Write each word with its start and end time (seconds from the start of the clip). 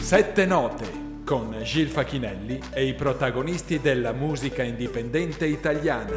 Sette 0.00 0.44
note 0.44 1.08
con 1.24 1.56
Gil 1.62 1.86
Facchinelli 1.86 2.60
e 2.72 2.84
i 2.86 2.94
protagonisti 2.94 3.80
della 3.80 4.12
musica 4.12 4.64
indipendente 4.64 5.46
italiana. 5.46 6.16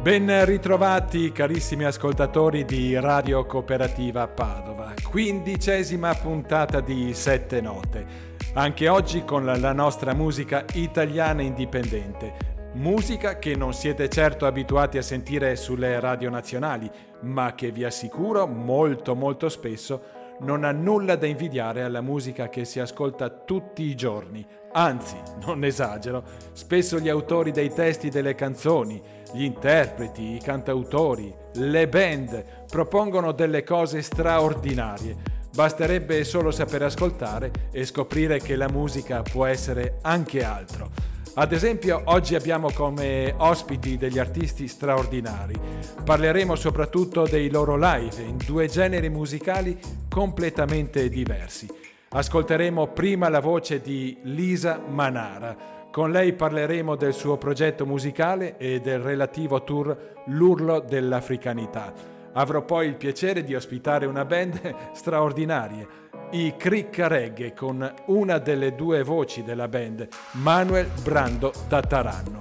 Ben 0.00 0.44
ritrovati 0.46 1.32
carissimi 1.32 1.84
ascoltatori 1.84 2.64
di 2.64 2.98
Radio 2.98 3.44
Cooperativa 3.44 4.26
Padova, 4.26 4.94
quindicesima 5.02 6.14
puntata 6.14 6.80
di 6.80 7.12
Sette 7.12 7.60
Note, 7.60 8.27
anche 8.54 8.88
oggi 8.88 9.24
con 9.24 9.44
la 9.44 9.72
nostra 9.72 10.14
musica 10.14 10.64
italiana 10.74 11.42
indipendente, 11.42 12.56
musica 12.74 13.38
che 13.38 13.54
non 13.54 13.72
siete 13.72 14.08
certo 14.08 14.46
abituati 14.46 14.98
a 14.98 15.02
sentire 15.02 15.56
sulle 15.56 16.00
radio 16.00 16.30
nazionali, 16.30 16.90
ma 17.22 17.54
che 17.54 17.70
vi 17.70 17.84
assicuro 17.84 18.46
molto 18.46 19.14
molto 19.14 19.48
spesso 19.48 20.16
non 20.40 20.64
ha 20.64 20.70
nulla 20.70 21.16
da 21.16 21.26
invidiare 21.26 21.82
alla 21.82 22.00
musica 22.00 22.48
che 22.48 22.64
si 22.64 22.78
ascolta 22.78 23.28
tutti 23.28 23.82
i 23.82 23.96
giorni, 23.96 24.46
anzi, 24.72 25.16
non 25.44 25.64
esagero, 25.64 26.22
spesso 26.52 26.98
gli 27.00 27.08
autori 27.08 27.50
dei 27.50 27.72
testi 27.72 28.08
delle 28.08 28.34
canzoni, 28.34 29.02
gli 29.32 29.42
interpreti, 29.42 30.34
i 30.34 30.40
cantautori, 30.40 31.34
le 31.54 31.88
band 31.88 32.66
propongono 32.68 33.32
delle 33.32 33.64
cose 33.64 34.00
straordinarie. 34.00 35.36
Basterebbe 35.58 36.22
solo 36.22 36.52
sapere 36.52 36.84
ascoltare 36.84 37.50
e 37.72 37.84
scoprire 37.84 38.38
che 38.38 38.54
la 38.54 38.68
musica 38.68 39.22
può 39.22 39.44
essere 39.44 39.98
anche 40.02 40.44
altro. 40.44 40.88
Ad 41.34 41.50
esempio, 41.50 42.00
oggi 42.04 42.36
abbiamo 42.36 42.70
come 42.70 43.34
ospiti 43.36 43.96
degli 43.96 44.20
artisti 44.20 44.68
straordinari. 44.68 45.58
Parleremo 46.04 46.54
soprattutto 46.54 47.24
dei 47.24 47.50
loro 47.50 47.76
live 47.76 48.22
in 48.22 48.36
due 48.36 48.68
generi 48.68 49.08
musicali 49.08 49.76
completamente 50.08 51.08
diversi. 51.08 51.66
Ascolteremo 52.10 52.92
prima 52.92 53.28
la 53.28 53.40
voce 53.40 53.80
di 53.80 54.16
Lisa 54.22 54.80
Manara 54.88 55.56
con 55.90 56.12
lei 56.12 56.34
parleremo 56.34 56.94
del 56.94 57.14
suo 57.14 57.36
progetto 57.36 57.84
musicale 57.84 58.58
e 58.58 58.78
del 58.78 59.00
relativo 59.00 59.64
tour 59.64 60.14
L'urlo 60.26 60.78
dell'africanità. 60.78 62.17
Avrò 62.34 62.64
poi 62.64 62.86
il 62.86 62.96
piacere 62.96 63.42
di 63.42 63.54
ospitare 63.54 64.06
una 64.06 64.24
band 64.24 64.74
straordinaria, 64.94 65.86
i 66.32 66.54
Cricca 66.56 67.08
Reggae, 67.08 67.54
con 67.54 67.94
una 68.06 68.38
delle 68.38 68.74
due 68.74 69.02
voci 69.02 69.42
della 69.42 69.68
band, 69.68 70.08
Manuel 70.32 70.88
Brando 71.02 71.52
Tattaranno. 71.68 72.36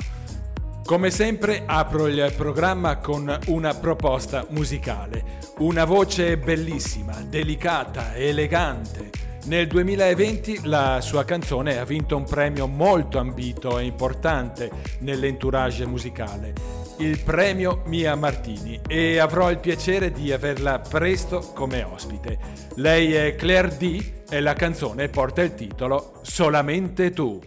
Come 0.86 1.10
sempre 1.12 1.64
apro 1.66 2.08
il 2.08 2.34
programma 2.36 2.98
con 2.98 3.38
una 3.48 3.74
proposta 3.74 4.46
musicale, 4.50 5.40
una 5.58 5.84
voce 5.84 6.38
bellissima, 6.38 7.14
delicata, 7.28 8.16
elegante, 8.16 9.10
nel 9.48 9.66
2020 9.68 10.62
la 10.66 11.00
sua 11.00 11.24
canzone 11.24 11.78
ha 11.78 11.86
vinto 11.86 12.18
un 12.18 12.26
premio 12.26 12.68
molto 12.68 13.18
ambito 13.18 13.80
e 13.80 13.86
importante 13.86 14.70
nell'entourage 15.00 15.86
musicale, 15.86 16.54
il 17.00 17.20
premio 17.24 17.84
Mia 17.86 18.16
Martini, 18.16 18.80
e 18.88 19.18
avrò 19.20 19.50
il 19.52 19.60
piacere 19.60 20.12
di 20.12 20.32
averla 20.32 20.80
presto 20.80 21.52
come 21.54 21.84
ospite. 21.84 22.38
Lei 22.76 23.14
è 23.14 23.36
Claire 23.36 23.76
D 23.78 24.14
e 24.30 24.40
la 24.40 24.54
canzone 24.54 25.10
porta 25.10 25.42
il 25.42 25.54
titolo 25.56 26.20
Solamente 26.22 27.12
tu. 27.12 27.40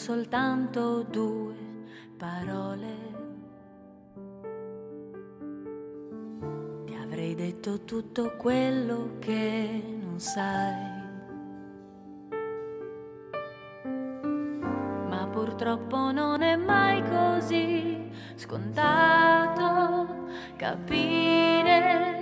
soltanto 0.00 1.02
due 1.02 1.59
parole. 2.20 2.94
Ti 6.84 6.94
avrei 6.94 7.34
detto 7.34 7.84
tutto 7.84 8.36
quello 8.36 9.16
che 9.20 9.82
non 10.02 10.20
sai. 10.20 10.98
Ma 15.08 15.26
purtroppo 15.32 16.12
non 16.12 16.42
è 16.42 16.56
mai 16.56 17.02
così 17.08 18.10
scontato 18.36 20.26
capire. 20.56 22.18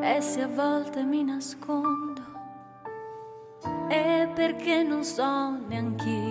E 0.00 0.20
se 0.20 0.42
a 0.42 0.48
volte 0.48 1.04
mi 1.04 1.22
nascondo 1.22 2.22
è 3.88 4.28
perché 4.34 4.82
non 4.82 5.04
so 5.04 5.58
neanch'io 5.68 6.23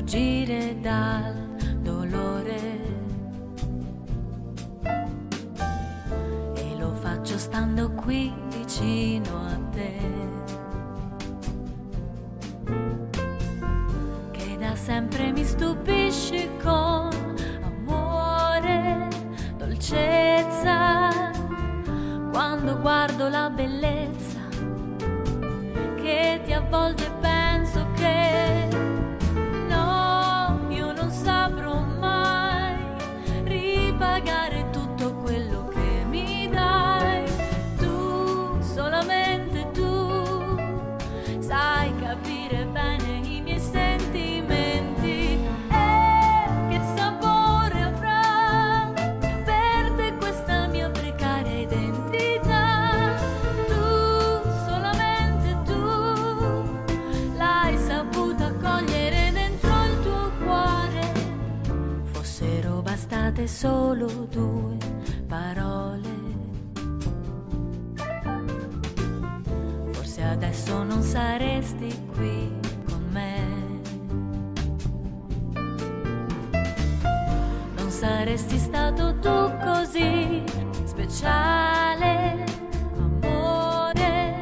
fuggire 0.00 0.80
dal 0.80 1.34
dolore. 1.82 2.58
E 6.54 6.76
lo 6.78 6.94
faccio 6.94 7.36
stando 7.36 7.90
qui 7.92 8.32
vicino 8.48 9.46
a 9.46 9.58
te. 9.70 9.98
Che 14.30 14.56
da 14.58 14.74
sempre 14.74 15.32
mi 15.32 15.44
stupisci 15.44 16.48
con 16.62 17.10
amore, 17.60 19.08
dolcezza, 19.58 21.30
quando 22.32 22.80
guardo 22.80 23.28
la 23.28 23.50
bellezza 23.50 24.38
che 25.96 26.40
ti 26.42 26.52
avvolge 26.54 27.09
bastate 63.40 63.46
solo 63.46 64.06
due 64.30 64.76
parole. 65.26 66.08
Forse 69.92 70.22
adesso 70.22 70.82
non 70.82 71.02
saresti 71.02 71.88
qui 72.12 72.52
con 72.86 73.06
me. 73.10 73.80
Non 77.76 77.90
saresti 77.90 78.58
stato 78.58 79.18
tu 79.18 79.56
così 79.64 80.42
speciale, 80.84 82.44
amore. 82.96 84.40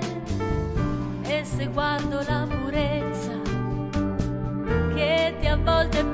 E 1.23 1.45
se 1.45 1.67
guardo 1.67 2.23
la 2.27 2.47
purezza 2.49 3.37
che 4.95 5.37
ti 5.41 5.47
a 5.47 5.57
volte 5.57 6.05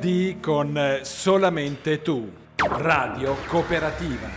D 0.00 0.40
con 0.40 1.00
Solamente 1.02 2.00
tu, 2.00 2.32
Radio 2.56 3.36
Cooperativa. 3.46 4.28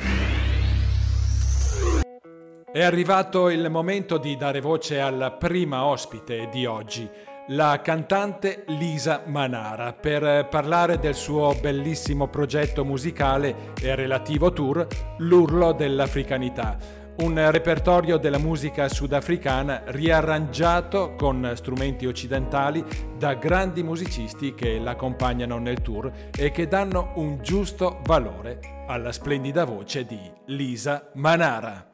È 2.69 2.83
arrivato 2.83 3.49
il 3.49 3.69
momento 3.69 4.17
di 4.17 4.35
dare 4.35 4.59
voce 4.59 4.99
alla 4.99 5.31
prima 5.31 5.85
ospite 5.85 6.49
di 6.51 6.65
oggi, 6.65 7.09
la 7.47 7.79
cantante 7.81 8.65
Lisa 8.67 9.21
Manara, 9.25 9.93
per 9.93 10.49
parlare 10.49 10.99
del 10.99 11.15
suo 11.15 11.55
bellissimo 11.61 12.27
progetto 12.27 12.83
musicale 12.83 13.71
e 13.81 13.95
relativo 13.95 14.51
tour 14.51 14.85
L'urlo 15.19 15.71
dell'africanità 15.71 17.02
un 17.17 17.51
repertorio 17.51 18.17
della 18.17 18.39
musica 18.39 18.89
sudafricana 18.89 19.83
riarrangiato 19.85 21.15
con 21.15 21.51
strumenti 21.55 22.05
occidentali 22.05 22.83
da 23.17 23.35
grandi 23.35 23.83
musicisti 23.83 24.53
che 24.55 24.79
l'accompagnano 24.79 25.57
nel 25.59 25.81
tour 25.81 26.11
e 26.35 26.51
che 26.51 26.67
danno 26.67 27.11
un 27.15 27.39
giusto 27.41 27.99
valore 28.05 28.59
alla 28.87 29.11
splendida 29.11 29.63
voce 29.63 30.05
di 30.05 30.19
Lisa 30.45 31.09
Manara. 31.13 31.91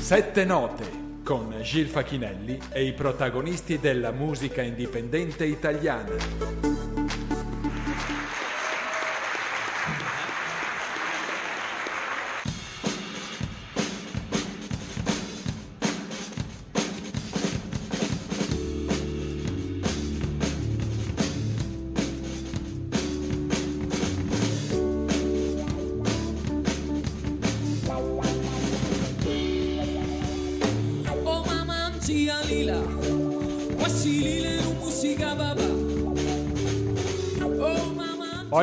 Sette 0.00 0.44
note 0.44 1.02
con 1.22 1.54
Gil 1.62 1.86
Facchinelli 1.86 2.58
e 2.70 2.84
i 2.84 2.92
protagonisti 2.92 3.78
della 3.78 4.12
musica 4.12 4.62
indipendente 4.62 5.44
italiana. 5.44 6.93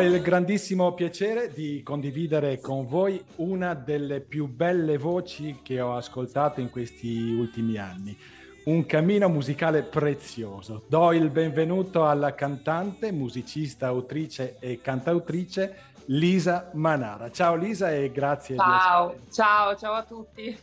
Il 0.02 0.22
grandissimo 0.22 0.94
piacere 0.94 1.52
di 1.54 1.84
condividere 1.84 2.60
con 2.60 2.88
voi 2.88 3.24
una 3.36 3.76
delle 3.76 4.20
più 4.20 4.48
belle 4.48 4.98
voci 4.98 5.60
che 5.62 5.80
ho 5.80 5.96
ascoltato 5.96 6.60
in 6.60 6.72
questi 6.72 7.32
ultimi 7.32 7.78
anni. 7.78 8.18
Un 8.66 8.86
cammino 8.88 9.30
musicale 9.30 9.84
prezioso. 9.84 10.84
Do 10.88 11.12
il 11.14 11.30
benvenuto 11.30 12.08
alla 12.08 12.34
cantante, 12.34 13.12
musicista, 13.12 13.88
autrice 13.88 14.58
e 14.60 14.82
cantautrice 14.82 15.76
Lisa 16.06 16.72
Manara. 16.74 17.30
Ciao 17.30 17.56
Lisa 17.56 17.92
e 17.92 18.12
grazie. 18.12 18.56
Ciao, 18.56 19.16
ciao, 19.32 19.76
ciao 19.76 19.94
a 19.94 20.04
tutti. 20.04 20.58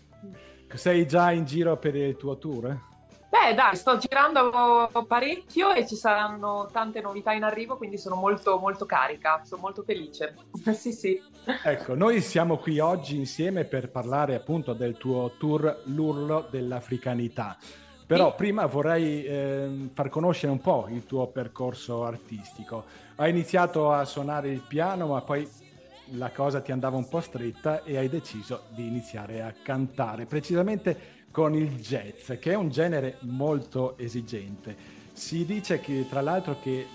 Sei 0.75 1.06
già 1.06 1.31
in 1.31 1.44
giro 1.44 1.76
per 1.76 1.94
il 1.94 2.17
tuo 2.17 2.37
tour? 2.38 2.88
Beh, 3.30 3.54
dai, 3.54 3.76
sto 3.76 3.98
girando 3.98 4.90
parecchio 5.06 5.72
e 5.72 5.86
ci 5.86 5.96
saranno 5.96 6.69
tante 6.72 7.02
novità 7.02 7.32
in 7.32 7.42
arrivo, 7.42 7.76
quindi 7.76 7.98
sono 7.98 8.14
molto, 8.14 8.58
molto 8.58 8.86
carica, 8.86 9.42
sono 9.44 9.60
molto 9.60 9.82
felice. 9.82 10.34
sì, 10.72 10.92
sì. 10.92 11.22
Ecco, 11.62 11.94
noi 11.94 12.22
siamo 12.22 12.56
qui 12.56 12.78
oggi 12.78 13.16
insieme 13.16 13.64
per 13.64 13.90
parlare 13.90 14.34
appunto 14.34 14.72
del 14.72 14.96
tuo 14.96 15.32
tour 15.38 15.82
L'urlo 15.84 16.46
dell'africanità. 16.50 17.58
Però 18.06 18.30
sì. 18.30 18.37
prima 18.38 18.64
vorrei 18.64 19.23
eh, 19.25 19.90
far 19.92 20.08
conoscere 20.08 20.50
un 20.50 20.62
po' 20.62 20.87
il 20.88 21.04
tuo 21.04 21.26
percorso 21.26 22.04
artistico. 22.04 22.87
Hai 23.16 23.28
iniziato 23.28 23.92
a 23.92 24.06
suonare 24.06 24.49
il 24.49 24.62
piano, 24.66 25.08
ma 25.08 25.20
poi 25.20 25.47
la 26.12 26.30
cosa 26.30 26.62
ti 26.62 26.73
andava 26.73 26.97
un 26.97 27.06
po' 27.06 27.20
stretta 27.20 27.82
e 27.85 27.99
hai 27.99 28.08
deciso 28.08 28.62
di 28.70 28.87
iniziare 28.87 29.42
a 29.42 29.52
cantare. 29.62 30.25
Precisamente 30.25 31.17
con 31.38 31.54
il 31.54 31.76
jazz, 31.76 32.33
che 32.40 32.50
è 32.50 32.54
un 32.57 32.68
genere 32.68 33.18
molto 33.21 33.97
esigente. 33.97 34.76
Si 35.12 35.45
dice 35.45 35.78
che 35.78 36.04
tra 36.09 36.21
l'altro 36.21 36.59
che 36.61 36.88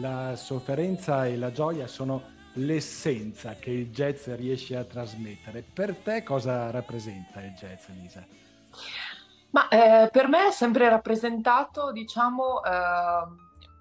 la 0.00 0.34
sofferenza 0.34 1.26
e 1.26 1.36
la 1.36 1.52
gioia 1.52 1.86
sono 1.86 2.22
l'essenza 2.54 3.56
che 3.56 3.68
il 3.68 3.90
jazz 3.90 4.28
riesce 4.28 4.78
a 4.78 4.84
trasmettere. 4.84 5.62
Per 5.62 5.94
te 5.96 6.22
cosa 6.22 6.70
rappresenta 6.70 7.42
il 7.42 7.52
jazz, 7.52 7.88
Lisa? 7.88 8.26
Ma 9.50 9.68
eh, 9.68 10.08
per 10.10 10.26
me 10.26 10.46
è 10.46 10.52
sempre 10.52 10.88
rappresentato, 10.88 11.92
diciamo, 11.92 12.64
eh, 12.64 12.70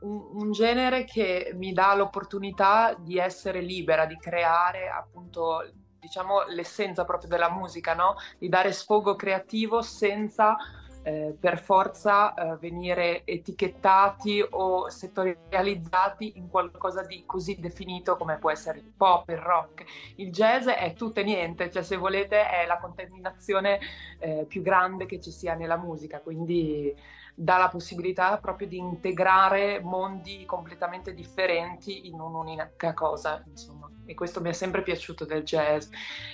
un, 0.01 0.41
un, 0.41 0.51
genere 0.51 1.05
che 1.05 1.53
mi 1.55 1.71
dà 1.71 1.95
l'opportunità 1.95 2.97
di 2.99 3.17
essere 3.17 3.61
libera, 3.61 4.05
di 4.05 4.17
creare 4.17 4.89
appunto 4.89 5.63
diciamo, 6.01 6.45
l'essenza 6.47 7.05
proprio 7.05 7.29
della 7.29 7.51
musica, 7.51 7.93
no? 7.93 8.15
di 8.39 8.49
dare 8.49 8.71
sfogo 8.71 9.15
creativo 9.15 9.83
senza 9.83 10.57
eh, 11.03 11.35
per 11.39 11.59
forza 11.59 12.33
eh, 12.33 12.57
venire 12.57 13.23
etichettati 13.25 14.45
o 14.47 14.89
settorializzati 14.89 16.37
in 16.37 16.49
qualcosa 16.49 17.03
di 17.03 17.23
così 17.25 17.59
definito 17.59 18.17
come 18.17 18.37
può 18.37 18.51
essere 18.51 18.79
il 18.79 18.91
pop, 18.95 19.29
il 19.29 19.37
rock. 19.37 19.83
Il 20.15 20.31
jazz 20.31 20.67
è 20.67 20.93
tutto 20.93 21.19
e 21.19 21.23
niente, 21.23 21.71
cioè 21.71 21.83
se 21.83 21.97
volete 21.97 22.47
è 22.49 22.65
la 22.65 22.77
contaminazione 22.77 23.79
eh, 24.19 24.45
più 24.47 24.61
grande 24.61 25.05
che 25.05 25.19
ci 25.19 25.31
sia 25.31 25.53
nella 25.53 25.77
musica, 25.77 26.19
quindi 26.19 26.93
dà 27.41 27.57
la 27.57 27.69
possibilità 27.69 28.37
proprio 28.37 28.67
di 28.67 28.77
integrare 28.77 29.79
mondi 29.81 30.45
completamente 30.45 31.15
differenti 31.15 32.07
in 32.07 32.19
un'unica 32.19 32.93
cosa, 32.93 33.43
insomma. 33.47 33.89
E 34.05 34.13
questo 34.13 34.41
mi 34.41 34.49
è 34.49 34.53
sempre 34.53 34.83
piaciuto 34.83 35.25
del 35.25 35.43
jazz. 35.43 35.89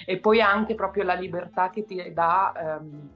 E 0.05 0.17
poi 0.17 0.41
anche 0.41 0.75
proprio 0.75 1.03
la 1.03 1.13
libertà 1.13 1.69
che 1.69 1.85
ti 1.85 2.11
dà 2.13 2.79
ehm, 2.81 3.09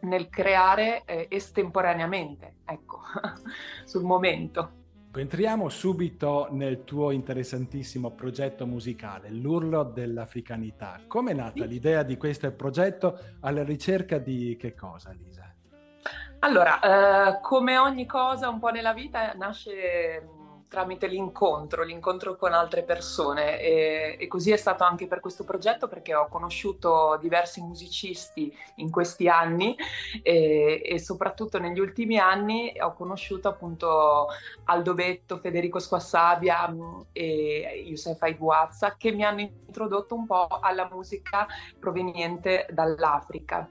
nel 0.00 0.28
creare 0.28 1.04
eh, 1.06 1.26
estemporaneamente, 1.30 2.56
ecco, 2.66 3.00
sul 3.84 4.02
momento. 4.02 4.72
Entriamo 5.14 5.70
subito 5.70 6.48
nel 6.50 6.84
tuo 6.84 7.12
interessantissimo 7.12 8.10
progetto 8.10 8.66
musicale, 8.66 9.30
L'urlo 9.30 9.84
dell'africanità. 9.84 11.00
Come 11.06 11.30
è 11.30 11.34
nata 11.34 11.62
sì. 11.62 11.66
l'idea 11.68 12.02
di 12.02 12.18
questo 12.18 12.52
progetto 12.52 13.18
alla 13.40 13.64
ricerca 13.64 14.18
di 14.18 14.54
che 14.60 14.74
cosa, 14.74 15.10
Lisa? 15.12 15.47
Allora, 16.40 16.80
eh, 16.80 17.40
come 17.40 17.78
ogni 17.78 18.06
cosa 18.06 18.48
un 18.48 18.60
po' 18.60 18.68
nella 18.68 18.92
vita 18.92 19.32
nasce 19.34 20.36
tramite 20.68 21.06
l'incontro, 21.06 21.82
l'incontro 21.82 22.36
con 22.36 22.52
altre 22.52 22.82
persone 22.82 23.58
e, 23.58 24.16
e, 24.20 24.26
così 24.28 24.52
è 24.52 24.56
stato 24.56 24.84
anche 24.84 25.06
per 25.06 25.18
questo 25.18 25.42
progetto 25.42 25.88
perché 25.88 26.14
ho 26.14 26.28
conosciuto 26.28 27.18
diversi 27.20 27.62
musicisti 27.62 28.54
in 28.76 28.90
questi 28.90 29.28
anni 29.28 29.74
e, 30.22 30.82
e 30.84 30.98
soprattutto 30.98 31.58
negli 31.58 31.80
ultimi 31.80 32.18
anni 32.18 32.72
ho 32.80 32.92
conosciuto 32.92 33.48
appunto 33.48 34.26
Aldo 34.64 34.94
Betto, 34.94 35.38
Federico 35.38 35.78
Squassabia 35.78 36.68
mm, 36.68 37.00
e 37.12 37.84
Youssef 37.86 38.22
Aiguazza 38.22 38.94
che 38.96 39.10
mi 39.10 39.24
hanno 39.24 39.40
introdotto 39.40 40.14
un 40.14 40.26
po' 40.26 40.46
alla 40.60 40.88
musica 40.90 41.46
proveniente 41.78 42.66
dall'Africa. 42.70 43.68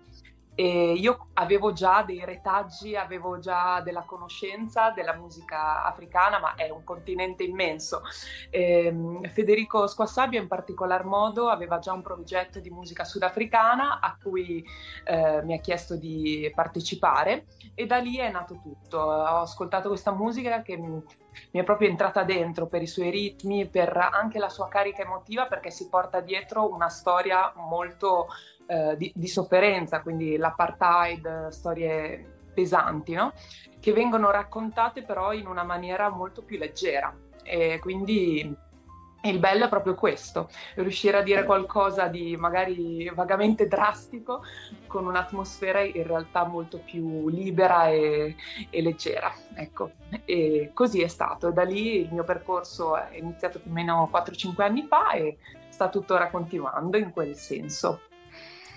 E 0.59 0.93
io 0.93 1.27
avevo 1.33 1.71
già 1.71 2.01
dei 2.01 2.25
retaggi, 2.25 2.95
avevo 2.95 3.37
già 3.37 3.79
della 3.81 4.01
conoscenza 4.01 4.89
della 4.89 5.13
musica 5.13 5.83
africana, 5.83 6.39
ma 6.39 6.55
è 6.55 6.71
un 6.71 6.83
continente 6.83 7.43
immenso. 7.43 8.01
E 8.49 8.87
ehm, 8.87 9.29
Federico 9.29 9.85
Squassabio 9.85 10.41
in 10.41 10.47
particolar 10.47 11.05
modo 11.05 11.49
aveva 11.49 11.77
già 11.77 11.93
un 11.93 12.01
progetto 12.01 12.59
di 12.59 12.71
musica 12.71 13.03
sudafricana 13.03 13.99
a 13.99 14.17
cui 14.19 14.65
eh, 15.03 15.43
mi 15.43 15.53
ha 15.53 15.59
chiesto 15.59 15.95
di 15.95 16.51
partecipare 16.55 17.45
e 17.75 17.85
da 17.85 17.97
lì 17.97 18.17
è 18.17 18.31
nato 18.31 18.59
tutto. 18.59 18.97
Ho 18.97 19.41
ascoltato 19.41 19.89
questa 19.89 20.11
musica 20.11 20.63
che 20.63 20.75
mi 21.51 21.59
è 21.59 21.63
proprio 21.63 21.89
entrata 21.89 22.23
dentro 22.23 22.67
per 22.67 22.81
i 22.81 22.87
suoi 22.87 23.09
ritmi, 23.09 23.67
per 23.67 23.95
anche 23.95 24.39
la 24.39 24.49
sua 24.49 24.67
carica 24.67 25.01
emotiva, 25.01 25.45
perché 25.45 25.71
si 25.71 25.87
porta 25.89 26.19
dietro 26.19 26.71
una 26.71 26.89
storia 26.89 27.51
molto 27.55 28.27
eh, 28.67 28.95
di, 28.97 29.11
di, 29.15 29.27
sofferenza, 29.27 30.01
quindi 30.01 30.37
l'apartheid, 30.37 31.47
storie 31.49 32.35
pesanti, 32.53 33.13
no? 33.13 33.33
che 33.79 33.93
vengono 33.93 34.31
raccontate 34.31 35.03
però 35.03 35.33
in 35.33 35.47
una 35.47 35.63
maniera 35.63 36.09
molto 36.09 36.43
più 36.43 36.57
leggera. 36.57 37.15
E 37.43 37.79
quindi 37.79 38.53
E 39.19 39.29
il 39.29 39.39
bello 39.39 39.65
è 39.65 39.69
proprio 39.69 39.95
questo, 39.95 40.49
riuscire 40.75 41.17
a 41.17 41.21
dire 41.21 41.43
qualcosa 41.43 42.07
di 42.07 42.37
magari 42.37 43.09
vagamente 43.13 43.67
drastico 43.67 44.43
con 44.85 45.05
un'atmosfera 45.05 45.81
in 45.81 46.05
realtà 46.05 46.45
molto 46.45 46.79
più 46.79 47.27
libera 47.27 47.87
e, 47.89 48.35
e 48.69 48.81
leggera. 48.81 49.33
Ecco, 49.55 49.91
e 50.23 50.69
così 50.73 51.01
è 51.01 51.07
stato. 51.07 51.47
E 51.49 51.53
da 51.53 51.63
lì 51.63 52.01
il 52.01 52.09
mio 52.11 52.23
percorso 52.23 52.95
è 52.95 53.17
iniziato 53.17 53.59
più 53.59 53.71
o 53.71 53.73
meno 53.73 54.09
4-5 54.13 54.61
anni 54.61 54.85
fa 54.87 55.11
e 55.11 55.37
sta 55.69 55.89
tuttora 55.89 56.29
continuando 56.29 56.97
in 56.97 57.11
quel 57.11 57.35
senso. 57.35 58.01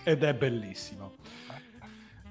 Ed 0.03 0.25
è 0.25 0.35
bellissimo. 0.35 1.13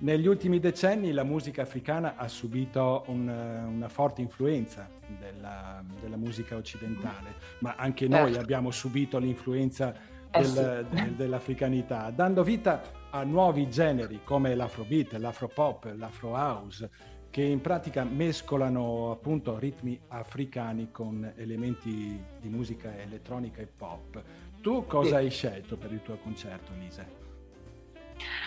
Negli 0.02 0.28
ultimi 0.28 0.60
decenni 0.60 1.12
la 1.12 1.24
musica 1.24 1.64
africana 1.64 2.16
ha 2.16 2.30
subito 2.30 3.04
un, 3.08 3.28
una 3.28 3.90
forte 3.90 4.22
influenza 4.22 4.90
della, 5.20 5.84
della, 6.00 6.16
musica 6.16 6.56
occidentale, 6.56 7.34
ma 7.60 7.76
anche 7.76 8.08
noi 8.08 8.28
certo. 8.28 8.40
abbiamo 8.40 8.72
subito 8.72 9.18
l'influenza 9.18 9.94
eh 10.32 10.42
del, 10.42 10.88
del, 10.90 11.12
dell'africanità, 11.16 12.12
dando 12.12 12.44
vita 12.44 12.82
a 13.10 13.24
nuovi 13.24 13.70
generi 13.70 14.22
come 14.24 14.56
l'afrobeat, 14.56 15.14
l'afropop, 15.14 15.94
l'afro 15.98 16.34
house, 16.34 16.90
che 17.30 17.42
in 17.42 17.60
pratica 17.60 18.06
mescolano 18.06 19.12
appunto 19.12 19.60
ritmi 19.60 20.00
africani 20.08 20.92
con 20.92 21.34
elementi 21.36 22.24
di 22.40 22.48
musica 22.48 22.98
elettronica 22.98 23.62
e 23.62 23.68
pop. 23.68 24.24
Tu 24.62 24.86
cosa 24.86 25.10
sì. 25.10 25.16
hai 25.16 25.30
scelto 25.30 25.76
per 25.76 25.92
il 25.92 26.02
tuo 26.02 26.16
concerto, 26.18 26.72
Lisa? 26.80 27.29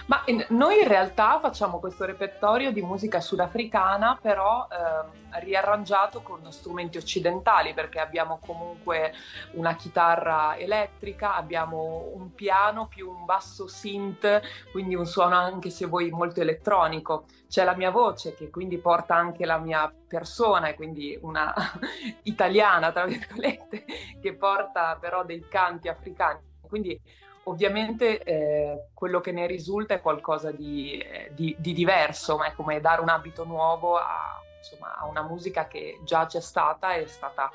Ma 0.06 0.24
noi 0.48 0.80
in 0.80 0.88
realtà 0.88 1.38
facciamo 1.40 1.78
questo 1.78 2.04
repertorio 2.04 2.72
di 2.72 2.82
musica 2.82 3.20
sudafricana, 3.20 4.18
però 4.20 4.66
eh, 4.70 5.40
riarrangiato 5.40 6.22
con 6.22 6.50
strumenti 6.50 6.98
occidentali, 6.98 7.72
perché 7.74 8.00
abbiamo 8.00 8.38
comunque 8.44 9.12
una 9.52 9.74
chitarra 9.74 10.56
elettrica, 10.56 11.34
abbiamo 11.34 12.10
un 12.14 12.34
piano 12.34 12.86
più 12.86 13.10
un 13.10 13.24
basso 13.24 13.68
synth, 13.68 14.40
quindi 14.70 14.94
un 14.94 15.06
suono 15.06 15.36
anche 15.36 15.70
se 15.70 15.86
vuoi 15.86 16.10
molto 16.10 16.40
elettronico. 16.40 17.26
C'è 17.48 17.64
la 17.64 17.74
mia 17.74 17.90
voce 17.90 18.34
che 18.34 18.50
quindi 18.50 18.78
porta 18.78 19.14
anche 19.14 19.44
la 19.44 19.58
mia 19.58 19.92
persona, 20.08 20.68
e 20.68 20.74
quindi 20.74 21.18
una 21.22 21.54
italiana, 22.24 22.92
tra 22.92 23.04
virgolette, 23.04 23.84
che 24.20 24.34
porta 24.34 24.96
però 25.00 25.24
dei 25.24 25.46
canti 25.48 25.88
africani. 25.88 26.50
Quindi 26.60 26.98
Ovviamente 27.44 28.22
eh, 28.22 28.88
quello 28.94 29.20
che 29.20 29.32
ne 29.32 29.46
risulta 29.46 29.94
è 29.94 30.00
qualcosa 30.00 30.52
di, 30.52 30.98
eh, 30.98 31.32
di, 31.34 31.56
di, 31.58 31.72
diverso, 31.72 32.36
ma 32.36 32.46
è 32.46 32.52
come 32.54 32.80
dare 32.80 33.00
un 33.00 33.08
abito 33.08 33.44
nuovo 33.44 33.96
a, 33.96 34.40
insomma, 34.58 34.96
a 34.96 35.06
una 35.06 35.22
musica 35.22 35.66
che 35.66 35.98
già 36.04 36.26
c'è 36.26 36.40
stata, 36.40 36.94
è 36.94 37.04
stata 37.06 37.50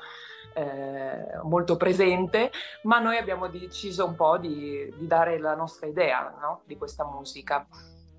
eh, 0.54 1.38
molto 1.44 1.76
presente, 1.76 2.50
ma 2.82 2.98
noi 2.98 3.16
abbiamo 3.16 3.48
deciso 3.48 4.04
un 4.04 4.14
po' 4.14 4.36
di, 4.36 4.92
di 4.96 5.06
dare 5.06 5.38
la 5.38 5.54
nostra 5.54 5.86
idea 5.86 6.36
no? 6.40 6.62
di 6.66 6.76
questa 6.76 7.04
musica. 7.04 7.66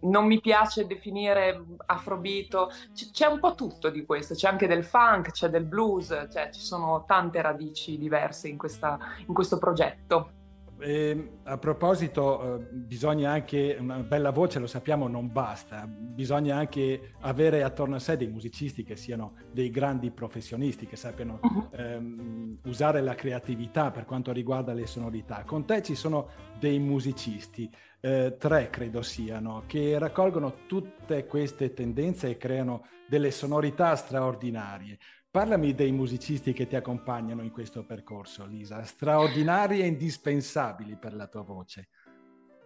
Non 0.02 0.26
mi 0.26 0.40
piace 0.40 0.88
definire 0.88 1.62
afrobeat, 1.86 2.94
c- 2.94 3.12
c'è 3.12 3.28
un 3.28 3.40
po' 3.40 3.54
tutto 3.54 3.90
di 3.90 4.06
questo, 4.06 4.34
c'è 4.34 4.48
anche 4.48 4.66
del 4.66 4.86
funk, 4.86 5.32
c'è 5.32 5.50
del 5.50 5.66
blues, 5.66 6.28
cioè 6.32 6.50
ci 6.52 6.62
sono 6.62 7.04
tante 7.06 7.42
radici 7.42 7.98
diverse 7.98 8.48
in, 8.48 8.58
questa, 8.58 8.98
in 9.28 9.34
questo 9.34 9.58
progetto. 9.58 10.39
E 10.82 11.32
a 11.44 11.58
proposito, 11.58 12.56
eh, 12.56 12.68
bisogna 12.72 13.32
anche 13.32 13.76
una 13.80 13.98
bella 14.00 14.32
voce, 14.32 14.60
lo 14.60 14.68
sappiamo, 14.68 15.08
non 15.08 15.32
basta, 15.32 15.86
bisogna 15.88 16.56
anche 16.56 17.16
avere 17.22 17.64
attorno 17.64 17.96
a 17.96 18.00
sé 18.00 18.16
dei 18.16 18.28
musicisti 18.28 18.84
che 18.84 18.96
siano 18.96 19.34
dei 19.52 19.70
grandi 19.70 20.12
professionisti, 20.12 20.88
che 20.88 20.96
sappiano 20.96 21.40
mhm. 21.42 21.68
ehm, 21.72 22.58
usare 22.66 23.02
la 23.02 23.16
creatività 23.16 23.92
per 23.92 24.06
quanto 24.06 24.32
riguarda 24.32 24.74
le 24.74 24.88
sonorità. 24.88 25.44
Con 25.44 25.66
te 25.66 25.82
ci 25.82 25.96
sono 25.96 26.30
dei 26.60 26.80
musicisti, 26.80 27.70
eh, 28.00 28.38
tre 28.38 28.70
credo 28.70 29.02
siano, 29.02 29.64
che 29.68 30.00
raccolgono 30.00 30.66
tutte 30.66 31.26
queste 31.26 31.74
tendenze 31.74 32.30
e 32.30 32.38
creano 32.38 32.86
delle 33.08 33.32
sonorità 33.32 33.96
straordinarie. 33.96 34.98
Parlami 35.32 35.76
dei 35.76 35.92
musicisti 35.92 36.54
che 36.54 36.66
ti 36.66 36.76
accompagnano 36.76 37.44
in 37.44 37.52
questo 37.52 37.86
percorso, 37.86 38.48
Lisa, 38.48 38.82
straordinari 38.84 39.82
e 39.82 39.86
indispensabili 39.86 40.96
per 40.96 41.14
la 41.14 41.28
tua 41.28 41.44
voce. 41.44 41.90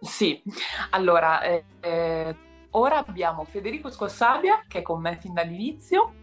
Sì, 0.00 0.42
allora, 0.90 1.42
eh, 1.42 1.64
eh, 1.80 2.36
ora 2.70 3.04
abbiamo 3.04 3.44
Federico 3.44 3.90
Scossabia 3.90 4.64
che 4.66 4.78
è 4.78 4.82
con 4.82 5.02
me 5.02 5.18
fin 5.20 5.34
dall'inizio 5.34 6.14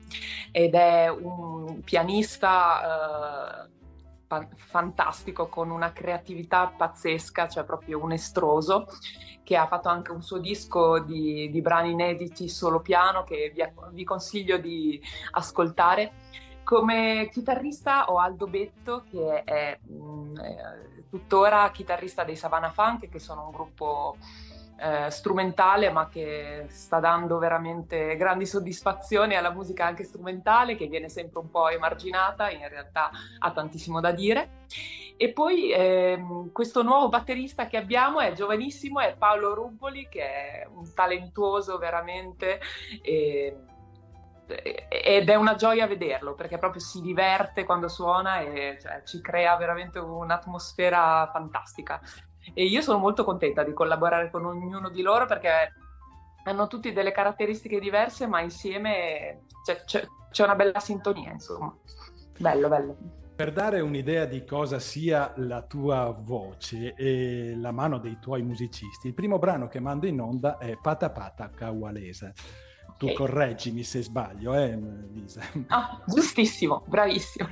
ed 0.51 0.73
è 0.73 1.09
un 1.09 1.81
pianista 1.81 3.67
eh, 3.67 3.80
fantastico 4.55 5.47
con 5.47 5.69
una 5.69 5.91
creatività 5.91 6.67
pazzesca, 6.67 7.47
cioè 7.47 7.63
proprio 7.63 8.01
un 8.01 8.11
estroso 8.11 8.87
che 9.43 9.57
ha 9.57 9.67
fatto 9.67 9.89
anche 9.89 10.11
un 10.11 10.21
suo 10.21 10.37
disco 10.37 10.99
di, 10.99 11.49
di 11.49 11.61
brani 11.61 11.91
inediti 11.91 12.47
solo 12.47 12.79
piano 12.79 13.23
che 13.23 13.51
vi, 13.53 13.63
vi 13.91 14.03
consiglio 14.03 14.57
di 14.57 15.01
ascoltare. 15.31 16.13
Come 16.63 17.29
chitarrista 17.31 18.05
ho 18.05 18.17
Aldo 18.17 18.47
Betto 18.47 19.03
che 19.09 19.43
è 19.43 19.77
mh, 19.81 19.93
mm, 19.93 20.37
eh, 20.37 21.05
tuttora 21.09 21.69
chitarrista 21.71 22.23
dei 22.23 22.35
Savannah 22.37 22.69
Funk 22.69 23.09
che 23.09 23.19
sono 23.19 23.45
un 23.45 23.51
gruppo 23.51 24.15
eh, 24.81 25.11
strumentale 25.11 25.91
ma 25.91 26.09
che 26.09 26.65
sta 26.69 26.99
dando 26.99 27.37
veramente 27.37 28.15
grandi 28.17 28.47
soddisfazioni 28.47 29.35
alla 29.35 29.51
musica 29.51 29.85
anche 29.85 30.03
strumentale 30.03 30.75
che 30.75 30.87
viene 30.87 31.07
sempre 31.07 31.39
un 31.39 31.51
po' 31.51 31.69
emarginata, 31.69 32.49
in 32.49 32.67
realtà 32.67 33.11
ha 33.37 33.51
tantissimo 33.51 33.99
da 33.99 34.11
dire. 34.11 34.65
E 35.17 35.31
poi 35.33 35.71
ehm, 35.71 36.51
questo 36.51 36.81
nuovo 36.81 37.09
batterista 37.09 37.67
che 37.67 37.77
abbiamo 37.77 38.21
è 38.21 38.33
giovanissimo, 38.33 38.99
è 39.01 39.15
Paolo 39.15 39.53
Rubboli 39.53 40.07
che 40.09 40.23
è 40.23 40.67
un 40.73 40.91
talentuoso 40.95 41.77
veramente. 41.77 42.59
E, 43.03 43.55
ed 44.89 45.29
è 45.29 45.35
una 45.35 45.55
gioia 45.55 45.87
vederlo 45.87 46.33
perché 46.33 46.57
proprio 46.57 46.81
si 46.81 46.99
diverte 46.99 47.63
quando 47.63 47.87
suona 47.87 48.41
e 48.41 48.77
cioè, 48.81 49.01
ci 49.05 49.21
crea 49.21 49.55
veramente 49.55 49.97
un'atmosfera 49.99 51.29
fantastica 51.31 52.01
e 52.53 52.65
io 52.65 52.81
sono 52.81 52.97
molto 52.97 53.23
contenta 53.23 53.63
di 53.63 53.73
collaborare 53.73 54.29
con 54.29 54.45
ognuno 54.45 54.89
di 54.89 55.01
loro 55.01 55.25
perché 55.25 55.73
hanno 56.43 56.67
tutti 56.67 56.91
delle 56.91 57.11
caratteristiche 57.11 57.79
diverse, 57.79 58.27
ma 58.27 58.41
insieme 58.41 59.43
c'è, 59.63 59.83
c'è, 59.83 60.07
c'è 60.31 60.43
una 60.43 60.55
bella 60.55 60.79
sintonia, 60.79 61.31
insomma. 61.31 61.75
Bello, 62.37 62.67
bello. 62.67 62.97
Per 63.35 63.51
dare 63.51 63.79
un'idea 63.79 64.25
di 64.25 64.45
cosa 64.45 64.77
sia 64.77 65.33
la 65.37 65.61
tua 65.63 66.15
voce 66.17 66.93
e 66.95 67.55
la 67.55 67.71
mano 67.71 67.97
dei 67.97 68.17
tuoi 68.19 68.43
musicisti, 68.43 69.07
il 69.07 69.13
primo 69.13 69.39
brano 69.39 69.67
che 69.67 69.79
mando 69.79 70.05
in 70.05 70.19
onda 70.21 70.57
è 70.57 70.77
Pata 70.79 71.09
Pata. 71.09 71.49
Tu 73.01 73.07
okay. 73.07 73.17
correggimi 73.17 73.81
se 73.81 74.03
sbaglio, 74.03 74.53
eh, 74.53 74.77
Lisa. 75.11 75.41
Ah, 75.69 76.03
giustissimo, 76.05 76.83
bravissimo. 76.85 77.49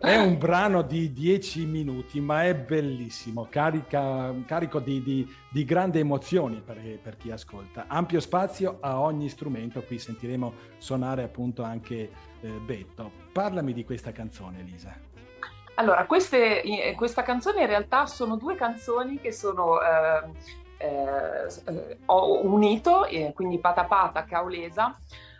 è 0.00 0.16
un 0.16 0.36
brano 0.38 0.82
di 0.82 1.12
dieci 1.12 1.64
minuti, 1.66 2.18
ma 2.20 2.42
è 2.42 2.56
bellissimo, 2.56 3.46
carica, 3.48 4.34
carico 4.44 4.80
di, 4.80 5.00
di, 5.00 5.34
di 5.52 5.64
grandi 5.64 6.00
emozioni 6.00 6.60
per, 6.60 6.80
per, 7.00 7.16
chi 7.16 7.30
ascolta. 7.30 7.84
Ampio 7.86 8.18
spazio 8.18 8.78
a 8.80 8.98
ogni 8.98 9.28
strumento, 9.28 9.84
qui 9.84 10.00
sentiremo 10.00 10.52
suonare 10.78 11.22
appunto 11.22 11.62
anche 11.62 12.10
eh, 12.40 12.48
Betto. 12.48 13.12
Parlami 13.30 13.72
di 13.72 13.84
questa 13.84 14.10
canzone, 14.10 14.62
Lisa. 14.62 14.98
Allora, 15.76 16.06
queste, 16.06 16.92
questa 16.96 17.22
canzone 17.22 17.60
in 17.60 17.68
realtà 17.68 18.06
sono 18.06 18.36
due 18.36 18.56
canzoni 18.56 19.20
che 19.20 19.30
sono... 19.30 19.80
Eh, 19.80 20.66
eh, 20.78 21.98
ho 22.06 22.46
unito, 22.46 23.04
eh, 23.06 23.32
quindi 23.34 23.58
Patapata 23.58 24.24
Caulesa. 24.24 24.96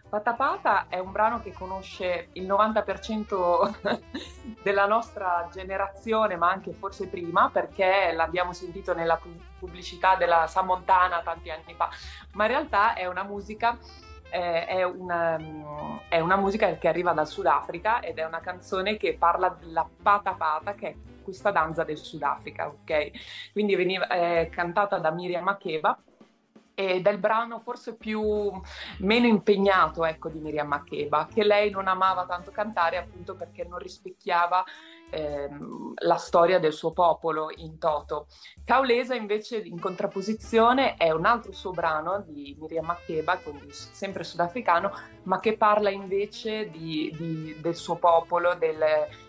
Patapata 0.08 0.86
è 0.88 0.98
un 0.98 1.12
brano 1.12 1.40
che 1.42 1.52
conosce 1.52 2.28
il 2.32 2.46
90% 2.46 4.00
della 4.62 4.86
nostra 4.86 5.48
generazione, 5.52 6.36
ma 6.36 6.50
anche 6.50 6.72
forse 6.72 7.08
prima, 7.08 7.50
perché 7.52 8.12
l'abbiamo 8.12 8.52
sentito 8.52 8.94
nella 8.94 9.20
pubblicità 9.58 10.16
della 10.16 10.46
Samontana 10.46 11.20
tanti 11.22 11.50
anni 11.50 11.74
fa, 11.74 11.90
ma 12.32 12.44
in 12.44 12.50
realtà 12.50 12.94
è 12.94 13.06
una 13.06 13.22
musica 13.22 13.78
eh, 14.30 14.66
è, 14.66 14.82
una, 14.82 15.38
è, 16.08 16.20
una, 16.20 16.36
musica 16.36 16.76
che 16.76 16.88
arriva 16.88 17.12
dal 17.12 17.26
Sudafrica 17.26 18.00
ed 18.00 18.18
è 18.18 18.24
una 18.24 18.40
canzone 18.40 18.96
che 18.96 19.16
parla 19.18 19.56
della 19.58 19.88
pata 20.02 20.32
pata, 20.32 20.74
che 20.74 20.88
è 20.88 20.94
questa 21.28 21.50
danza 21.50 21.84
del 21.84 21.98
Sudafrica, 21.98 22.68
ok? 22.68 23.52
Quindi 23.52 23.74
veniva 23.74 24.06
è 24.06 24.48
cantata 24.50 24.98
da 24.98 25.10
Miriam 25.10 25.44
Makeba 25.44 25.98
ed 26.74 27.06
è 27.06 27.10
il 27.10 27.18
brano 27.18 27.58
forse 27.58 27.96
più 27.96 28.50
meno 29.00 29.26
impegnato 29.26 30.06
ecco, 30.06 30.30
di 30.30 30.38
Miriam 30.38 30.68
Makeba, 30.68 31.28
che 31.30 31.44
lei 31.44 31.70
non 31.70 31.86
amava 31.86 32.24
tanto 32.24 32.50
cantare 32.50 32.96
appunto 32.96 33.34
perché 33.34 33.64
non 33.64 33.78
rispecchiava 33.78 34.64
ehm, 35.10 35.94
la 35.96 36.16
storia 36.16 36.58
del 36.58 36.72
suo 36.72 36.92
popolo 36.92 37.50
in 37.56 37.78
toto. 37.78 38.28
Caulesa 38.64 39.14
invece 39.14 39.58
in 39.58 39.78
contrapposizione 39.78 40.94
è 40.96 41.10
un 41.10 41.26
altro 41.26 41.52
suo 41.52 41.72
brano 41.72 42.24
di 42.26 42.56
Miriam 42.58 42.86
Makeba, 42.86 43.38
sempre 43.70 44.24
sudafricano, 44.24 44.92
ma 45.24 45.40
che 45.40 45.56
parla 45.56 45.90
invece 45.90 46.70
di, 46.70 47.12
di, 47.18 47.60
del 47.60 47.74
suo 47.74 47.96
popolo, 47.96 48.54
del, 48.54 48.78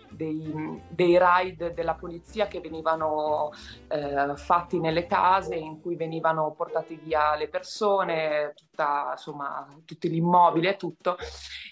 dei, 0.10 0.82
dei 0.88 1.18
raid 1.18 1.74
della 1.74 1.94
polizia 1.94 2.48
che 2.48 2.60
venivano 2.60 3.52
eh, 3.88 4.36
fatti 4.36 4.80
nelle 4.80 5.06
case 5.06 5.56
in 5.56 5.80
cui 5.80 5.96
venivano 5.96 6.52
portate 6.52 6.96
via 6.96 7.36
le 7.36 7.48
persone, 7.48 8.54
tutta, 8.56 9.10
insomma, 9.12 9.68
tutto 9.86 10.08
l'immobile 10.08 10.72
e 10.72 10.76
tutto, 10.78 11.18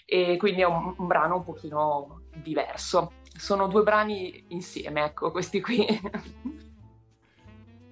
e 0.04 0.36
quindi 0.36 0.62
è 0.62 0.66
un, 0.66 0.94
un 0.96 1.06
brano 1.06 1.36
un 1.36 1.44
pochino 1.44 2.22
diverso. 2.34 3.12
Sono 3.36 3.68
due 3.68 3.82
brani 3.82 4.46
insieme, 4.48 5.04
ecco, 5.04 5.30
questi 5.30 5.60
qui. 5.60 5.86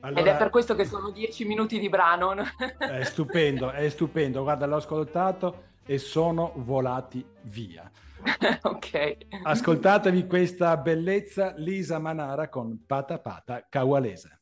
Allora, 0.00 0.20
Ed 0.20 0.26
è 0.26 0.36
per 0.36 0.50
questo 0.50 0.74
che 0.74 0.84
sono 0.84 1.10
dieci 1.10 1.44
minuti 1.44 1.78
di 1.80 1.88
brano. 1.88 2.34
È 2.78 3.02
stupendo, 3.02 3.70
è 3.70 3.88
stupendo. 3.88 4.42
Guarda, 4.42 4.66
l'ho 4.66 4.76
ascoltato 4.76 5.64
e 5.84 5.98
sono 5.98 6.52
volati 6.56 7.24
via. 7.42 7.90
ok. 8.62 9.16
Ascoltatevi 9.42 10.26
questa 10.26 10.76
bellezza 10.76 11.54
Lisa 11.56 11.98
Manara 11.98 12.48
con 12.48 12.84
Pata 12.86 13.18
Pata 13.18 13.66
Kawalesa. 13.68 14.35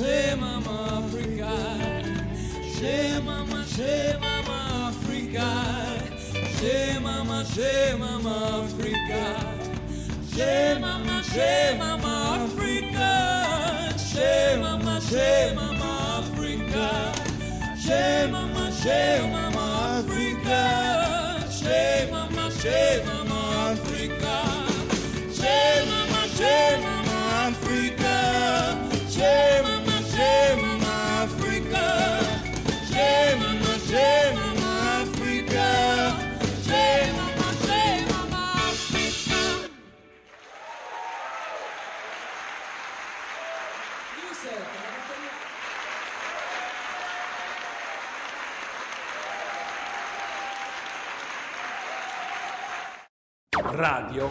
Shema 0.00 0.62
Africa. 0.96 1.52
Shema 2.74 3.38
Shema 3.66 4.32
Africa. 4.88 5.48
Shema 6.58 7.44
Shema 7.44 8.10
Africa. 8.64 9.22
Shema 10.34 11.22
Shema 11.22 11.90
Africa. 12.40 13.10
Shema 14.10 15.00
Shema 15.10 15.68
Africa. 16.16 16.88
Shema 17.84 18.72
Shema 18.80 19.44
Africa. 20.00 20.62
Shema 21.60 22.50
Shema 22.60 23.38
Africa. 23.68 24.34
Shema 25.36 26.20
Shema 26.38 26.79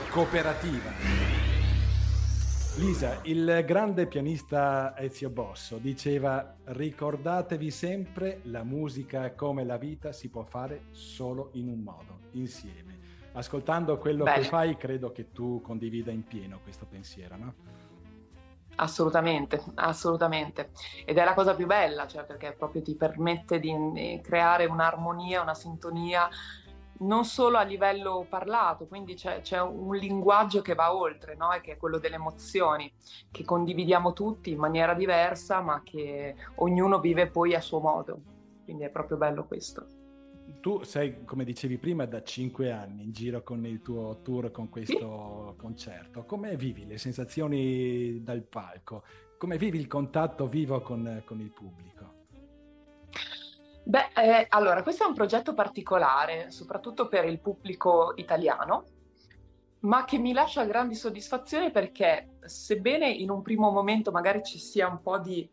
Cooperativa. 0.08 0.92
Lisa, 2.78 3.20
il 3.24 3.64
grande 3.66 4.08
pianista 4.08 4.98
Ezio 4.98 5.30
Bosso 5.30 5.78
diceva 5.78 6.56
ricordatevi 6.64 7.70
sempre 7.70 8.40
la 8.44 8.64
musica 8.64 9.34
come 9.36 9.64
la 9.66 9.78
vita 9.78 10.12
si 10.12 10.30
può 10.30 10.44
fare 10.44 10.86
solo 10.92 11.50
in 11.54 11.68
un 11.68 11.82
modo, 11.82 12.20
insieme. 12.32 12.98
Ascoltando 13.34 13.98
quello 13.98 14.24
Bene. 14.24 14.40
che 14.40 14.44
fai 14.46 14.78
credo 14.78 15.12
che 15.12 15.32
tu 15.32 15.62
condivida 15.62 16.12
in 16.12 16.26
pieno 16.26 16.60
questo 16.64 16.86
pensiero, 16.86 17.36
no? 17.38 17.54
Assolutamente, 18.76 19.62
assolutamente. 19.76 20.72
Ed 21.06 21.18
è 21.18 21.24
la 21.24 21.34
cosa 21.34 21.54
più 21.54 21.66
bella, 21.66 22.08
cioè 22.08 22.24
perché 22.24 22.54
proprio 22.54 22.82
ti 22.82 22.96
permette 22.96 23.60
di 23.60 23.74
eh, 23.96 24.22
creare 24.24 24.66
un'armonia, 24.66 25.42
una 25.42 25.54
sintonia, 25.54 26.30
non 27.00 27.26
solo 27.26 27.58
a 27.58 27.64
livello 27.64 28.26
parlato, 28.28 28.88
quindi 28.88 29.14
c'è, 29.14 29.42
c'è 29.42 29.62
un 29.62 29.96
linguaggio 29.96 30.62
che 30.62 30.76
va 30.76 30.96
oltre, 30.96 31.36
no? 31.36 31.52
E 31.54 31.62
che 31.62 31.74
è 31.74 31.78
quello 31.78 32.00
delle 32.00 32.16
emozioni, 32.16 32.92
che 33.32 33.44
condividiamo 33.44 34.14
tutti 34.14 34.52
in 34.52 34.58
maniera 34.58 34.94
diversa, 34.94 35.62
ma 35.62 35.82
che 35.84 36.36
ognuno 36.56 37.00
vive 37.00 37.28
poi 37.28 37.56
a 37.56 37.62
suo 37.62 37.80
modo. 37.80 38.22
Quindi 38.64 38.84
è 38.84 38.90
proprio 38.90 39.18
bello 39.18 39.46
questo. 39.46 39.86
Tu 40.62 40.84
sei, 40.84 41.24
come 41.26 41.44
dicevi 41.44 41.78
prima, 41.78 42.06
da 42.06 42.24
cinque 42.24 42.72
anni 42.72 43.04
in 43.04 43.12
giro 43.12 43.44
con 43.44 43.66
il 43.66 43.82
tuo 43.82 44.20
tour, 44.22 44.52
con 44.52 44.70
questo 44.70 45.56
concerto. 45.58 46.26
Come 46.26 46.56
vivi 46.58 46.86
le 46.86 46.98
sensazioni 46.98 48.22
dal 48.24 48.42
palco? 48.42 49.04
Come 49.38 49.58
vivi 49.58 49.80
il 49.80 49.88
contatto 49.88 50.48
vivo 50.48 50.82
con, 50.82 51.22
con 51.26 51.40
il 51.40 51.52
pubblico? 51.52 52.18
Beh, 53.90 54.10
eh, 54.16 54.46
allora, 54.50 54.84
questo 54.84 55.04
è 55.04 55.08
un 55.08 55.16
progetto 55.16 55.56
particolare, 55.56 56.52
soprattutto 56.52 57.08
per 57.08 57.26
il 57.26 57.40
pubblico 57.40 58.14
italiano, 58.18 58.84
ma 59.80 60.06
che 60.06 60.20
mi 60.20 60.32
lascia 60.32 60.64
grandi 60.66 60.94
soddisfazioni 60.94 61.72
perché, 61.72 62.38
sebbene 62.42 63.10
in 63.10 63.32
un 63.32 63.42
primo 63.42 63.72
momento 63.72 64.12
magari 64.12 64.44
ci 64.44 64.60
sia 64.60 64.88
un 64.88 65.02
po' 65.02 65.18
di, 65.18 65.50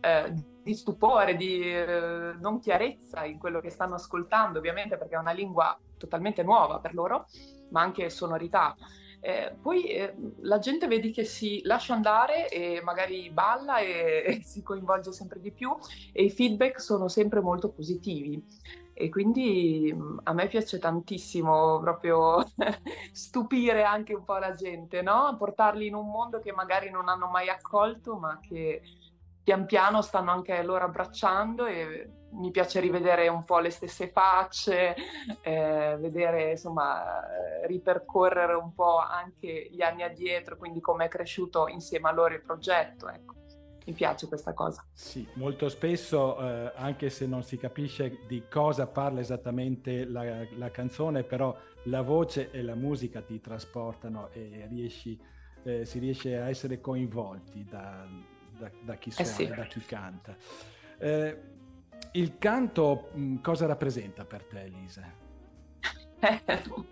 eh, 0.00 0.32
di 0.64 0.74
stupore, 0.74 1.36
di 1.36 1.60
eh, 1.60 2.34
non 2.40 2.58
chiarezza 2.58 3.24
in 3.24 3.38
quello 3.38 3.60
che 3.60 3.70
stanno 3.70 3.94
ascoltando, 3.94 4.58
ovviamente 4.58 4.96
perché 4.96 5.14
è 5.14 5.18
una 5.18 5.30
lingua 5.30 5.78
totalmente 5.96 6.42
nuova 6.42 6.80
per 6.80 6.92
loro, 6.92 7.26
ma 7.70 7.82
anche 7.82 8.10
sonorità. 8.10 8.74
Eh, 9.20 9.54
poi 9.60 9.84
eh, 9.84 10.14
la 10.40 10.58
gente 10.58 10.86
vedi 10.86 11.10
che 11.10 11.24
si 11.24 11.60
lascia 11.64 11.92
andare 11.92 12.48
e 12.48 12.80
magari 12.82 13.30
balla 13.30 13.78
e, 13.78 14.24
e 14.40 14.42
si 14.42 14.62
coinvolge 14.62 15.12
sempre 15.12 15.40
di 15.40 15.52
più 15.52 15.76
e 16.12 16.24
i 16.24 16.30
feedback 16.30 16.80
sono 16.80 17.08
sempre 17.08 17.40
molto 17.40 17.70
positivi. 17.70 18.42
E 18.92 19.08
quindi 19.08 19.92
mh, 19.94 20.20
a 20.24 20.32
me 20.34 20.46
piace 20.48 20.78
tantissimo 20.78 21.80
proprio 21.80 22.44
stupire 23.12 23.82
anche 23.84 24.14
un 24.14 24.24
po' 24.24 24.36
la 24.36 24.54
gente, 24.54 25.00
no? 25.02 25.34
Portarli 25.38 25.86
in 25.86 25.94
un 25.94 26.10
mondo 26.10 26.40
che 26.40 26.52
magari 26.52 26.90
non 26.90 27.08
hanno 27.08 27.28
mai 27.28 27.48
accolto, 27.48 28.16
ma 28.16 28.38
che 28.40 28.82
pian 29.50 29.66
piano 29.66 30.00
stanno 30.00 30.30
anche 30.30 30.62
loro 30.62 30.84
abbracciando 30.84 31.66
e 31.66 32.08
mi 32.34 32.52
piace 32.52 32.78
rivedere 32.78 33.26
un 33.26 33.42
po' 33.42 33.58
le 33.58 33.70
stesse 33.70 34.08
facce, 34.08 34.94
eh, 35.40 35.96
vedere 35.98 36.52
insomma 36.52 37.26
eh, 37.26 37.66
ripercorrere 37.66 38.54
un 38.54 38.72
po' 38.72 38.98
anche 38.98 39.68
gli 39.72 39.82
anni 39.82 40.04
addietro, 40.04 40.56
quindi 40.56 40.80
come 40.80 41.06
è 41.06 41.08
cresciuto 41.08 41.66
insieme 41.66 42.08
a 42.08 42.12
loro 42.12 42.34
il 42.34 42.42
progetto, 42.42 43.08
ecco. 43.08 43.34
Mi 43.86 43.92
piace 43.92 44.28
questa 44.28 44.52
cosa. 44.52 44.86
Sì, 44.92 45.26
molto 45.32 45.68
spesso, 45.68 46.38
eh, 46.38 46.72
anche 46.76 47.10
se 47.10 47.26
non 47.26 47.42
si 47.42 47.56
capisce 47.56 48.20
di 48.28 48.44
cosa 48.48 48.86
parla 48.86 49.18
esattamente 49.18 50.04
la, 50.04 50.46
la, 50.52 50.70
canzone, 50.70 51.24
però 51.24 51.56
la 51.84 52.02
voce 52.02 52.52
e 52.52 52.62
la 52.62 52.76
musica 52.76 53.20
ti 53.20 53.40
trasportano 53.40 54.28
e 54.30 54.68
riesci, 54.68 55.18
eh, 55.64 55.84
si 55.84 55.98
riesce 55.98 56.38
a 56.38 56.48
essere 56.48 56.80
coinvolti 56.80 57.64
da, 57.64 58.06
da, 58.60 58.70
da 58.80 58.94
chi 58.96 59.10
suona, 59.10 59.28
Eh 59.30 59.32
sì. 59.32 59.46
da 59.48 59.64
chi 59.64 59.80
canta. 59.84 60.36
Eh, 60.98 61.40
il 62.12 62.38
canto 62.38 63.08
mh, 63.12 63.36
cosa 63.40 63.66
rappresenta 63.66 64.24
per 64.24 64.44
te, 64.44 64.60
Elisa? 64.62 65.10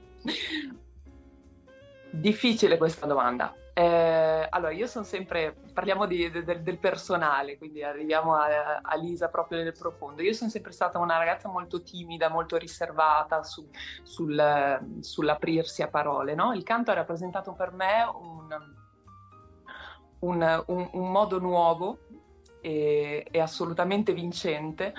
Difficile 2.10 2.78
questa 2.78 3.06
domanda. 3.06 3.54
Eh, 3.74 4.46
allora, 4.50 4.72
io 4.72 4.86
sono 4.86 5.04
sempre, 5.04 5.54
parliamo 5.72 6.06
di- 6.06 6.30
de- 6.30 6.62
del 6.62 6.78
personale, 6.78 7.58
quindi 7.58 7.84
arriviamo 7.84 8.34
a, 8.34 8.80
a 8.82 8.96
Lisa 8.96 9.28
proprio 9.28 9.62
nel 9.62 9.76
profondo. 9.76 10.22
Io 10.22 10.32
sono 10.32 10.50
sempre 10.50 10.72
stata 10.72 10.98
una 10.98 11.18
ragazza 11.18 11.48
molto 11.48 11.82
timida, 11.82 12.28
molto 12.28 12.56
riservata 12.56 13.44
su- 13.44 13.68
sul- 14.02 14.96
sull'aprirsi 15.00 15.82
a 15.82 15.88
parole, 15.88 16.34
no? 16.34 16.52
Il 16.54 16.64
canto 16.64 16.90
ha 16.90 16.94
rappresentato 16.94 17.52
per 17.52 17.72
me 17.72 18.02
un, 18.20 18.48
un- 20.20 20.64
un- 20.66 20.88
un 20.92 21.10
modo 21.10 21.38
nuovo 21.38 21.98
e, 22.60 23.26
e 23.30 23.40
assolutamente 23.40 24.12
vincente 24.12 24.92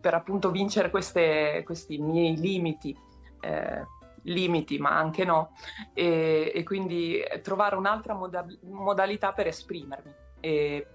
per 0.00 0.14
appunto 0.14 0.50
vincere 0.50 0.90
queste- 0.90 1.62
questi 1.64 1.98
miei 1.98 2.36
limiti. 2.36 2.96
eh, 3.40 3.86
limiti, 4.22 4.78
ma 4.78 4.98
anche 4.98 5.24
no, 5.24 5.52
e, 5.94 6.50
e 6.54 6.62
quindi 6.64 7.22
trovare 7.40 7.76
un'altra 7.76 8.12
moda- 8.14 8.44
modalità 8.62 9.32
per 9.32 9.46
esprimermi 9.46 10.12
e, 10.40 10.86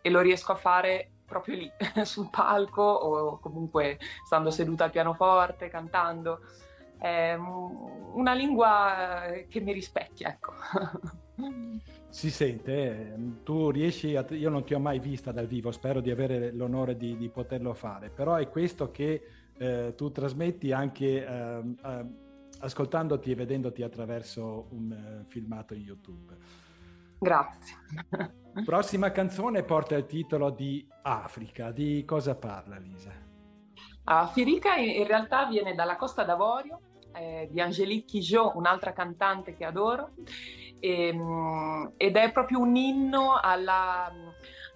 e 0.00 0.10
lo 0.10 0.20
riesco 0.20 0.52
a 0.52 0.56
fare 0.56 1.10
proprio 1.26 1.56
lì, 1.56 1.70
sul 2.04 2.30
palco 2.30 2.82
o 2.82 3.38
comunque 3.38 3.98
stando 4.24 4.50
seduta 4.50 4.84
al 4.84 4.90
pianoforte, 4.90 5.68
cantando. 5.68 6.40
È 6.98 7.34
un- 7.34 8.10
una 8.14 8.32
lingua 8.32 9.26
che 9.48 9.60
mi 9.60 9.72
rispecchia, 9.72 10.30
ecco. 10.30 10.52
Si 12.08 12.30
sente, 12.30 12.72
eh, 12.72 13.42
tu 13.44 13.70
riesci 13.70 14.16
a... 14.16 14.24
Io 14.30 14.48
non 14.50 14.64
ti 14.64 14.74
ho 14.74 14.78
mai 14.78 14.98
vista 14.98 15.30
dal 15.30 15.46
vivo, 15.46 15.70
spero 15.70 16.00
di 16.00 16.10
avere 16.10 16.52
l'onore 16.52 16.96
di, 16.96 17.16
di 17.16 17.28
poterlo 17.28 17.74
fare, 17.74 18.10
però 18.10 18.36
è 18.36 18.48
questo 18.48 18.90
che 18.90 19.22
eh, 19.58 19.94
tu 19.96 20.10
trasmetti 20.10 20.72
anche 20.72 21.26
ehm, 21.26 21.76
eh, 21.84 22.06
ascoltandoti 22.60 23.30
e 23.30 23.34
vedendoti 23.34 23.82
attraverso 23.82 24.68
un 24.70 24.92
eh, 24.92 25.24
filmato 25.28 25.74
in 25.74 25.82
YouTube. 25.82 26.36
Grazie. 27.18 27.76
Prossima 28.64 29.10
canzone 29.10 29.62
porta 29.62 29.96
il 29.96 30.06
titolo 30.06 30.50
di 30.50 30.86
Africa. 31.02 31.70
Di 31.72 32.04
cosa 32.04 32.34
parla, 32.36 32.78
Lisa? 32.78 33.12
Ah, 34.04 34.26
Firica 34.28 34.76
in, 34.76 35.06
realtà 35.06 35.46
viene 35.46 35.74
dalla 35.74 35.96
Costa 35.96 36.24
d'Avorio, 36.24 36.80
eh, 37.12 37.48
di 37.50 37.60
Angélique 37.60 38.06
Kidjo, 38.06 38.52
un'altra 38.56 38.92
cantante 38.92 39.54
che 39.54 39.64
adoro, 39.64 40.12
e, 40.80 41.12
mm, 41.12 41.86
ed 41.96 42.16
è 42.16 42.32
proprio 42.32 42.60
un 42.60 42.76
inno 42.76 43.38
alla, 43.40 44.10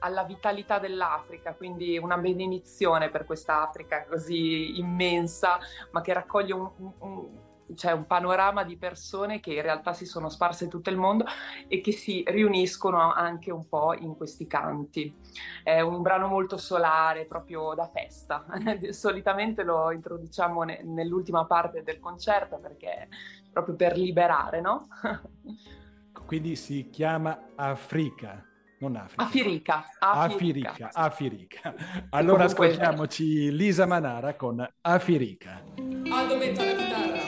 alla 0.00 0.24
vitalità 0.24 0.78
dell'Africa, 0.78 1.54
quindi 1.54 1.98
una 1.98 2.18
benedizione 2.18 3.10
per 3.10 3.24
questa 3.24 3.62
Africa 3.62 4.04
così 4.08 4.78
immensa, 4.78 5.58
ma 5.92 6.00
che 6.00 6.12
raccoglie 6.12 6.52
un, 6.54 6.70
un- 6.76 6.92
un- 6.98 7.28
cioè 7.74 7.92
un 7.92 8.06
panorama 8.06 8.64
di 8.64 8.76
persone 8.76 9.40
che 9.40 9.54
in 9.54 9.62
realtà 9.62 9.92
si 9.94 10.04
sono 10.04 10.28
sparse 10.28 10.68
tutto 10.68 10.90
il 10.90 10.96
mondo 10.96 11.24
e 11.68 11.80
che 11.80 11.92
si 11.92 12.22
riuniscono 12.26 13.12
anche 13.12 13.50
un 13.50 13.66
po' 13.68 13.94
in 13.94 14.14
questi 14.16 14.46
canti. 14.46 15.14
È 15.62 15.80
un 15.80 16.02
brano 16.02 16.26
molto 16.26 16.56
solare, 16.58 17.24
proprio 17.24 17.72
da 17.74 17.88
festa. 17.88 18.44
Solitamente 18.90 19.62
lo 19.62 19.90
introduciamo 19.90 20.62
ne- 20.64 20.82
nell'ultima 20.82 21.46
parte 21.46 21.82
del 21.82 21.98
concerto 21.98 22.58
perché 22.58 23.08
proprio 23.50 23.74
per 23.74 23.96
liberare, 23.96 24.60
no? 24.60 24.86
Quindi 26.12 26.56
si 26.56 26.88
chiama 26.90 27.48
Africa. 27.56 28.44
non 28.78 28.96
Africa. 28.96 29.22
Afirica. 29.22 29.84
Afirica, 30.00 30.90
Afirica. 30.92 31.74
Allora 32.10 32.46
Comunque- 32.46 32.66
ascoltiamoci 32.66 33.52
Lisa 33.54 33.86
Manara 33.86 34.34
con 34.34 34.66
Afirica. 34.80 35.62
Aldo 36.10 36.36
Betta 36.38 36.62
alla 36.62 36.74
chitarra. 36.74 37.20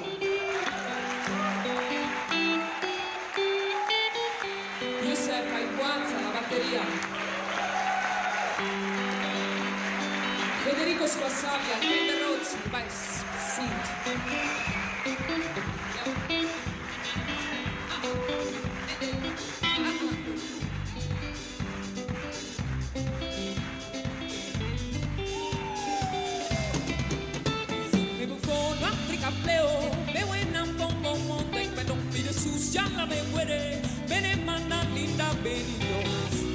Youssef 5.03 5.53
Aiguanza 5.55 6.17
alla 6.17 6.31
batteria. 6.33 6.81
Federico 10.65 11.07
Squassavia, 11.07 11.77
Fender 11.79 12.21
Rhodes, 12.27 12.57
bass, 12.71 13.23
synth. 13.37 14.04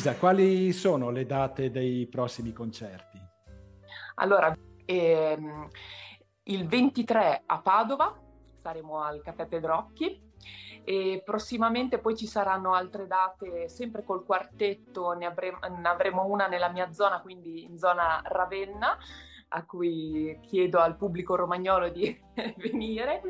Lisa, 0.00 0.16
quali 0.16 0.72
sono 0.72 1.10
le 1.10 1.26
date 1.26 1.70
dei 1.70 2.06
prossimi 2.06 2.54
concerti? 2.54 3.20
Allora, 4.14 4.56
ehm, 4.86 5.68
il 6.44 6.66
23 6.66 7.42
a 7.44 7.60
Padova 7.60 8.18
saremo 8.62 9.02
al 9.02 9.20
Caffè 9.20 9.44
Pedrocchi 9.44 10.18
e 10.84 11.20
prossimamente 11.22 11.98
poi 11.98 12.16
ci 12.16 12.26
saranno 12.26 12.72
altre 12.72 13.06
date 13.06 13.68
sempre 13.68 14.02
col 14.02 14.24
quartetto, 14.24 15.12
ne, 15.12 15.26
avremo, 15.26 15.58
ne 15.68 15.86
avremo 15.86 16.24
una 16.24 16.46
nella 16.46 16.70
mia 16.70 16.90
zona, 16.92 17.20
quindi 17.20 17.64
in 17.64 17.76
zona 17.76 18.22
Ravenna, 18.24 18.96
a 19.48 19.66
cui 19.66 20.38
chiedo 20.40 20.78
al 20.78 20.96
pubblico 20.96 21.34
romagnolo 21.34 21.90
di 21.90 22.18
venire 22.56 23.20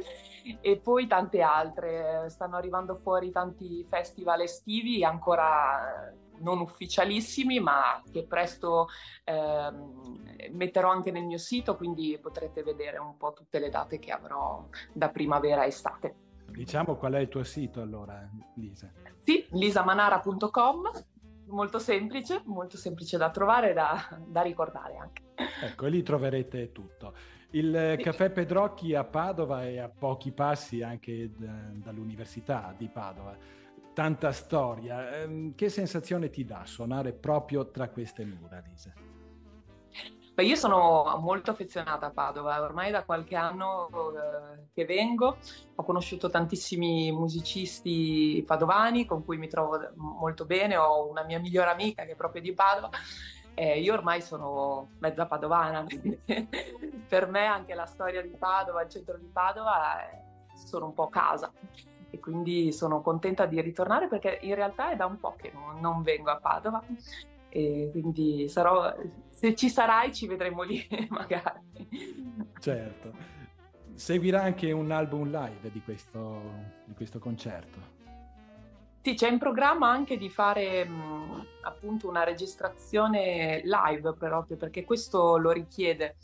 e 0.61 0.79
poi 0.79 1.09
tante 1.09 1.43
altre. 1.43 2.27
Stanno 2.29 2.55
arrivando 2.57 2.95
fuori 2.95 3.33
tanti 3.33 3.85
festival 3.91 4.43
estivi 4.43 5.03
ancora 5.03 6.15
non 6.41 6.61
ufficialissimi, 6.61 7.61
ma 7.61 8.03
che 8.11 8.25
presto 8.27 8.89
ehm, 9.25 10.51
metterò 10.53 10.91
anche 10.91 11.11
nel 11.11 11.25
mio 11.25 11.39
sito, 11.39 11.77
quindi 11.77 12.19
potrete 12.21 12.63
vedere 12.63 12.99
un 12.99 13.17
po' 13.17 13.33
tutte 13.33 13.59
le 13.59 13.71
date 13.71 13.99
che 13.99 14.11
avrò 14.11 14.67
da 14.93 15.09
primavera 15.09 15.63
a 15.63 15.67
estate. 15.67 16.15
Diciamo 16.51 16.97
qual 16.97 17.15
è 17.15 17.21
il 17.21 17.29
tuo 17.29 17.45
sito 17.45 17.81
allora, 17.81 18.29
Lisa? 18.57 18.93
Sì, 19.19 19.47
lisamanara.com, 19.51 20.91
molto 21.47 21.79
semplice, 21.79 22.43
molto 22.47 22.77
semplice 22.77 23.17
da 23.17 23.31
trovare 23.31 23.71
e 23.71 23.75
da, 23.75 24.19
da 24.27 24.43
ricordare 24.43 24.97
anche. 24.97 25.23
Ecco, 25.63 25.87
lì 25.87 26.03
troverete 26.03 26.73
tutto. 26.73 27.15
Il 27.53 27.75
eh, 27.75 27.97
caffè 27.97 28.31
Pedrocchi 28.31 28.95
a 28.95 29.03
Padova 29.05 29.65
è 29.65 29.79
a 29.79 29.89
pochi 29.89 30.31
passi 30.31 30.83
anche 30.83 31.33
da- 31.37 31.71
dall'Università 31.73 32.75
di 32.77 32.89
Padova. 32.89 33.37
Tanta 34.01 34.33
storia. 34.33 35.15
Ehm, 35.15 35.55
Che 35.55 35.69
sensazione 35.69 36.31
ti 36.31 36.47
dà 36.47 36.63
suonare 36.65 37.13
proprio 37.13 37.71
tra 37.71 37.91
queste 37.91 38.25
mura, 38.25 38.59
Lisa? 38.67 38.95
Beh, 40.33 40.43
io 40.43 40.57
sono 40.57 41.19
molto 41.19 41.51
affezionata 41.51 42.07
a 42.07 42.11
Padova, 42.11 42.63
ormai 42.63 42.91
da 42.91 43.05
qualche 43.05 43.37
anno 43.37 43.91
eh, 43.91 44.69
che 44.73 44.87
vengo, 44.87 45.37
ho 45.75 45.83
conosciuto 45.83 46.31
tantissimi 46.31 47.13
musicisti 47.13 48.43
padovani 48.47 49.05
con 49.05 49.23
cui 49.23 49.37
mi 49.37 49.49
trovo 49.49 49.79
molto 49.97 50.47
bene, 50.47 50.79
ho 50.79 51.07
una 51.07 51.25
mia 51.25 51.39
migliore 51.39 51.69
amica 51.69 52.05
che 52.05 52.13
è 52.13 52.17
proprio 52.17 52.41
di 52.41 52.55
Padova. 52.55 52.89
E 53.53 53.81
io 53.81 53.93
ormai 53.93 54.23
sono 54.23 54.93
mezza 55.01 55.27
padovana, 55.27 55.85
per 57.07 57.29
me 57.29 57.45
anche 57.45 57.75
la 57.75 57.85
storia 57.85 58.23
di 58.23 58.31
Padova, 58.31 58.81
il 58.81 58.89
centro 58.89 59.19
di 59.19 59.29
Padova, 59.31 59.99
sono 60.55 60.87
un 60.87 60.95
po' 60.95 61.11
casa 61.11 61.53
e 62.11 62.19
quindi 62.19 62.73
sono 62.73 63.01
contenta 63.01 63.47
di 63.47 63.61
ritornare 63.61 64.09
perché 64.09 64.39
in 64.43 64.55
realtà 64.55 64.91
è 64.91 64.97
da 64.97 65.07
un 65.07 65.19
po' 65.19 65.35
che 65.37 65.51
non, 65.53 65.81
non 65.81 66.03
vengo 66.03 66.31
a 66.31 66.37
Padova 66.37 66.83
e 67.49 67.89
quindi 67.91 68.49
sarò, 68.49 68.95
se 69.29 69.55
ci 69.55 69.69
sarai 69.69 70.15
ci 70.15 70.27
vedremo 70.27 70.63
lì 70.63 70.87
magari. 71.11 71.89
Certo. 72.59 73.39
Seguirà 73.95 74.43
anche 74.43 74.73
un 74.73 74.91
album 74.91 75.31
live 75.31 75.71
di 75.71 75.83
questo, 75.83 76.41
di 76.85 76.95
questo 76.95 77.19
concerto. 77.19 77.99
Sì, 79.03 79.15
c'è 79.15 79.31
in 79.31 79.39
programma 79.39 79.89
anche 79.89 80.17
di 80.19 80.29
fare 80.29 80.85
mh, 80.85 81.47
appunto 81.63 82.09
una 82.09 82.23
registrazione 82.23 83.63
live 83.65 84.13
proprio 84.13 84.57
perché 84.57 84.85
questo 84.85 85.39
lo 85.39 85.51
richiede. 85.51 86.17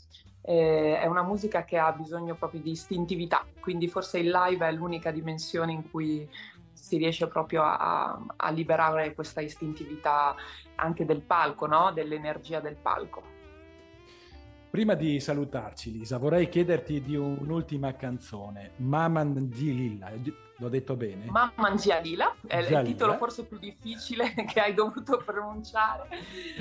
Eh, 0.49 0.97
è 0.97 1.05
una 1.07 1.23
musica 1.23 1.65
che 1.65 1.77
ha 1.77 1.91
bisogno 1.91 2.35
proprio 2.35 2.61
di 2.61 2.71
istintività, 2.71 3.45
quindi 3.59 3.89
forse 3.89 4.19
il 4.19 4.29
live 4.29 4.65
è 4.65 4.71
l'unica 4.71 5.11
dimensione 5.11 5.73
in 5.73 5.91
cui 5.91 6.25
si 6.71 6.95
riesce 6.95 7.27
proprio 7.27 7.63
a, 7.63 8.17
a 8.33 8.49
liberare 8.51 9.13
questa 9.13 9.41
istintività 9.41 10.33
anche 10.75 11.03
del 11.03 11.21
palco, 11.21 11.65
no? 11.65 11.91
Dell'energia 11.91 12.61
del 12.61 12.77
palco. 12.77 13.23
Prima 14.69 14.93
di 14.93 15.19
salutarci, 15.19 15.91
Lisa, 15.91 16.17
vorrei 16.17 16.47
chiederti 16.47 17.01
di 17.01 17.17
un'ultima 17.17 17.93
canzone, 17.95 18.71
Maman 18.77 19.49
di 19.49 19.75
Lilla. 19.75 20.11
L'ho 20.59 20.69
detto 20.69 20.95
bene? 20.95 21.25
Mamma 21.25 21.75
Gialila 21.75 22.35
è 22.47 22.57
il 22.57 22.67
Gialila. 22.67 22.81
titolo 22.81 23.13
forse 23.17 23.45
più 23.45 23.59
difficile 23.59 24.33
che 24.45 24.59
hai 24.59 24.73
dovuto 24.73 25.17
pronunciare. 25.17 26.09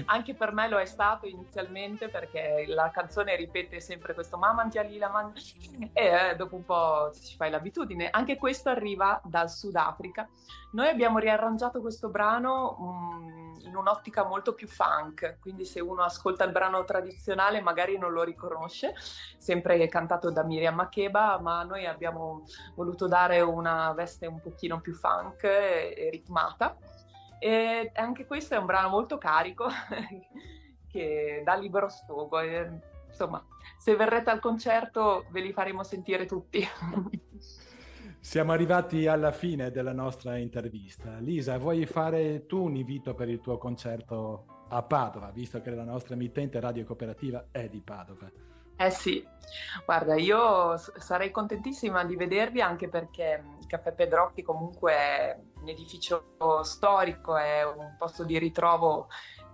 Anche 0.06 0.34
per 0.34 0.52
me 0.52 0.68
lo 0.68 0.78
è 0.78 0.84
stato 0.84 1.26
inizialmente 1.26 2.08
perché 2.08 2.64
la 2.68 2.90
canzone 2.90 3.34
ripete 3.36 3.80
sempre 3.80 4.12
questo 4.12 4.36
Mamma 4.36 4.68
Gialila 4.68 5.08
man... 5.08 5.32
e 5.92 6.04
eh, 6.04 6.36
dopo 6.36 6.56
un 6.56 6.64
po' 6.64 7.10
ci 7.14 7.36
fai 7.36 7.50
l'abitudine. 7.50 8.10
Anche 8.10 8.36
questo 8.36 8.68
arriva 8.68 9.18
dal 9.24 9.50
Sudafrica. 9.50 10.28
Noi 10.72 10.88
abbiamo 10.88 11.18
riarrangiato 11.18 11.80
questo 11.80 12.10
brano 12.10 12.76
mm, 12.78 13.46
in 13.66 13.76
un'ottica 13.76 14.24
molto 14.24 14.52
più 14.52 14.68
funk, 14.68 15.38
quindi 15.40 15.64
se 15.64 15.80
uno 15.80 16.02
ascolta 16.02 16.44
il 16.44 16.52
brano 16.52 16.84
tradizionale 16.84 17.60
magari 17.60 17.96
non 17.96 18.12
lo 18.12 18.22
riconosce, 18.22 18.94
sempre 19.38 19.86
cantato 19.88 20.30
da 20.30 20.44
Miriam 20.44 20.74
Makeba, 20.74 21.38
ma 21.40 21.62
noi 21.62 21.86
abbiamo 21.86 22.44
voluto 22.74 23.06
dare 23.06 23.40
una 23.40 23.85
veste 23.94 24.26
un 24.26 24.40
pochino 24.40 24.80
più 24.80 24.92
funk 24.94 25.44
e, 25.44 25.94
e 25.96 26.10
ritmata. 26.10 26.76
E 27.38 27.90
anche 27.94 28.26
questo 28.26 28.54
è 28.54 28.58
un 28.58 28.66
brano 28.66 28.88
molto 28.88 29.18
carico 29.18 29.66
che 30.88 31.42
dà 31.44 31.54
libero 31.54 31.88
sfogo. 31.88 32.40
E, 32.40 32.80
insomma, 33.06 33.44
se 33.78 33.96
verrete 33.96 34.30
al 34.30 34.40
concerto 34.40 35.26
ve 35.30 35.40
li 35.40 35.52
faremo 35.52 35.82
sentire 35.82 36.26
tutti. 36.26 36.66
Siamo 38.26 38.50
arrivati 38.50 39.06
alla 39.06 39.30
fine 39.30 39.70
della 39.70 39.92
nostra 39.92 40.36
intervista. 40.36 41.18
Lisa, 41.18 41.58
vuoi 41.58 41.86
fare 41.86 42.46
tu 42.46 42.64
un 42.64 42.74
invito 42.74 43.14
per 43.14 43.28
il 43.28 43.40
tuo 43.40 43.56
concerto 43.56 44.64
a 44.68 44.82
Padova, 44.82 45.30
visto 45.30 45.60
che 45.60 45.70
la 45.70 45.84
nostra 45.84 46.14
emittente 46.14 46.58
radio 46.58 46.84
cooperativa 46.84 47.46
è 47.52 47.68
di 47.68 47.80
Padova? 47.80 48.28
Eh 48.78 48.90
sì, 48.90 49.26
guarda, 49.86 50.16
io 50.16 50.76
sarei 50.76 51.30
contentissima 51.30 52.04
di 52.04 52.14
vedervi 52.14 52.60
anche 52.60 52.88
perché 52.88 53.40
mm, 53.42 53.58
il 53.60 53.66
Caffè 53.66 53.92
Pedrocchi 53.92 54.42
comunque 54.42 54.92
è 54.92 55.40
un 55.60 55.68
edificio 55.68 56.36
storico, 56.62 57.36
è 57.36 57.64
un 57.64 57.96
posto 57.98 58.24
di 58.24 58.38
ritrovo 58.38 59.08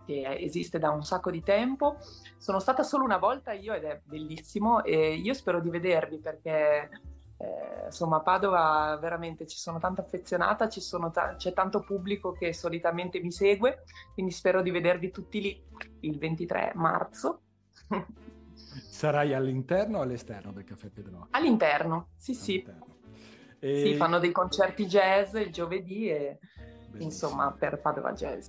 che 0.04 0.36
esiste 0.40 0.80
da 0.80 0.90
un 0.90 1.04
sacco 1.04 1.30
di 1.30 1.42
tempo. 1.42 1.98
Sono 2.36 2.58
stata 2.58 2.82
solo 2.82 3.04
una 3.04 3.18
volta 3.18 3.52
io 3.52 3.74
ed 3.74 3.84
è 3.84 4.00
bellissimo 4.04 4.82
e 4.82 5.14
io 5.14 5.34
spero 5.34 5.60
di 5.60 5.70
vedervi 5.70 6.18
perché 6.18 6.90
eh, 7.36 7.84
insomma 7.86 8.16
a 8.16 8.22
Padova 8.22 8.98
veramente 9.00 9.46
ci 9.46 9.56
sono 9.56 9.78
tanto 9.78 10.00
affezionata, 10.00 10.66
ta- 11.12 11.34
c'è 11.36 11.52
tanto 11.52 11.84
pubblico 11.84 12.32
che 12.32 12.52
solitamente 12.52 13.20
mi 13.20 13.30
segue, 13.30 13.84
quindi 14.14 14.32
spero 14.32 14.62
di 14.62 14.72
vedervi 14.72 15.12
tutti 15.12 15.40
lì 15.40 15.64
il 16.00 16.18
23 16.18 16.72
marzo. 16.74 17.42
Sarai 18.88 19.34
all'interno 19.34 19.98
o 19.98 20.00
all'esterno 20.02 20.52
del 20.52 20.64
Caffè 20.64 20.88
Pedrocchi? 20.88 21.28
All'interno, 21.32 22.08
sì 22.16 22.34
sì. 22.34 22.62
All'interno. 22.66 22.96
E- 23.58 23.80
Sì, 23.80 23.94
fanno 23.94 24.18
dei 24.18 24.32
concerti 24.32 24.86
jazz 24.86 25.34
il 25.34 25.50
giovedì 25.52 26.08
e 26.08 26.38
Bellissimo. 26.90 27.02
insomma 27.02 27.52
per 27.52 27.80
Padova 27.80 28.12
Jazz. 28.12 28.48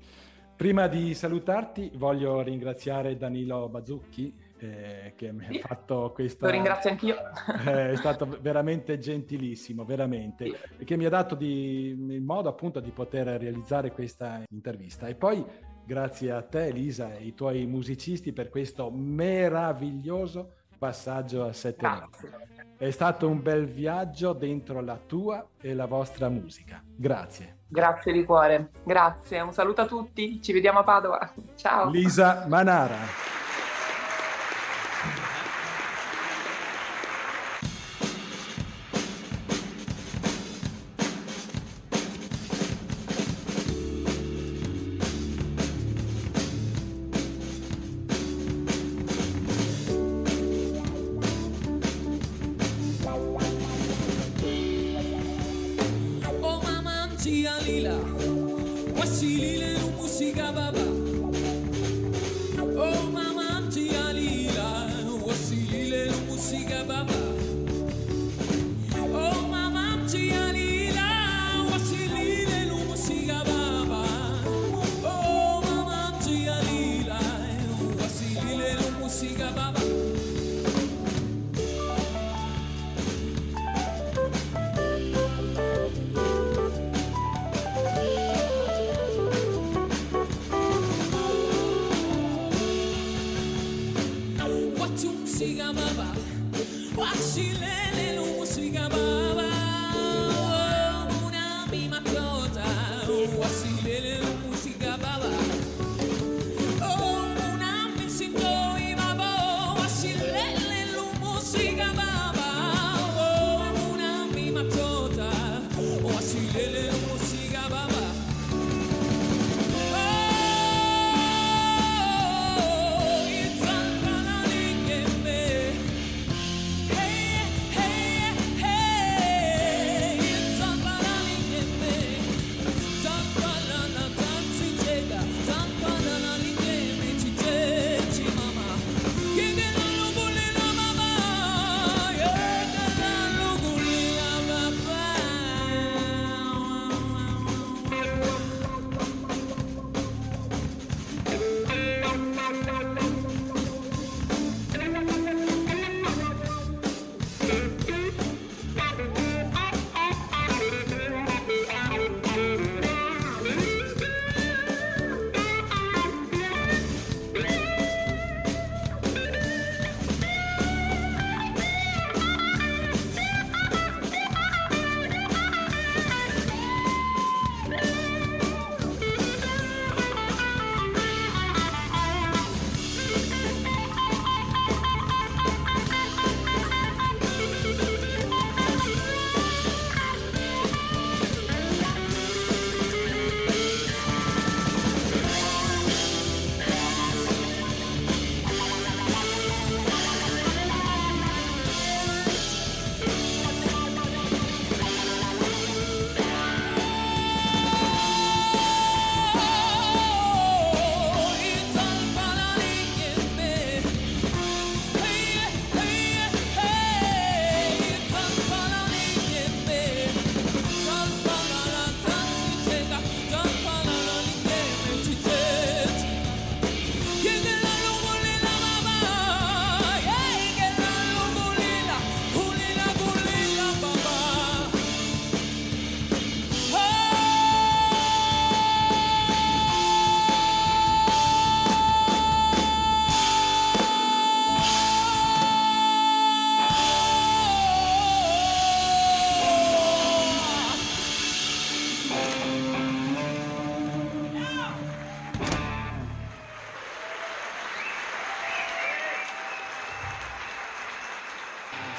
Prima 0.55 0.87
di 0.87 1.13
salutarti 1.13 1.91
voglio 1.95 2.41
ringraziare 2.41 3.17
Danilo 3.17 3.67
Bazzucchi 3.69 4.33
eh, 4.59 5.13
che 5.17 5.31
mi 5.33 5.45
Sì. 5.51 5.57
ha 5.57 5.67
fatto 5.67 6.11
questa... 6.13 6.45
Lo 6.45 6.51
ringrazio 6.51 6.89
anch'io. 6.89 7.15
Eh, 7.67 7.91
è 7.91 7.95
stato 7.97 8.25
veramente 8.39 8.97
gentilissimo, 8.97 9.83
veramente, 9.83 10.45
Sì. 10.45 10.55
perché 10.77 10.95
mi 10.95 11.05
ha 11.05 11.09
dato 11.09 11.35
di- 11.35 11.89
il 12.09 12.21
modo 12.21 12.47
appunto 12.49 12.79
di 12.79 12.91
poter 12.91 13.27
realizzare 13.39 13.91
questa 13.91 14.41
intervista. 14.51 15.07
E 15.07 15.15
poi 15.15 15.43
grazie 15.85 16.31
a 16.31 16.41
te 16.41 16.67
Elisa 16.67 17.13
e 17.13 17.17
ai 17.17 17.33
tuoi 17.33 17.65
musicisti 17.65 18.33
per 18.33 18.49
questo 18.49 18.89
meraviglioso 18.91 20.53
passaggio 20.77 21.45
a 21.45 21.53
sette 21.53 21.87
note. 21.87 22.51
È 22.77 22.91
stato 22.91 23.29
un 23.29 23.41
bel 23.41 23.65
viaggio 23.65 24.33
dentro 24.33 24.81
la 24.81 24.97
tua 24.97 25.47
e 25.61 25.73
la 25.73 25.85
vostra 25.85 26.27
musica. 26.27 26.83
Grazie. 26.83 27.59
Grazie 27.67 28.11
di 28.11 28.25
cuore. 28.25 28.71
Grazie. 28.83 29.39
Un 29.39 29.53
saluto 29.53 29.81
a 29.81 29.85
tutti. 29.85 30.41
Ci 30.41 30.51
vediamo 30.51 30.79
a 30.79 30.83
Padova. 30.83 31.33
Ciao. 31.55 31.89
Lisa 31.89 32.45
Manara. 32.47 33.42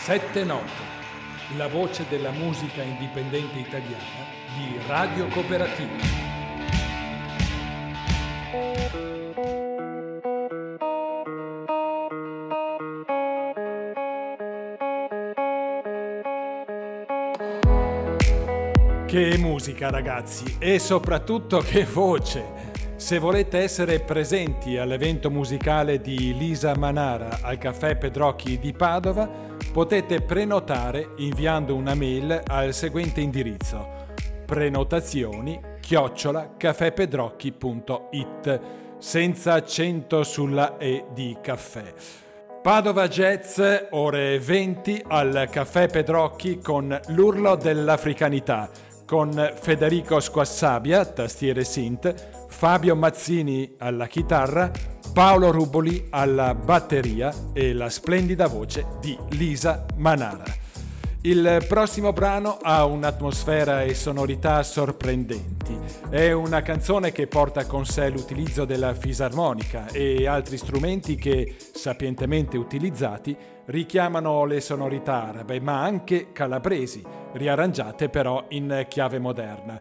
Sette 0.05 0.45
note, 0.45 0.71
la 1.57 1.67
voce 1.67 2.05
della 2.11 2.31
musica 2.31 2.83
indipendente 2.83 3.59
italiana 3.59 4.27
di 4.55 4.79
Radio 4.87 5.29
Cooperativa. 5.29 5.93
Che 19.07 19.39
musica 19.39 19.89
ragazzi 19.89 20.57
e 20.59 20.79
soprattutto 20.79 21.61
che 21.61 21.87
voce! 21.87 22.73
Se 22.97 23.19
volete 23.19 23.59
essere 23.59 24.01
presenti 24.01 24.77
all'evento 24.77 25.31
musicale 25.31 26.03
di 26.03 26.37
Lisa 26.37 26.77
Manara 26.77 27.39
al 27.41 27.57
Caffè 27.57 27.97
Pedrocchi 27.97 28.59
di 28.59 28.73
Padova, 28.73 29.54
potete 29.75 30.21
prenotare 30.21 31.15
inviando 31.17 31.75
una 31.75 31.97
mail 31.97 32.43
al 32.47 32.73
seguente 32.73 33.21
indirizzo 33.21 34.03
prenotazioni 34.47 35.61
chiocciola 35.81 36.55
senza 38.99 39.55
accento 39.55 40.23
sulla 40.23 40.77
E 40.79 41.07
di 41.13 41.37
caffè. 41.43 41.93
Padova 42.63 43.09
Jazz, 43.09 43.61
ore 43.91 44.39
20 44.39 45.07
al 45.09 45.49
Caffè 45.51 45.89
Pedrocchi 45.89 46.61
con 46.61 46.97
l'urlo 47.09 47.57
dell'africanità, 47.57 48.71
con 49.05 49.55
Federico 49.61 50.21
Squassabia, 50.21 51.05
tastiere 51.05 51.65
synth, 51.65 52.47
Fabio 52.47 52.95
Mazzini 52.95 53.75
alla 53.79 54.07
chitarra, 54.07 54.71
Paolo 55.15 55.53
Ruboli 55.53 56.09
alla 56.11 56.57
batteria 56.57 57.33
e 57.53 57.73
la 57.73 57.89
splendida 57.89 58.49
voce 58.49 58.85
di 59.01 59.17
Lisa 59.31 59.87
Manara. 59.95 60.43
Il 61.21 61.65
prossimo 61.69 62.13
brano 62.13 62.59
ha 62.61 62.85
un'atmosfera 62.85 63.85
e 63.85 63.95
sonorità 63.95 64.61
sorprendenti. 64.65 65.79
È 66.11 66.33
una 66.33 66.63
canzone 66.63 67.13
che 67.13 67.29
porta 67.29 67.65
con 67.65 67.87
sé 67.87 68.09
l'utilizzo 68.09 68.65
della 68.65 68.93
fisarmonica 68.93 69.87
e 69.93 70.27
altri 70.27 70.57
strumenti 70.57 71.15
che, 71.15 71.55
sapientemente 71.73 72.57
utilizzati, 72.57 73.37
richiamano 73.67 74.45
le 74.45 74.61
sonorità 74.61 75.29
arabe, 75.29 75.61
ma 75.61 75.81
anche 75.81 76.33
calabresi, 76.33 77.05
riarrangiate 77.35 78.09
però 78.09 78.47
in 78.49 78.85
chiave 78.89 79.21
moderna. 79.21 79.81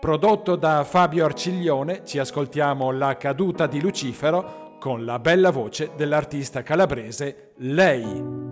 Prodotto 0.00 0.54
da 0.54 0.84
Fabio 0.84 1.24
Arciglione, 1.24 2.02
ci 2.04 2.20
ascoltiamo 2.20 2.92
La 2.92 3.16
caduta 3.16 3.66
di 3.66 3.80
Lucifero 3.80 4.66
con 4.78 5.04
la 5.04 5.18
bella 5.18 5.50
voce 5.50 5.90
dell'artista 5.96 6.62
calabrese 6.62 7.52
Lei. 7.56 8.47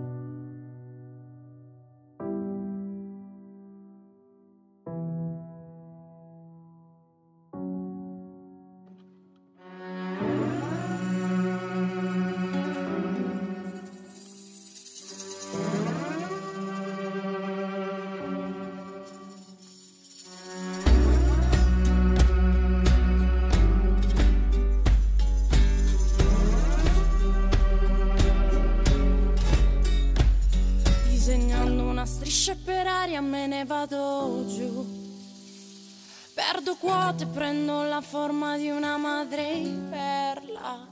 Quote, 37.07 37.25
prendo 37.25 37.83
la 37.83 38.01
forma 38.01 38.57
di 38.57 38.69
una 38.69 38.97
madre 38.97 39.61
perla. 39.89 40.85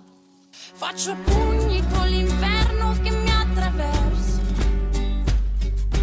Faccio 0.49 1.13
pugni 1.25 1.83
con 1.89 2.07
l'inferno 2.07 2.95
che 3.03 3.09
mi 3.09 3.29
attraversa. 3.29 4.39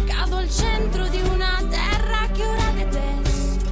Cado 0.05 0.35
al 0.35 0.51
centro 0.51 1.07
di 1.07 1.19
una 1.19 1.65
terra 1.67 2.27
che 2.31 2.45
ora 2.45 2.71
detesto. 2.75 3.71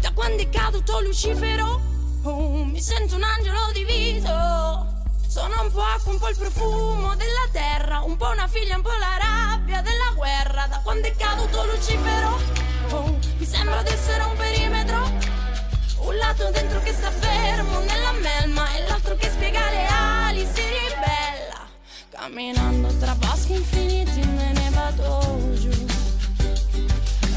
Da 0.00 0.12
quando 0.14 0.40
è 0.40 0.48
caduto 0.48 1.02
Lucifero, 1.02 1.78
oh, 2.22 2.64
mi 2.64 2.80
sento 2.80 3.16
un 3.16 3.24
angelo 3.24 3.70
diviso. 3.74 4.93
Sono 5.34 5.62
un 5.62 5.72
po' 5.72 5.80
acqua, 5.80 6.12
un 6.12 6.18
po' 6.20 6.28
il 6.28 6.36
profumo 6.36 7.16
della 7.16 7.48
terra, 7.50 8.02
un 8.02 8.16
po' 8.16 8.28
una 8.28 8.46
figlia, 8.46 8.76
un 8.76 8.82
po' 8.82 8.90
la 9.00 9.18
rabbia 9.18 9.80
della 9.80 10.12
guerra. 10.14 10.68
Da 10.68 10.78
quando 10.84 11.08
è 11.08 11.16
caduto 11.16 11.66
Lucifero, 11.66 12.40
oh, 12.90 13.18
mi 13.38 13.44
sembra 13.44 13.82
di 13.82 13.88
essere 13.88 14.22
un 14.22 14.36
perimetro. 14.36 15.10
Un 16.02 16.16
lato 16.18 16.50
dentro 16.52 16.80
che 16.82 16.92
sta 16.92 17.10
fermo 17.10 17.80
nella 17.80 18.12
melma 18.12 18.76
e 18.76 18.86
l'altro 18.86 19.16
che 19.16 19.28
spiega 19.28 19.58
le 19.70 19.86
ali, 19.86 20.46
si 20.46 20.62
ribella. 20.62 21.66
Camminando 22.10 22.96
tra 22.98 23.16
boschi 23.16 23.54
infiniti 23.54 24.20
me 24.20 24.52
ne 24.52 24.70
vado 24.70 25.52
giù. 25.54 25.84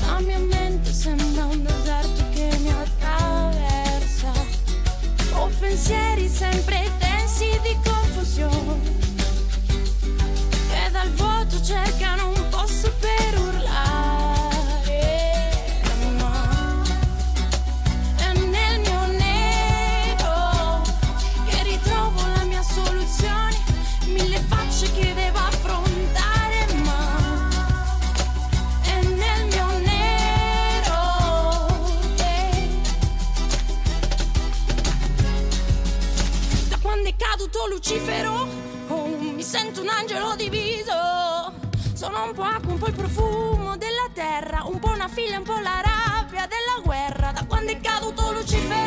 La 0.06 0.20
mia 0.20 0.38
mente 0.38 0.94
sembra 0.94 1.46
un 1.46 1.64
deserto 1.64 2.30
che 2.32 2.58
mi 2.60 2.70
attraversa. 2.70 4.32
Ho 5.34 5.50
pensieri 5.60 6.30
sempre 6.30 6.92
di 7.00 7.07
confusione 8.38 8.96
che 10.70 10.92
dal 10.92 11.10
vuoto 11.12 11.62
cercano 11.64 12.28
un 12.28 12.50
posto 12.50 12.92
per 13.00 13.07
Lucifero, 37.90 38.46
oh, 38.90 39.18
mi 39.18 39.42
sento 39.42 39.80
un 39.80 39.88
angelo 39.88 40.36
diviso. 40.36 40.92
Sono 41.94 42.26
un 42.26 42.34
po' 42.34 42.42
acqua, 42.42 42.74
un 42.74 42.80
po' 42.80 42.88
il 42.88 42.94
profumo 42.94 43.78
della 43.78 44.10
terra, 44.14 44.66
un 44.66 44.78
po' 44.78 44.90
una 44.90 45.08
figlia, 45.08 45.38
un 45.38 45.46
po' 45.46 45.58
la 45.60 45.82
rabbia 45.82 46.48
della 46.48 46.82
guerra. 46.84 47.32
Da 47.32 47.46
quando 47.46 47.72
è 47.72 47.80
caduto 47.80 48.34
Lucifero, 48.34 48.87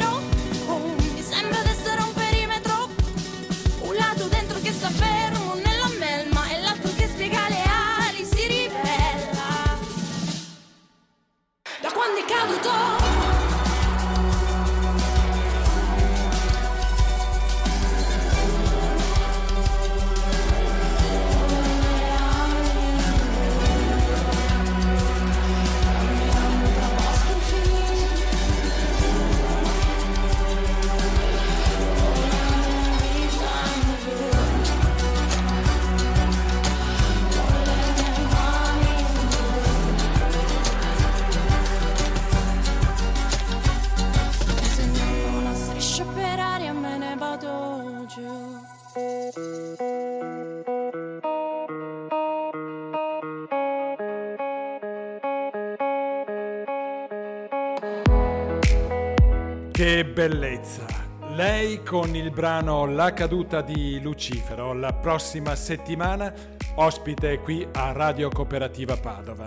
Che 59.72 60.04
bellezza! 60.04 60.84
Lei 61.30 61.82
con 61.82 62.14
il 62.14 62.30
brano 62.30 62.84
La 62.84 63.14
caduta 63.14 63.62
di 63.62 63.98
Lucifero, 64.02 64.74
la 64.74 64.92
prossima 64.92 65.54
settimana 65.54 66.30
ospite 66.74 67.40
qui 67.40 67.66
a 67.72 67.92
Radio 67.92 68.28
Cooperativa 68.28 68.98
Padova. 68.98 69.44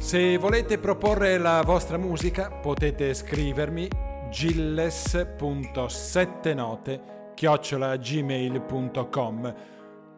Se 0.00 0.38
volete 0.38 0.78
proporre 0.78 1.36
la 1.36 1.60
vostra 1.62 1.98
musica 1.98 2.50
potete 2.50 3.12
scrivermi 3.12 3.86
gilles.settenote 4.30 7.17
chiocciolagmail.com 7.38 9.54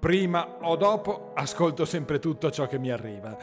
prima 0.00 0.56
o 0.62 0.74
dopo 0.76 1.32
ascolto 1.34 1.84
sempre 1.84 2.18
tutto 2.18 2.50
ciò 2.50 2.66
che 2.66 2.78
mi 2.78 2.90
arriva. 2.90 3.36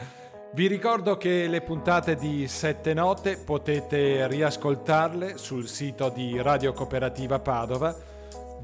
Vi 0.52 0.66
ricordo 0.66 1.16
che 1.16 1.46
le 1.46 1.60
puntate 1.60 2.16
di 2.16 2.48
Sette 2.48 2.92
Note 2.92 3.36
potete 3.36 4.26
riascoltarle 4.26 5.38
sul 5.38 5.68
sito 5.68 6.08
di 6.08 6.42
Radio 6.42 6.72
Cooperativa 6.72 7.38
Padova 7.38 7.94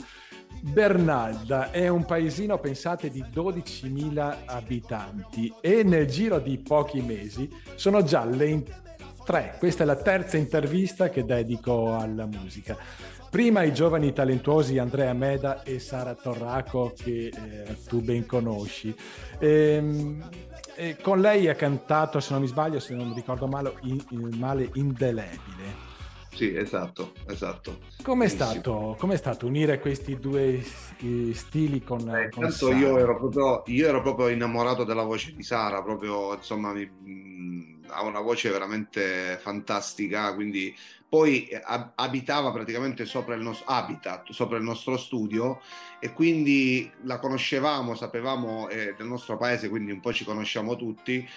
Bernalda 0.62 1.70
è 1.70 1.88
un 1.88 2.04
paesino, 2.04 2.58
pensate, 2.58 3.08
di 3.08 3.22
12.000 3.22 4.36
abitanti 4.44 5.50
e 5.62 5.82
nel 5.84 6.06
giro 6.06 6.38
di 6.38 6.58
pochi 6.58 7.00
mesi 7.00 7.48
sono 7.76 8.02
già 8.02 8.26
le 8.26 8.46
in- 8.46 8.64
tre. 9.24 9.54
Questa 9.58 9.84
è 9.84 9.86
la 9.86 9.96
terza 9.96 10.36
intervista 10.36 11.08
che 11.08 11.24
dedico 11.24 11.94
alla 11.96 12.26
musica. 12.26 12.76
Prima 13.30 13.62
i 13.62 13.72
giovani 13.72 14.12
talentuosi 14.12 14.78
Andrea 14.78 15.12
Meda 15.12 15.62
e 15.62 15.78
Sara 15.78 16.14
Torraco 16.16 16.92
che 17.00 17.28
eh, 17.28 17.76
tu 17.86 18.00
ben 18.00 18.26
conosci. 18.26 18.92
Ehm, 19.38 20.28
con 21.00 21.20
lei 21.20 21.48
ha 21.48 21.54
cantato, 21.54 22.18
se 22.18 22.32
non 22.32 22.42
mi 22.42 22.48
sbaglio, 22.48 22.80
se 22.80 22.94
non 22.94 23.08
mi 23.08 23.14
ricordo 23.14 23.46
male, 23.46 23.74
in- 23.82 24.04
in- 24.10 24.30
male 24.36 24.68
Indelebile. 24.74 25.88
Sì, 26.34 26.56
esatto, 26.56 27.12
esatto. 27.28 27.78
Com'è 28.02 28.26
stato, 28.28 28.96
com'è 28.98 29.16
stato 29.16 29.46
unire 29.46 29.78
questi 29.78 30.18
due 30.18 30.60
stili 31.32 31.82
con, 31.84 32.00
Eh, 32.08 32.30
con 32.30 32.44
Intanto 32.44 32.66
Sara? 32.66 32.78
io 32.78 32.98
ero, 32.98 33.16
proprio, 33.16 33.62
io 33.66 33.86
ero 33.88 34.02
proprio 34.02 34.28
innamorato 34.28 34.82
della 34.84 35.02
voce 35.02 35.32
di 35.36 35.42
Sara, 35.44 35.82
proprio 35.82 36.34
insomma 36.34 36.72
mi- 36.72 36.86
mh, 36.86 37.84
ha 37.90 38.02
una 38.02 38.20
voce 38.20 38.48
veramente 38.50 39.38
fantastica, 39.40 40.32
quindi 40.34 40.74
poi 41.10 41.48
eh, 41.48 41.60
ab- 41.62 41.92
abitava 41.96 42.52
praticamente 42.52 43.04
sopra 43.04 43.34
il 43.34 43.42
nostro 43.42 43.66
habitat, 43.66 44.30
sopra 44.30 44.56
il 44.56 44.62
nostro 44.62 44.96
studio 44.96 45.60
e 45.98 46.12
quindi 46.12 46.90
la 47.02 47.18
conoscevamo, 47.18 47.96
sapevamo 47.96 48.68
eh, 48.68 48.94
del 48.96 49.08
nostro 49.08 49.36
paese, 49.36 49.68
quindi 49.68 49.90
un 49.90 50.00
po' 50.00 50.12
ci 50.12 50.24
conosciamo 50.24 50.76
tutti. 50.76 51.28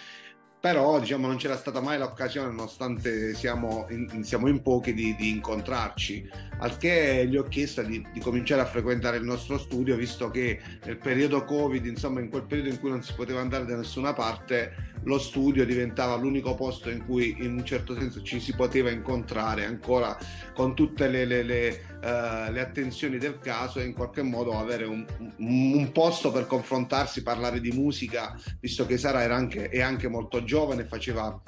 Però 0.64 0.98
diciamo 0.98 1.28
non 1.28 1.36
c'era 1.36 1.58
stata 1.58 1.82
mai 1.82 1.98
l'occasione, 1.98 2.48
nonostante 2.48 3.34
siamo 3.34 3.86
in, 3.90 4.24
siamo 4.24 4.48
in 4.48 4.62
pochi, 4.62 4.94
di, 4.94 5.14
di 5.16 5.32
incontrarci. 5.32 6.30
Al 6.60 6.78
che 6.78 7.28
gli 7.28 7.36
ho 7.36 7.44
chiesto 7.44 7.82
di, 7.82 8.02
di 8.14 8.20
cominciare 8.22 8.62
a 8.62 8.66
frequentare 8.66 9.18
il 9.18 9.26
nostro 9.26 9.58
studio, 9.58 9.98
visto 9.98 10.30
che 10.30 10.62
nel 10.86 11.00
periodo 11.00 11.44
Covid, 11.44 11.86
insomma, 11.86 12.22
in 12.22 12.30
quel 12.30 12.44
periodo 12.44 12.70
in 12.70 12.80
cui 12.80 12.92
non 12.92 13.04
si 13.04 13.14
poteva 13.14 13.42
andare 13.42 13.66
da 13.66 13.76
nessuna 13.76 14.14
parte, 14.14 14.93
lo 15.06 15.20
studio 15.20 15.66
diventava 15.66 16.16
l'unico 16.16 16.56
posto 16.56 16.90
in 16.90 17.06
cui 17.06 17.36
in 17.40 17.54
un 17.58 17.66
certo 17.66 17.94
senso 17.94 18.22
ci 18.22 18.40
si 18.40 18.54
poteva 18.56 18.90
incontrare 18.90 19.66
ancora 19.66 20.18
con 20.54 20.74
tutte 20.76 21.08
le, 21.08 21.26
le- 21.26 21.44
le, 21.44 21.68
eh, 22.02 22.52
le 22.52 22.60
attenzioni 22.60 23.18
del 23.18 23.40
caso 23.40 23.80
e 23.80 23.86
in 23.86 23.94
qualche 23.94 24.22
modo 24.22 24.58
avere 24.58 24.86
un, 24.86 25.06
un- 25.38 25.74
un 25.74 25.92
posto 25.92 26.32
per 26.32 26.48
confrontarsi, 26.48 27.24
parlare 27.24 27.60
di 27.60 27.72
musica, 27.72 28.38
visto 28.60 28.86
che 28.86 28.98
Sara 28.98 29.22
era 29.24 29.36
anche, 29.36 29.70
è 29.70 29.82
anche 29.82 30.08
molto 30.08 30.44
giovane, 30.44 30.86
faceva 30.86 31.40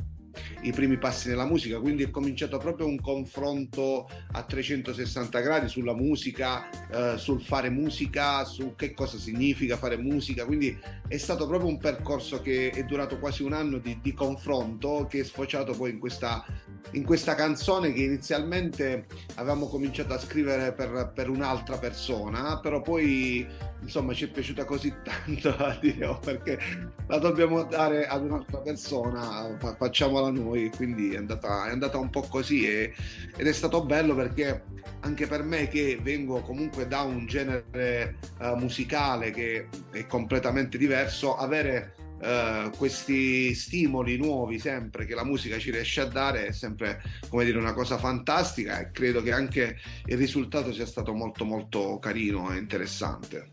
i 0.61 0.71
primi 0.71 0.97
passi 0.97 1.29
nella 1.29 1.45
musica, 1.45 1.79
quindi 1.79 2.03
è 2.03 2.09
cominciato 2.09 2.57
proprio 2.57 2.87
un 2.87 2.99
confronto 2.99 4.07
a 4.31 4.43
360 4.43 5.39
gradi 5.39 5.67
sulla 5.67 5.93
musica, 5.93 6.69
eh, 6.89 7.17
sul 7.17 7.41
fare 7.41 7.69
musica, 7.69 8.43
su 8.45 8.73
che 8.75 8.93
cosa 8.93 9.17
significa 9.17 9.77
fare 9.77 9.97
musica, 9.97 10.45
quindi 10.45 10.77
è 11.07 11.17
stato 11.17 11.47
proprio 11.47 11.69
un 11.69 11.77
percorso 11.77 12.41
che 12.41 12.69
è 12.71 12.83
durato 12.83 13.19
quasi 13.19 13.43
un 13.43 13.53
anno 13.53 13.77
di, 13.77 13.99
di 14.01 14.13
confronto 14.13 15.07
che 15.09 15.19
è 15.19 15.23
sfociato 15.23 15.73
poi 15.73 15.91
in 15.91 15.99
questa, 15.99 16.45
in 16.91 17.03
questa 17.03 17.35
canzone 17.35 17.93
che 17.93 18.03
inizialmente 18.03 19.05
avevamo 19.35 19.67
cominciato 19.67 20.13
a 20.13 20.19
scrivere 20.19 20.73
per, 20.73 21.11
per 21.13 21.29
un'altra 21.29 21.77
persona, 21.77 22.59
però 22.59 22.81
poi 22.81 23.45
insomma 23.85 24.13
ci 24.13 24.25
è 24.25 24.27
piaciuta 24.27 24.65
così 24.65 24.93
tanto 25.03 25.55
a 25.55 25.77
dire 25.79 26.05
"Oh, 26.05 26.19
perché 26.19 26.59
la 27.07 27.19
dobbiamo 27.19 27.63
dare 27.63 28.07
ad 28.07 28.23
un'altra 28.23 28.59
persona, 28.59 29.55
fa- 29.59 29.75
facciamola 29.75 30.31
noi, 30.31 30.71
quindi 30.75 31.13
è 31.13 31.17
andata, 31.17 31.67
è 31.67 31.71
andata 31.71 31.97
un 31.97 32.09
po' 32.09 32.21
così 32.23 32.67
e- 32.67 32.93
ed 33.37 33.47
è 33.47 33.53
stato 33.53 33.85
bello 33.85 34.15
perché 34.15 34.63
anche 35.01 35.27
per 35.27 35.43
me 35.43 35.67
che 35.67 35.99
vengo 36.01 36.41
comunque 36.41 36.87
da 36.87 37.01
un 37.01 37.25
genere 37.27 38.17
eh, 38.39 38.55
musicale 38.55 39.31
che 39.31 39.67
è 39.91 40.05
completamente 40.07 40.77
diverso, 40.77 41.35
avere 41.35 41.93
eh, 42.21 42.71
questi 42.77 43.53
stimoli 43.53 44.17
nuovi 44.17 44.57
sempre 44.57 45.05
che 45.05 45.15
la 45.15 45.25
musica 45.25 45.59
ci 45.59 45.69
riesce 45.69 46.01
a 46.01 46.05
dare 46.05 46.47
è 46.47 46.51
sempre 46.51 47.01
come 47.29 47.45
dire 47.45 47.57
una 47.57 47.73
cosa 47.73 47.97
fantastica 47.97 48.79
e 48.79 48.91
credo 48.91 49.21
che 49.21 49.31
anche 49.31 49.77
il 50.05 50.17
risultato 50.17 50.73
sia 50.73 50.85
stato 50.85 51.13
molto 51.13 51.45
molto 51.45 51.99
carino 51.99 52.51
e 52.51 52.57
interessante. 52.57 53.49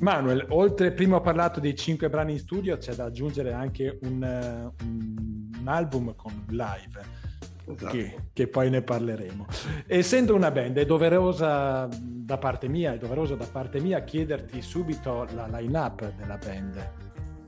Manuel, 0.00 0.46
oltre 0.50 0.90
prima 0.92 1.16
ho 1.16 1.20
parlato 1.20 1.60
dei 1.60 1.74
cinque 1.76 2.08
brani 2.10 2.32
in 2.32 2.38
studio, 2.38 2.76
c'è 2.76 2.94
da 2.94 3.04
aggiungere 3.04 3.52
anche 3.52 3.98
un, 4.02 4.22
eh, 4.22 4.84
un- 4.84 5.50
un 5.60 5.68
album 5.68 6.14
con 6.16 6.32
live. 6.48 7.22
Esatto. 7.66 7.86
Che, 7.92 8.14
che 8.34 8.46
poi 8.48 8.68
ne 8.68 8.82
parleremo. 8.82 9.46
Essendo 9.86 10.34
una 10.34 10.50
band, 10.50 10.76
è 10.76 10.84
doverosa 10.84 11.88
da 12.00 12.36
parte 12.36 12.68
mia, 12.68 12.92
è 12.92 12.98
doveroso 12.98 13.36
da 13.36 13.46
parte 13.50 13.80
mia 13.80 14.02
chiederti 14.04 14.60
subito 14.60 15.26
la 15.34 15.46
line-up 15.46 16.12
della 16.16 16.36
band. 16.36 16.90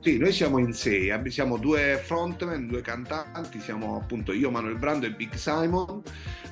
Sì, 0.06 0.18
noi 0.18 0.30
siamo 0.30 0.58
in 0.58 0.72
sei, 0.72 1.12
siamo 1.30 1.56
due 1.56 2.00
frontman, 2.00 2.68
due 2.68 2.80
cantanti, 2.80 3.58
siamo 3.58 3.96
appunto 4.00 4.32
io, 4.32 4.52
Manuel 4.52 4.76
Brando 4.76 5.04
e 5.04 5.10
Big 5.10 5.34
Simon, 5.34 6.00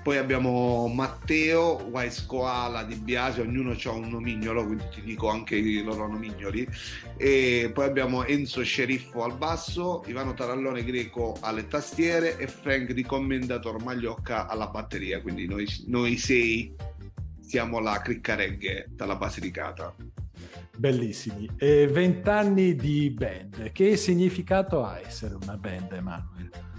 poi 0.03 0.17
abbiamo 0.17 0.89
Matteo, 0.89 1.81
Wise 1.85 2.25
Koala 2.27 2.83
di 2.83 2.97
Biasi, 2.97 3.43
ognuno 3.43 3.77
ha 3.81 3.91
un 3.93 4.09
nomignolo, 4.09 4.67
quindi 4.67 4.89
ti 4.93 5.03
dico 5.03 5.29
anche 5.29 5.55
i 5.55 5.85
loro 5.85 6.09
nomignoli, 6.09 6.67
e 7.17 7.71
poi 7.73 7.85
abbiamo 7.85 8.25
Enzo 8.25 8.65
Sceriffo 8.65 9.23
al 9.23 9.37
basso, 9.37 10.03
Ivano 10.09 10.35
Tarallone 10.35 10.83
Greco 10.83 11.37
alle 11.39 11.69
tastiere 11.69 12.37
e 12.39 12.49
Frank 12.49 12.91
di 12.91 13.05
Commendator 13.05 13.81
Magliocca 13.81 14.49
alla 14.49 14.67
batteria, 14.67 15.21
quindi 15.21 15.47
noi, 15.47 15.65
noi 15.87 16.17
sei 16.17 16.75
siamo 17.41 17.79
la 17.79 18.01
criccareghe 18.01 18.89
dalla 18.91 19.15
Basilicata. 19.15 19.95
Bellissimi. 20.77 21.49
E 21.57 21.87
vent'anni 21.87 22.75
di 22.75 23.11
band, 23.11 23.73
che 23.73 23.97
significato 23.97 24.85
ha 24.85 24.99
essere 24.99 25.35
una 25.41 25.57
band, 25.57 25.93
Emanuele? 25.93 26.73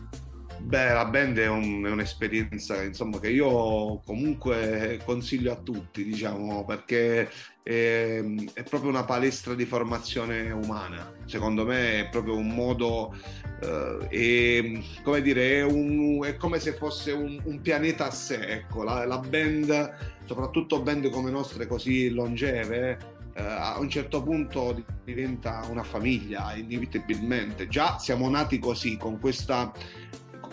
Beh, 0.60 0.94
la 0.94 1.06
band 1.06 1.38
è, 1.38 1.48
un- 1.48 1.86
è 1.86 1.92
un'esperienza 1.92 2.82
insomma, 2.82 3.20
che 3.20 3.30
io 3.30 4.00
comunque 4.04 5.00
consiglio 5.06 5.52
a 5.52 5.58
tutti, 5.58 6.04
diciamo, 6.04 6.66
perché 6.66 7.30
è, 7.62 8.24
è 8.54 8.64
proprio 8.64 8.90
una 8.90 9.04
palestra 9.04 9.54
di 9.54 9.66
formazione 9.66 10.50
umana. 10.50 11.14
Secondo 11.26 11.66
me 11.66 12.00
è 12.00 12.10
proprio 12.10 12.36
un 12.36 12.48
modo, 12.48 13.16
eh, 13.62 14.08
è, 14.10 14.82
come 15.04 15.22
dire, 15.22 15.58
è, 15.60 15.62
un- 15.64 16.24
è 16.26 16.36
come 16.36 16.60
se 16.60 16.74
fosse 16.74 17.12
un, 17.12 17.40
un 17.44 17.62
pianeta 17.62 18.08
a 18.08 18.12
sé. 18.12 18.38
Ecco, 18.38 18.82
la, 18.82 19.06
la 19.06 19.20
band, 19.20 19.94
soprattutto 20.26 20.82
band 20.82 21.10
come 21.12 21.30
nostre 21.30 21.68
così 21.68 22.10
longeve, 22.10 23.15
eh, 23.36 23.44
a 23.44 23.78
un 23.80 23.90
certo 23.90 24.24
punto 24.24 24.84
diventa 25.04 25.66
una 25.70 25.84
famiglia 25.84 26.56
inevitabilmente. 26.56 27.68
Già 27.68 28.00
siamo 28.00 28.30
nati 28.30 28.60
così, 28.60 28.98
con 28.98 29.20
questa 29.20 29.74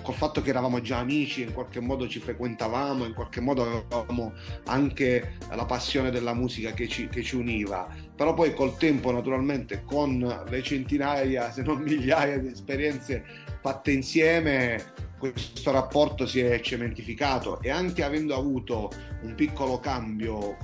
col 0.02 0.14
fatto 0.14 0.42
che 0.42 0.50
eravamo 0.50 0.80
già 0.80 0.98
amici, 0.98 1.42
in 1.42 1.52
qualche 1.52 1.80
modo 1.80 2.08
ci 2.08 2.18
frequentavamo, 2.18 3.04
in 3.04 3.14
qualche 3.14 3.40
modo 3.40 3.86
avevamo 3.88 4.32
anche 4.64 5.36
la 5.50 5.64
passione 5.64 6.10
della 6.10 6.34
musica 6.34 6.72
che 6.72 6.88
ci, 6.88 7.06
che 7.06 7.22
ci 7.22 7.36
univa. 7.36 7.88
Però 8.14 8.34
poi 8.34 8.52
col 8.52 8.76
tempo, 8.76 9.12
naturalmente, 9.12 9.84
con 9.84 10.44
le 10.48 10.62
centinaia, 10.62 11.50
se 11.52 11.62
non 11.62 11.80
migliaia 11.80 12.38
di 12.38 12.48
esperienze 12.48 13.24
fatte 13.60 13.92
insieme, 13.92 14.82
questo 15.22 15.70
rapporto 15.70 16.26
si 16.26 16.40
è 16.40 16.60
cementificato 16.60 17.60
e 17.60 17.70
anche 17.70 18.02
avendo 18.02 18.34
avuto 18.34 18.90
un 19.22 19.36
piccolo 19.36 19.78
cambio 19.78 20.56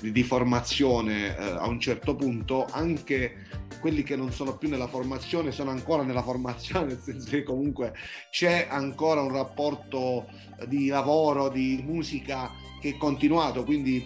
di 0.00 0.24
formazione 0.24 1.36
eh, 1.36 1.42
a 1.42 1.68
un 1.68 1.78
certo 1.78 2.16
punto, 2.16 2.66
anche 2.68 3.46
quelli 3.78 4.02
che 4.02 4.16
non 4.16 4.32
sono 4.32 4.56
più 4.56 4.68
nella 4.68 4.88
formazione 4.88 5.52
sono 5.52 5.70
ancora 5.70 6.02
nella 6.02 6.24
formazione, 6.24 6.86
nel 6.94 6.98
senso 7.00 7.30
che 7.30 7.44
comunque 7.44 7.94
c'è 8.28 8.66
ancora 8.68 9.20
un 9.20 9.30
rapporto 9.30 10.26
di 10.66 10.88
lavoro, 10.88 11.48
di 11.48 11.80
musica 11.86 12.50
che 12.80 12.88
è 12.88 12.96
continuato, 12.96 13.62
quindi 13.62 14.04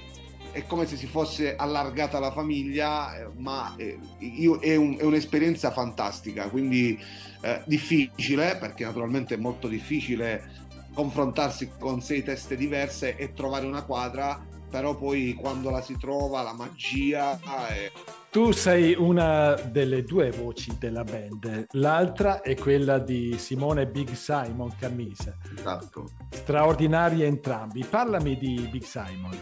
è 0.56 0.66
come 0.66 0.86
se 0.86 0.96
si 0.96 1.06
fosse 1.06 1.54
allargata 1.54 2.18
la 2.18 2.32
famiglia, 2.32 3.14
eh, 3.14 3.28
ma 3.36 3.74
eh, 3.76 3.98
io- 4.20 4.58
è, 4.58 4.74
un- 4.74 4.96
è 4.98 5.02
un'esperienza 5.02 5.70
fantastica, 5.70 6.48
quindi 6.48 6.98
eh, 7.42 7.62
difficile, 7.66 8.56
perché 8.58 8.84
naturalmente 8.84 9.34
è 9.34 9.38
molto 9.38 9.68
difficile 9.68 10.64
confrontarsi 10.94 11.72
con 11.78 12.00
sei 12.00 12.22
teste 12.22 12.56
diverse 12.56 13.16
e 13.16 13.34
trovare 13.34 13.66
una 13.66 13.84
quadra, 13.84 14.42
però 14.70 14.96
poi 14.96 15.34
quando 15.34 15.68
la 15.68 15.82
si 15.82 15.94
trova 15.98 16.40
la 16.40 16.54
magia 16.54 17.38
è 17.68 17.92
Tu 18.30 18.50
sei 18.52 18.94
una 18.98 19.52
delle 19.54 20.02
due 20.04 20.30
voci 20.30 20.74
della 20.78 21.04
band, 21.04 21.66
l'altra 21.72 22.40
è 22.40 22.56
quella 22.56 22.98
di 22.98 23.36
Simone 23.38 23.86
Big 23.86 24.10
Simon 24.12 24.74
Camisa. 24.78 25.36
esatto. 25.54 26.08
Straordinari 26.30 27.22
entrambi. 27.22 27.84
Parlami 27.84 28.38
di 28.38 28.66
Big 28.70 28.82
Simon. 28.84 29.38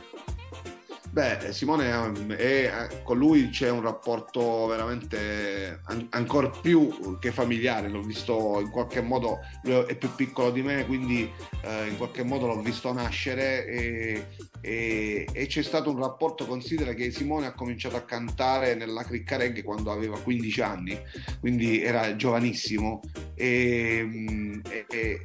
Beh, 1.14 1.52
Simone, 1.52 1.88
ehm, 1.90 2.32
è- 2.34 3.02
con 3.04 3.16
lui 3.16 3.48
c'è 3.50 3.70
un 3.70 3.82
rapporto 3.82 4.66
veramente 4.66 5.78
an- 5.84 6.08
ancora 6.10 6.50
più 6.50 7.18
che 7.20 7.30
familiare. 7.30 7.88
L'ho 7.88 8.02
visto 8.02 8.58
in 8.60 8.68
qualche 8.70 9.00
modo, 9.00 9.38
lui 9.62 9.84
è 9.86 9.94
più 9.94 10.12
piccolo 10.16 10.50
di 10.50 10.60
me, 10.62 10.84
quindi 10.86 11.30
eh, 11.62 11.86
in 11.86 11.96
qualche 11.98 12.24
modo 12.24 12.48
l'ho 12.48 12.60
visto 12.60 12.92
nascere 12.92 13.64
e, 13.64 14.26
e- 14.60 15.28
e 15.32 15.46
c'è 15.46 15.62
stato 15.62 15.90
un 15.90 16.00
rapporto. 16.00 16.46
Considera 16.46 16.94
che 16.94 17.12
Simone 17.12 17.46
ha 17.46 17.54
cominciato 17.54 17.94
a 17.94 18.02
cantare 18.02 18.74
nella 18.74 19.04
Cricca 19.04 19.36
Reggae 19.36 19.62
quando 19.62 19.92
aveva 19.92 20.18
15 20.18 20.62
anni, 20.62 20.98
quindi 21.38 21.80
era 21.80 22.16
giovanissimo 22.16 23.00
e- 23.36 24.60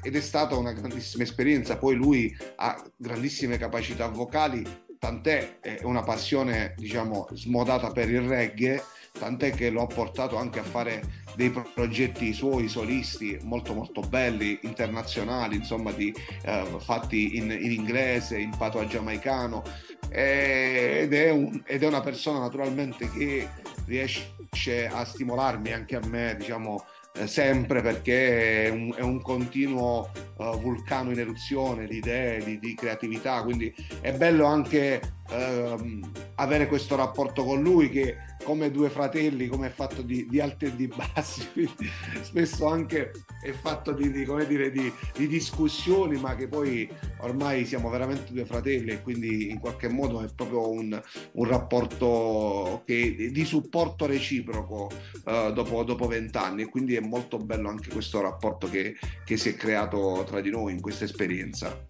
ed 0.03 0.15
è 0.15 0.21
stata 0.21 0.55
una 0.55 0.71
grandissima 0.71 1.23
esperienza. 1.23 1.77
Poi 1.77 1.95
lui 1.95 2.37
ha 2.57 2.79
grandissime 2.95 3.57
capacità 3.57 4.07
vocali 4.07 4.87
tant'è 5.00 5.60
è 5.62 5.80
una 5.84 6.04
passione 6.04 6.74
diciamo 6.78 7.28
smodata 7.32 7.89
per 7.91 8.10
il 8.10 8.22
reggae 8.22 8.84
tant'è 9.18 9.52
che 9.52 9.70
lo 9.70 9.82
ha 9.82 9.88
portato 9.88 10.36
anche 10.36 10.60
a 10.60 10.64
fare 10.64 11.02
dei 11.36 11.50
pro- 11.50 11.68
progetti 11.74 12.34
suoi 12.34 12.68
solisti 12.68 13.38
molto 13.43 13.74
molto 13.74 14.02
belli 14.02 14.60
internazionali 14.64 15.56
insomma 15.56 15.91
di, 15.91 16.14
eh, 16.43 16.66
fatti 16.80 17.38
in, 17.38 17.50
in 17.50 17.72
inglese 17.72 18.38
in 18.38 18.56
pato 18.58 18.86
giamaicano. 18.86 19.64
Eh, 20.10 21.02
ed, 21.04 21.14
è 21.14 21.30
un- 21.30 21.62
ed 21.66 21.84
è 21.84 21.88
una 21.88 22.02
persona 22.02 22.39
naturalmente 22.39 23.10
che 23.10 23.47
riesce 23.86 24.88
a 24.91 25.06
stimolarmi 25.06 25.72
anche 25.72 25.95
a 25.95 26.06
me 26.08 26.36
diciamo 26.38 26.84
sempre 27.26 27.82
perché 27.82 28.66
è 28.66 28.70
un, 28.70 28.93
è 28.95 29.01
un 29.01 29.22
continuo 29.22 30.10
eh, 30.38 30.57
vulcano 30.62 31.12
in 31.12 31.20
eruzione 31.20 31.88
di 31.88 31.97
idee, 31.97 32.43
di, 32.43 32.60
di 32.60 32.74
creatività, 32.76 33.43
quindi 33.43 33.74
è 34.01 34.14
bello 34.14 34.45
anche 34.45 35.18
ehm, 35.30 36.11
avere 36.36 36.67
questo 36.67 36.95
rapporto 36.95 37.43
con 37.43 37.61
lui 37.61 37.89
che 37.89 38.17
come 38.43 38.71
due 38.71 38.89
fratelli, 38.89 39.47
come 39.47 39.67
è 39.67 39.69
fatto 39.69 40.01
di, 40.01 40.25
di 40.27 40.39
alti 40.39 40.65
e 40.65 40.75
di 40.75 40.88
bassi, 40.88 41.47
spesso 42.21 42.67
anche 42.67 43.11
è 43.41 43.51
fatto 43.51 43.91
di, 43.91 44.11
di, 44.11 44.25
come 44.25 44.47
dire, 44.47 44.71
di, 44.71 44.91
di 45.15 45.27
discussioni, 45.27 46.17
ma 46.17 46.36
che 46.36 46.47
poi 46.47 46.89
ormai 47.19 47.65
siamo 47.65 47.89
veramente 47.89 48.32
due 48.32 48.45
fratelli 48.45 48.91
e 48.91 49.01
quindi 49.01 49.49
in 49.49 49.59
qualche 49.59 49.89
modo 49.89 50.21
è 50.21 50.27
proprio 50.34 50.69
un, 50.69 50.99
un 51.34 51.45
rapporto 51.45 52.84
che, 52.86 53.30
di 53.32 53.45
supporto 53.45 54.05
reciproco 54.05 54.89
eh, 55.25 55.51
dopo, 55.53 55.84
dopo 55.84 56.07
vent'anni 56.07 56.63
e 56.63 56.69
quindi 56.69 56.95
è 56.95 57.01
molto 57.01 57.38
bello 57.38 57.69
anche 57.69 57.89
questo 57.89 58.21
rapporto 58.21 58.69
che, 58.69 58.95
che 59.25 59.38
si 59.38 59.49
è 59.49 59.55
creato 59.55 60.23
tra 60.25 60.41
di 60.41 60.49
noi 60.49 60.73
in 60.73 60.82
questa 60.82 61.03
esperienza. 61.03 61.86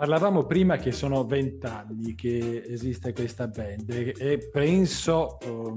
Parlavamo 0.00 0.44
prima 0.44 0.78
che 0.78 0.92
sono 0.92 1.26
vent'anni 1.26 2.14
che 2.14 2.62
esiste 2.66 3.12
questa 3.12 3.48
band 3.48 3.90
e, 3.90 4.48
penso, 4.50 5.36
um, 5.44 5.76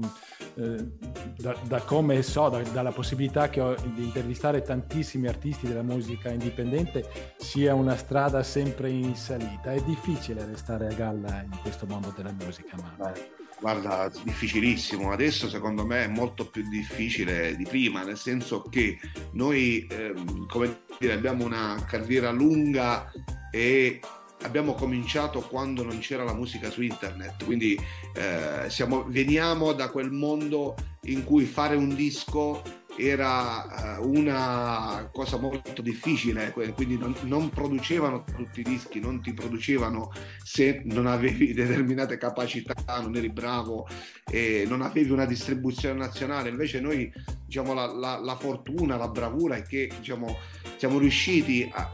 eh, 0.54 0.92
da, 1.36 1.54
da 1.64 1.80
come 1.82 2.22
so, 2.22 2.48
da- 2.48 2.62
dalla 2.62 2.90
possibilità 2.90 3.50
che 3.50 3.60
ho 3.60 3.74
di 3.74 4.04
intervistare 4.04 4.62
tantissimi 4.62 5.26
artisti 5.26 5.66
della 5.66 5.82
musica 5.82 6.30
indipendente, 6.30 7.06
sia 7.36 7.74
una 7.74 7.98
strada 7.98 8.42
sempre 8.42 8.88
in 8.88 9.14
salita. 9.14 9.74
È 9.74 9.82
difficile 9.82 10.42
restare 10.46 10.86
a 10.86 10.94
galla 10.94 11.42
in 11.42 11.58
questo 11.60 11.84
mondo 11.84 12.10
della 12.16 12.32
musica, 12.32 12.76
ma 12.76 13.12
Guarda, 13.60 14.10
difficilissimo. 14.22 15.12
Adesso 15.12 15.50
secondo 15.50 15.84
me 15.84 16.04
è 16.04 16.08
molto 16.08 16.48
più 16.48 16.66
difficile 16.68 17.54
di 17.56 17.64
prima, 17.64 18.02
nel 18.02 18.18
senso 18.18 18.62
che 18.62 18.98
noi, 19.32 19.86
ehm, 19.90 20.46
come 20.46 20.82
dire, 20.98 21.12
abbiamo 21.12 21.44
una 21.44 21.82
carriera 21.86 22.30
lunga 22.30 23.10
e 23.54 24.00
abbiamo 24.42 24.74
cominciato 24.74 25.40
quando 25.42 25.84
non 25.84 26.00
c'era 26.00 26.24
la 26.24 26.34
musica 26.34 26.68
su 26.70 26.82
internet, 26.82 27.44
quindi 27.44 27.78
eh, 28.14 28.68
siamo- 28.68 29.04
veniamo 29.06 29.72
da 29.72 29.90
quel 29.90 30.10
mondo 30.10 30.74
in 31.02 31.22
cui 31.22 31.44
fare 31.44 31.76
un 31.76 31.94
disco 31.94 32.62
era 32.96 33.96
eh, 33.96 34.00
una 34.04 35.08
cosa 35.12 35.38
molto 35.38 35.82
difficile, 35.82 36.50
quindi 36.74 36.98
non, 36.98 37.14
non 37.22 37.48
producevano 37.50 38.24
tutti 38.24 38.60
i 38.60 38.64
dischi, 38.64 38.98
non 38.98 39.22
ti 39.22 39.32
producevano 39.32 40.10
se 40.42 40.82
non 40.86 41.06
avevi 41.06 41.52
determinate 41.54 42.18
capacità, 42.18 42.74
non 43.00 43.14
eri 43.14 43.30
bravo 43.30 43.86
e 44.28 44.64
non 44.68 44.82
avevi 44.82 45.10
una 45.12 45.26
distribuzione 45.26 45.96
nazionale. 45.98 46.48
Invece 46.50 46.80
noi, 46.80 47.10
diciamo, 47.46 47.72
la, 47.72 47.86
la- 47.86 48.18
la 48.18 48.36
fortuna, 48.36 48.96
la 48.96 49.08
bravura 49.08 49.54
è 49.56 49.62
che 49.62 49.90
diciamo, 49.96 50.36
siamo 50.76 50.98
riusciti 50.98 51.68
a, 51.72 51.90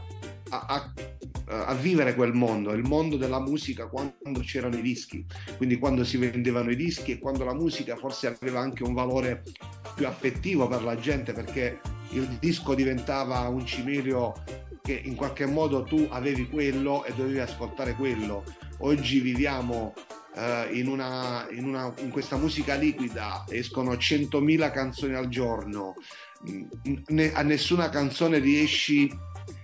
a- 0.51 0.65
a- 0.67 0.93
a 1.67 1.73
vivere 1.73 2.15
quel 2.15 2.33
mondo, 2.33 2.71
il 2.71 2.83
mondo 2.83 3.17
della 3.17 3.39
musica 3.39 3.87
quando 3.87 4.39
c'erano 4.41 4.77
i 4.77 4.81
dischi, 4.81 5.25
quindi 5.57 5.77
quando 5.77 6.03
si 6.03 6.17
vendevano 6.17 6.71
i 6.71 6.75
dischi 6.75 7.11
e 7.11 7.19
quando 7.19 7.43
la 7.43 7.53
musica 7.53 7.95
forse 7.95 8.27
aveva 8.27 8.59
anche 8.59 8.83
un 8.83 8.93
valore 8.93 9.43
più 9.95 10.07
affettivo 10.07 10.67
per 10.67 10.83
la 10.83 10.97
gente 10.97 11.33
perché 11.33 11.79
il 12.11 12.37
disco 12.39 12.73
diventava 12.73 13.47
un 13.47 13.65
cimelio 13.65 14.33
che 14.81 14.99
in 15.03 15.15
qualche 15.15 15.45
modo 15.45 15.83
tu 15.83 16.07
avevi 16.09 16.47
quello 16.49 17.05
e 17.05 17.13
dovevi 17.13 17.39
ascoltare 17.39 17.93
quello. 17.93 18.43
Oggi 18.79 19.19
viviamo 19.19 19.93
eh, 20.35 20.69
in, 20.71 20.87
una, 20.87 21.47
in, 21.51 21.65
una, 21.65 21.93
in 21.99 22.09
questa 22.09 22.37
musica 22.37 22.75
liquida 22.75 23.45
escono 23.49 23.93
100.000 23.93 24.71
canzoni 24.71 25.13
al 25.13 25.27
giorno, 25.27 25.95
ne, 27.07 27.31
a 27.33 27.41
nessuna 27.43 27.89
canzone 27.89 28.39
riesci 28.39 29.11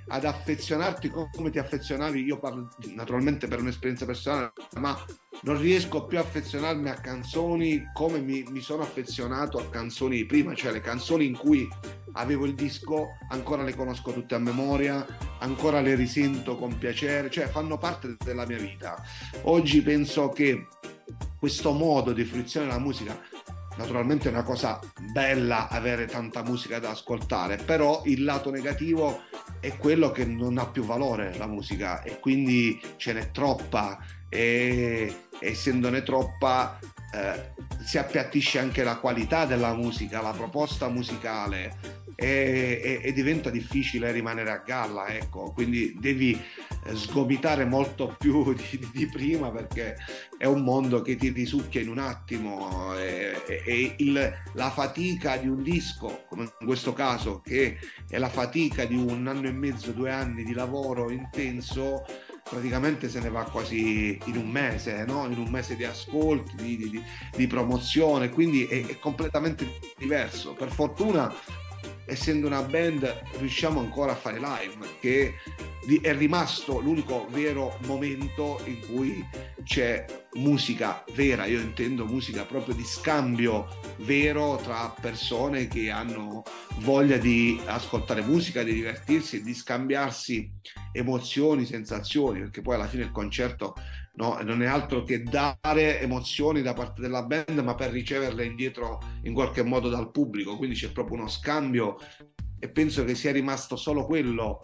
ad 0.10 0.26
affezionarti 0.26 1.10
come 1.10 1.50
ti 1.50 1.60
affezionavi, 1.60 2.24
io 2.24 2.40
parlo 2.40 2.70
naturalmente 2.94 3.48
per 3.48 3.60
un'esperienza 3.60 4.06
personale, 4.06 4.54
ma 4.80 4.98
non 5.42 5.60
riesco 5.60 6.06
più 6.06 6.18
a 6.18 6.22
affezionarmi 6.22 6.90
a 6.90 6.96
canzoni 6.96 7.90
come 7.94 8.20
mi, 8.20 8.44
mi, 8.50 8.62
sono 8.62 8.84
affezionato 8.84 9.58
a 9.58 9.70
canzoni 9.70 10.18
di 10.18 10.26
prima, 10.26 10.54
cioè 10.56 10.72
le 10.72 10.82
canzoni 10.82 11.26
in 11.26 11.38
cui 11.38 11.68
avevo 12.14 12.46
il 12.46 12.56
disco, 12.56 13.18
ancora 13.30 13.64
le 13.64 13.76
conosco 13.76 14.12
tutte 14.12 14.36
a 14.36 14.40
memoria, 14.40 15.06
ancora 15.40 15.82
le 15.82 15.96
risento 15.96 16.58
con 16.58 16.78
piacere, 16.78 17.30
cioè 17.30 17.48
fanno 17.48 17.78
parte 17.78 18.16
della 18.24 18.46
mia 18.46 18.58
vita. 18.58 19.02
Oggi 19.44 19.82
penso 19.82 20.30
che 20.30 20.68
questo 21.38 21.72
modo 21.72 22.14
di 22.14 22.24
fruizione 22.24 22.66
della 22.66 22.80
musica 22.80 23.20
naturalmente 23.78 24.28
è 24.28 24.32
una 24.32 24.44
cosa 24.44 24.80
bella 25.12 25.70
avere 25.70 26.06
tanta 26.06 26.44
musica 26.44 26.80
da 26.80 26.90
ascoltare, 26.90 27.58
però 27.58 28.02
il 28.06 28.24
lato 28.24 28.50
negativo 28.50 29.24
è 29.60 29.78
quello 29.78 30.12
che 30.12 30.26
non 30.26 30.58
ha 30.58 30.68
più 30.68 30.84
valore 30.84 31.36
la 31.38 31.48
musica 31.48 32.02
e 32.04 32.20
quindi 32.20 32.80
ce 32.98 33.14
n'è 33.14 33.32
troppa 33.32 33.98
e 34.30 35.28
essendone 35.40 36.04
troppa 36.04 36.80
eh, 37.14 37.54
si 37.84 37.98
appiattisce 37.98 38.60
anche 38.60 38.84
la 38.84 38.98
qualità 38.98 39.46
della 39.46 39.74
musica, 39.74 40.22
la 40.22 40.32
proposta 40.32 40.90
musicale 40.90 42.06
e, 42.20 42.82
e, 42.84 43.00
e, 43.04 43.14
diventa 43.14 43.52
difficile 43.52 44.12
rimanere 44.12 44.50
a 44.50 44.64
galla, 44.66 45.08
ecco, 45.10 45.52
quindi 45.54 45.96
devi 46.00 46.32
eh, 46.32 46.96
sgomitare 46.96 47.64
molto 47.64 48.16
più 48.18 48.56
di, 48.58 48.90
di, 48.92 49.06
prima 49.06 49.52
perché 49.52 49.96
è 50.36 50.46
un 50.46 50.64
mondo 50.64 51.04
che 51.04 51.16
ti 51.16 51.30
risucchia 51.30 51.80
in 51.80 51.90
un 51.90 52.00
attimo 52.00 52.98
e, 52.98 53.44
e 53.46 53.94
il, 53.98 54.34
la 54.54 54.72
fatica 54.72 55.38
di 55.38 55.48
un 55.48 55.62
disco, 55.62 56.24
come 56.28 56.52
in 56.60 56.66
questo 56.66 56.94
caso, 56.94 57.40
che 57.46 57.78
è 58.10 58.18
la 58.18 58.30
fatica 58.30 58.86
di 58.86 58.96
un 58.96 59.28
anno 59.28 59.48
e 59.48 59.52
mezzo, 59.52 59.92
due 59.92 60.10
anni 60.10 60.44
di 60.44 60.54
lavoro 60.54 61.12
intenso, 61.12 62.04
praticamente 62.50 63.10
se 63.10 63.20
ne 63.20 63.30
va 63.30 63.44
quasi 63.44 64.18
in 64.26 64.38
un 64.38 64.50
mese, 64.50 65.06
no? 65.06 65.28
in 65.30 65.38
un 65.38 65.50
mese 65.50 65.76
di 65.76 65.84
ascolti, 65.84 66.56
di, 66.56 66.78
di, 66.78 67.04
di 67.36 67.48
promozione, 67.48 68.30
quindi 68.30 68.66
è, 68.66 68.86
è, 68.86 69.00
completamente 69.00 69.80
diverso. 69.98 70.54
Per 70.54 70.72
fortuna, 70.72 71.32
essendo 72.06 72.48
una 72.48 72.62
band, 72.62 73.22
riusciamo 73.38 73.80
ancora 73.80 74.14
a 74.14 74.16
fare 74.16 74.40
live, 74.40 74.98
che 75.00 75.36
è 76.02 76.16
rimasto 76.16 76.80
l'unico 76.80 77.28
vero 77.30 77.78
momento 77.86 78.62
in 78.66 78.80
cui 78.88 79.26
c'è 79.64 80.06
musica 80.34 81.04
vera, 81.14 81.46
io 81.46 81.60
intendo 81.60 82.06
musica 82.06 82.44
proprio 82.44 82.76
di 82.76 82.84
scambio 82.84 83.68
vero 84.00 84.60
tra 84.62 84.94
persone 85.00 85.68
che 85.68 85.90
hanno 85.90 86.44
voglia 86.80 87.18
di 87.18 87.60
ascoltare 87.66 88.22
musica, 88.22 88.64
di 88.64 88.74
divertirsi 88.74 89.38
e 89.38 89.42
di 89.42 89.54
scambiarsi 89.54 90.52
emozioni, 90.92 91.66
sensazioni, 91.66 92.40
perché 92.40 92.62
poi 92.62 92.76
alla 92.76 92.88
fine 92.88 93.04
il 93.04 93.12
concerto 93.12 93.76
no, 94.18 94.38
non 94.44 94.62
è 94.62 94.66
altro 94.66 95.04
che 95.04 95.24
dare 95.24 96.02
emozioni 96.02 96.62
da 96.62 96.74
parte 96.74 97.02
della 97.02 97.24
band, 97.24 97.58
ma 97.60 97.76
per 97.76 97.92
riceverle 97.92 98.46
indietro 98.46 99.00
in 99.24 99.34
qualche 99.34 99.64
modo 99.64 99.90
dal 99.90 100.12
pubblico, 100.12 100.58
quindi 100.58 100.76
c'è 100.76 100.92
proprio 100.92 101.18
uno 101.18 101.28
scambio 101.28 101.98
e 102.60 102.70
penso 102.70 103.04
che 103.04 103.14
sia 103.14 103.32
rimasto 103.32 103.76
solo 103.76 104.06
quello 104.06 104.60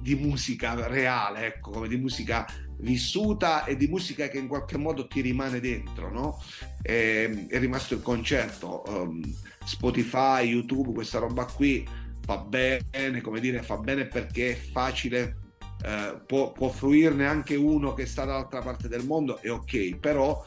di, 0.00 0.14
musica 0.14 0.86
reale, 0.86 1.46
ecco, 1.46 1.70
come 1.70 1.88
di 1.88 1.96
musica 1.96 2.46
vissuta 2.78 3.64
e 3.64 3.76
di 3.76 3.88
musica 3.88 4.28
che 4.28 4.38
in 4.38 4.46
qualche 4.46 4.78
modo 4.78 5.08
ti 5.08 5.20
rimane 5.20 5.58
dentro, 5.58 6.10
no? 6.10 6.40
È, 6.80 7.28
è 7.48 7.58
rimasto 7.58 7.94
il 7.94 8.02
concerto, 8.02 8.84
um, 8.86 9.20
Spotify, 9.64 10.46
YouTube, 10.46 10.92
questa 10.92 11.18
roba 11.18 11.44
qui 11.46 11.84
fa 12.24 12.38
bene, 12.38 13.20
come 13.20 13.40
dire, 13.40 13.62
fa 13.62 13.76
bene 13.78 14.06
perché 14.06 14.52
è 14.52 14.54
facile, 14.54 15.41
eh, 15.84 16.20
può, 16.26 16.52
può 16.52 16.68
fruirne 16.68 17.26
anche 17.26 17.56
uno 17.56 17.94
che 17.94 18.06
sta 18.06 18.24
dall'altra 18.24 18.60
parte 18.60 18.88
del 18.88 19.04
mondo, 19.04 19.38
è 19.40 19.50
ok, 19.50 19.96
però 19.96 20.44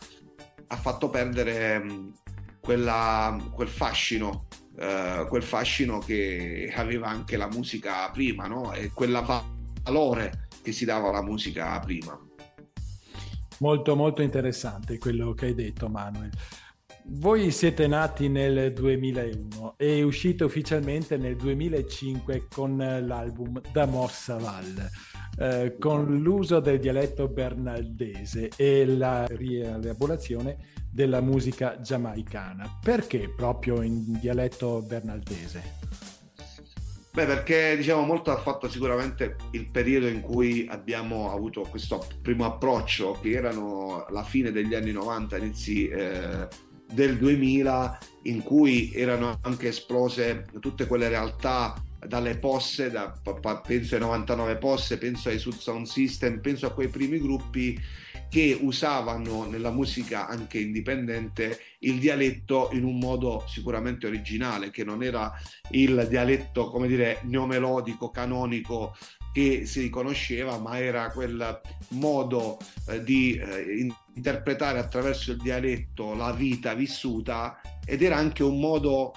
ha 0.68 0.76
fatto 0.78 1.10
perdere 1.10 1.78
um, 1.78 2.14
quella, 2.60 3.38
quel 3.52 3.68
fascino 3.68 4.48
Uh, 4.76 5.26
quel 5.30 5.42
fascino 5.42 6.00
che 6.00 6.70
aveva 6.76 7.08
anche 7.08 7.38
la 7.38 7.48
musica 7.48 8.12
prima, 8.12 8.46
no? 8.48 8.74
E 8.74 8.92
quella 8.94 9.22
valore 9.22 10.50
che 10.62 10.74
si 10.74 10.84
dava 10.84 11.08
alla 11.08 11.22
musica 11.22 11.80
prima. 11.80 12.20
Molto 13.60 13.96
molto 13.96 14.22
interessante 14.22 14.98
quello 14.98 15.34
che 15.34 15.46
hai 15.46 15.56
detto 15.56 15.88
Manuel. 15.88 16.32
Voi 17.08 17.52
siete 17.52 17.86
nati 17.86 18.28
nel 18.30 18.74
2001 18.74 19.76
e 19.78 20.02
uscite 20.02 20.44
ufficialmente 20.44 21.18
nel 21.18 21.36
2005 21.36 22.48
con 22.52 22.78
l'album 22.78 23.62
Da 23.72 23.86
Mossa 23.86 24.38
Val, 24.38 24.90
eh, 25.38 25.76
con 25.80 26.06
l'uso 26.18 26.60
del 26.60 26.80
dialetto 26.80 27.28
bernaldese 27.28 28.50
e 28.56 28.86
la 28.86 29.26
rielaborazione 29.28 30.58
della 30.90 31.22
musica 31.22 31.80
giamaicana. 31.82 32.80
Perché 32.82 33.30
proprio 33.36 33.82
in 33.82 34.20
dialetto 34.20 34.82
bernaldese? 34.82 35.84
Beh, 37.16 37.26
perché 37.26 37.78
diciamo 37.78 38.02
molto 38.02 38.32
ha 38.32 38.38
fatto 38.38 38.70
sicuramente 38.70 39.38
il 39.52 39.70
periodo 39.72 40.08
in 40.08 40.20
cui 40.20 40.68
abbiamo 40.70 41.32
avuto 41.32 41.62
questo 41.62 42.06
primo 42.22 42.44
approccio, 42.44 43.18
che 43.22 43.32
erano 43.32 44.06
la 44.10 44.24
fine 44.24 44.52
degli 44.52 44.76
anni 44.76 44.92
90, 44.92 45.38
inizi 45.38 45.88
eh, 45.88 46.46
del 46.92 47.18
2000, 47.18 47.98
in 48.24 48.44
cui 48.44 48.92
erano 48.94 49.40
anche 49.44 49.70
esplose 49.70 50.46
tutte 50.60 50.88
quelle 50.88 51.08
realtà 51.08 51.74
dalle 52.08 52.38
posse, 52.38 52.90
da, 52.90 53.14
penso 53.66 53.96
ai 53.96 54.02
99 54.02 54.58
posse, 54.58 54.98
penso 54.98 55.30
ai 55.30 55.40
Sud 55.40 55.56
Sound 55.56 55.86
System, 55.86 56.40
penso 56.40 56.66
a 56.66 56.74
quei 56.74 56.88
primi 56.88 57.20
gruppi 57.20 57.80
che 58.30 58.58
usavano 58.60 59.46
nella 59.46 59.72
musica 59.72 60.28
anche 60.28 60.60
indipendente 60.60 61.60
il 61.80 62.00
dialetto 62.00 62.70
in 62.74 62.84
un 62.84 62.98
modo 62.98 63.46
sicuramente 63.48 64.08
originale, 64.08 64.72
che 64.72 64.84
non 64.84 65.04
era 65.04 65.32
il 65.72 66.08
dialetto, 66.10 66.70
come 66.70 66.88
dire, 66.88 67.20
neomelodico, 67.24 68.10
canonico 68.10 68.96
che 69.32 69.66
si 69.66 69.90
conosceva, 69.90 70.58
ma 70.60 70.80
era 70.80 71.12
quel 71.12 71.60
modo 71.90 72.58
eh, 72.88 73.04
di 73.04 73.36
eh, 73.36 73.86
interpretare 74.16 74.80
attraverso 74.80 75.32
il 75.32 75.38
dialetto 75.38 76.14
la 76.14 76.32
vita 76.32 76.74
vissuta 76.74 77.60
ed 77.86 78.02
era 78.02 78.16
anche 78.16 78.44
un 78.44 78.60
modo 78.60 79.12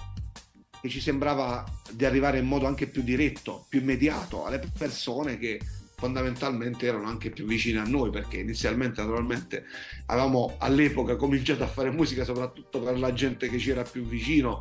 che 0.81 0.89
ci 0.89 1.01
sembrava 1.01 1.63
di 1.91 2.05
arrivare 2.05 2.39
in 2.39 2.45
modo 2.45 2.65
anche 2.65 2.87
più 2.87 3.01
diretto, 3.01 3.65
più 3.69 3.81
immediato 3.81 4.45
alle 4.45 4.61
persone 4.77 5.37
che 5.37 5.59
fondamentalmente 5.99 6.87
erano 6.87 7.07
anche 7.07 7.29
più 7.29 7.45
vicini 7.45 7.77
a 7.77 7.83
noi 7.83 8.09
perché 8.09 8.37
inizialmente 8.37 9.01
naturalmente 9.01 9.65
avevamo 10.05 10.55
all'epoca 10.59 11.17
cominciato 11.17 11.63
a 11.63 11.67
fare 11.67 11.91
musica 11.91 12.23
soprattutto 12.23 12.81
per 12.81 12.97
la 12.97 13.11
gente 13.11 13.49
che 13.49 13.59
ci 13.59 13.71
era 13.71 13.83
più 13.83 14.05
vicino 14.05 14.59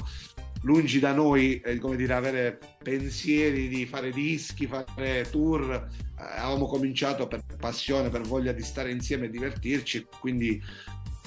lungi 0.63 0.99
da 0.99 1.13
noi 1.13 1.61
eh, 1.61 1.79
come 1.79 1.95
dire 1.95 2.13
avere 2.13 2.59
pensieri 2.83 3.69
di 3.69 3.87
fare 3.87 4.11
dischi 4.11 4.67
fare 4.67 5.29
tour 5.31 5.71
eh, 5.73 6.23
avevamo 6.23 6.67
cominciato 6.67 7.29
per 7.29 7.45
passione 7.57 8.09
per 8.09 8.23
voglia 8.23 8.51
di 8.51 8.63
stare 8.63 8.91
insieme 8.91 9.27
e 9.27 9.31
divertirci 9.31 10.09
quindi 10.19 10.61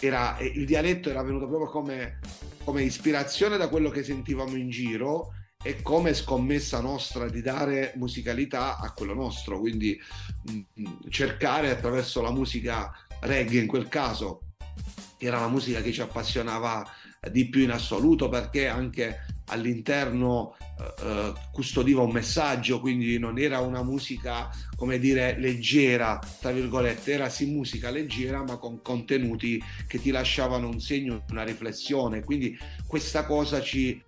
era, 0.01 0.37
il 0.39 0.65
dialetto 0.65 1.09
era 1.09 1.21
venuto 1.21 1.47
proprio 1.47 1.69
come, 1.69 2.19
come 2.63 2.83
ispirazione 2.83 3.57
da 3.57 3.69
quello 3.69 3.89
che 3.89 4.03
sentivamo 4.03 4.55
in 4.55 4.69
giro 4.69 5.33
e 5.63 5.81
come 5.81 6.13
scommessa 6.13 6.79
nostra 6.79 7.29
di 7.29 7.41
dare 7.41 7.93
musicalità 7.95 8.77
a 8.77 8.91
quello 8.93 9.13
nostro, 9.13 9.59
quindi 9.59 9.99
mh, 10.43 10.81
mm, 10.81 10.85
cercare 11.09 11.69
attraverso 11.69 12.21
la 12.21 12.31
musica 12.31 12.91
reggae 13.21 13.61
in 13.61 13.67
quel 13.67 13.87
caso, 13.87 14.41
che 15.17 15.27
era 15.27 15.39
la 15.39 15.47
musica 15.47 15.81
che 15.81 15.91
ci 15.91 16.01
appassionava 16.01 16.83
di 17.29 17.47
più 17.49 17.61
in 17.61 17.69
assoluto 17.69 18.29
perché 18.29 18.67
anche 18.67 19.25
all'interno 19.45 20.55
eh, 20.79 21.07
eh 21.07 21.33
custodiva 21.51 22.01
un 22.01 22.11
messaggio, 22.11 22.79
quindi 22.79 23.17
non 23.19 23.37
era 23.37 23.59
una 23.59 23.83
musica, 23.83 24.49
come 24.75 24.99
dire, 24.99 25.37
leggera, 25.37 26.19
tra 26.39 26.51
virgolette, 26.51 27.11
era 27.11 27.29
sì 27.29 27.45
musica 27.45 27.89
leggera 27.89 28.43
ma 28.43 28.57
con 28.57 28.81
contenuti 28.81 29.61
che 29.87 29.99
ti 29.99 30.11
lasciavano 30.11 30.67
un 30.67 30.79
segno, 30.79 31.23
una 31.29 31.43
riflessione, 31.43 32.23
quindi 32.23 32.57
questa 32.87 33.25
cosa 33.25 33.61
ci 33.61 34.01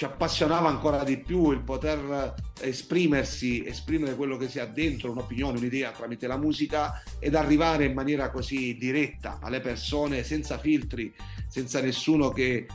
ci 0.00 0.06
appassionava 0.06 0.66
ancora 0.66 1.04
di 1.04 1.18
più 1.18 1.50
il 1.50 1.60
poter 1.60 2.32
esprimersi, 2.62 3.62
esprimere 3.66 4.14
quello 4.14 4.38
che 4.38 4.48
si 4.48 4.58
ha 4.58 4.64
dentro, 4.64 5.10
un'opinione, 5.10 5.58
un'idea 5.58 5.90
tramite 5.90 6.26
la 6.26 6.38
musica 6.38 7.02
ed 7.18 7.34
arrivare 7.34 7.84
in 7.84 7.92
maniera 7.92 8.30
così 8.30 8.78
diretta 8.78 9.40
alle 9.42 9.60
persone 9.60 10.24
senza 10.24 10.56
filtri, 10.56 11.14
senza 11.48 11.82
nessuno 11.82 12.30
che 12.30 12.66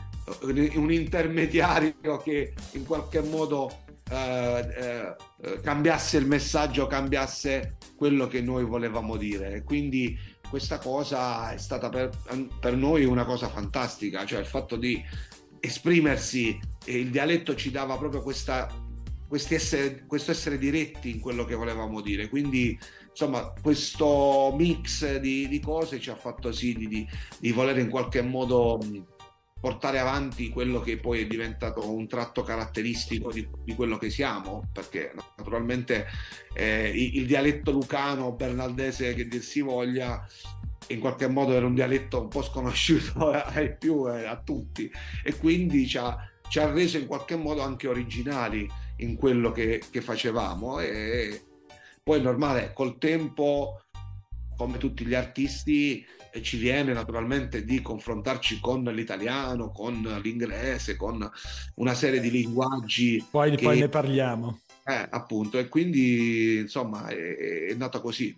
un 0.41 0.91
intermediario 0.91 2.17
che 2.23 2.53
in 2.71 2.86
qualche 2.86 3.21
modo 3.21 3.84
eh, 4.09 5.15
eh, 5.41 5.59
cambiasse 5.61 6.17
il 6.17 6.28
messaggio, 6.28 6.88
cambiasse 6.88 7.78
quello 7.95 8.28
che 8.28 8.41
noi 8.41 8.63
volevamo 8.63 9.17
dire. 9.17 9.63
Quindi 9.63 10.17
questa 10.49 10.78
cosa 10.78 11.53
è 11.53 11.57
stata 11.57 11.89
per, 11.89 12.09
per 12.59 12.76
noi 12.76 13.03
una 13.05 13.26
cosa 13.26 13.47
fantastica, 13.47 14.26
cioè 14.26 14.39
il 14.39 14.45
fatto 14.45 14.76
di 14.76 15.03
esprimersi, 15.59 16.59
il 16.86 17.09
dialetto 17.09 17.55
ci 17.55 17.71
dava 17.71 17.97
proprio 17.97 18.21
questa, 18.21 18.69
essere, 19.30 20.05
questo 20.05 20.32
essere 20.32 20.57
diretti 20.57 21.09
in 21.09 21.19
quello 21.19 21.43
che 21.43 21.55
volevamo 21.55 22.01
dire. 22.01 22.30
Quindi, 22.30 22.78
insomma, 23.09 23.51
questo 23.59 24.53
mix 24.55 25.17
di, 25.17 25.47
di 25.47 25.59
cose 25.59 25.99
ci 25.99 26.11
ha 26.11 26.15
fatto 26.15 26.51
sì 26.51 26.76
di, 26.76 26.88
di, 26.88 27.07
di 27.39 27.51
voler 27.51 27.80
in 27.80 27.89
qualche 27.89 28.21
modo 28.21 28.80
portare 29.60 29.99
avanti 29.99 30.49
quello 30.49 30.80
che 30.80 30.97
poi 30.97 31.22
è 31.22 31.28
diventato 31.28 31.91
un 31.91 32.08
tratto 32.08 32.43
caratteristico 32.43 33.32
di, 33.32 33.47
di 33.64 33.74
quello 33.74 33.97
che 33.97 34.10
siamo, 34.10 34.70
perché 34.72 35.14
naturalmente 35.38 36.06
eh, 36.53 36.91
il, 36.93 37.26
dialetto 37.26 37.72
lucano, 37.72 38.34
bernaldese 38.34 39.14
che 39.16 39.28
dir 39.28 39.41
si 39.41 39.62
voglia, 39.62 40.24
in 40.89 40.99
qualche 40.99 41.28
modo 41.28 41.53
era 41.53 41.66
un 41.66 41.74
dialetto 41.74 42.22
un 42.22 42.28
po' 42.28 42.43
sconosciuto 42.43 43.32
ai 43.34 43.76
più 43.76 44.08
eh, 44.08 44.26
a 44.26 44.38
tutti 44.38 44.91
e 45.24 45.36
quindi 45.36 45.88
ci 45.88 45.97
ha, 45.97 46.16
ci 46.47 46.60
ha 46.60 46.72
reso 46.72 46.97
in 46.97 47.08
qualche 47.08 47.36
modo 47.36 47.62
anche 47.62 47.88
originali 47.88 48.70
in 48.97 49.16
quello 49.16 49.51
che, 49.51 49.82
che 49.89 50.01
facevamo 50.01 50.80
e 50.80 51.43
poi 52.03 52.20
è 52.20 52.22
normale 52.22 52.72
col 52.74 52.99
tempo 52.99 53.85
come 54.56 54.78
tutti 54.78 55.06
gli 55.06 55.14
artisti 55.14 56.06
eh, 56.32 56.41
ci 56.41 56.58
viene 56.58 56.93
naturalmente 56.93 57.64
di 57.64 57.82
confrontarci 57.82 58.60
con 58.60 58.84
l'italiano, 58.84 59.72
con 59.72 60.01
l'inglese, 60.22 60.95
con 60.95 61.30
una 61.76 61.93
serie 61.93 62.20
di 62.20 62.32
linguaggi. 62.32 63.24
Poi, 63.30 63.56
che- 63.56 63.64
poi 63.64 63.80
ne 63.80 63.89
parliamo. 63.89 64.60
eh, 64.88 65.08
appunto, 65.10 65.58
e 65.58 65.68
quindi 65.68 66.58
insomma 66.60 67.08
è, 67.08 67.68
è 67.70 67.74
nata 67.74 67.99
così. 67.99 68.38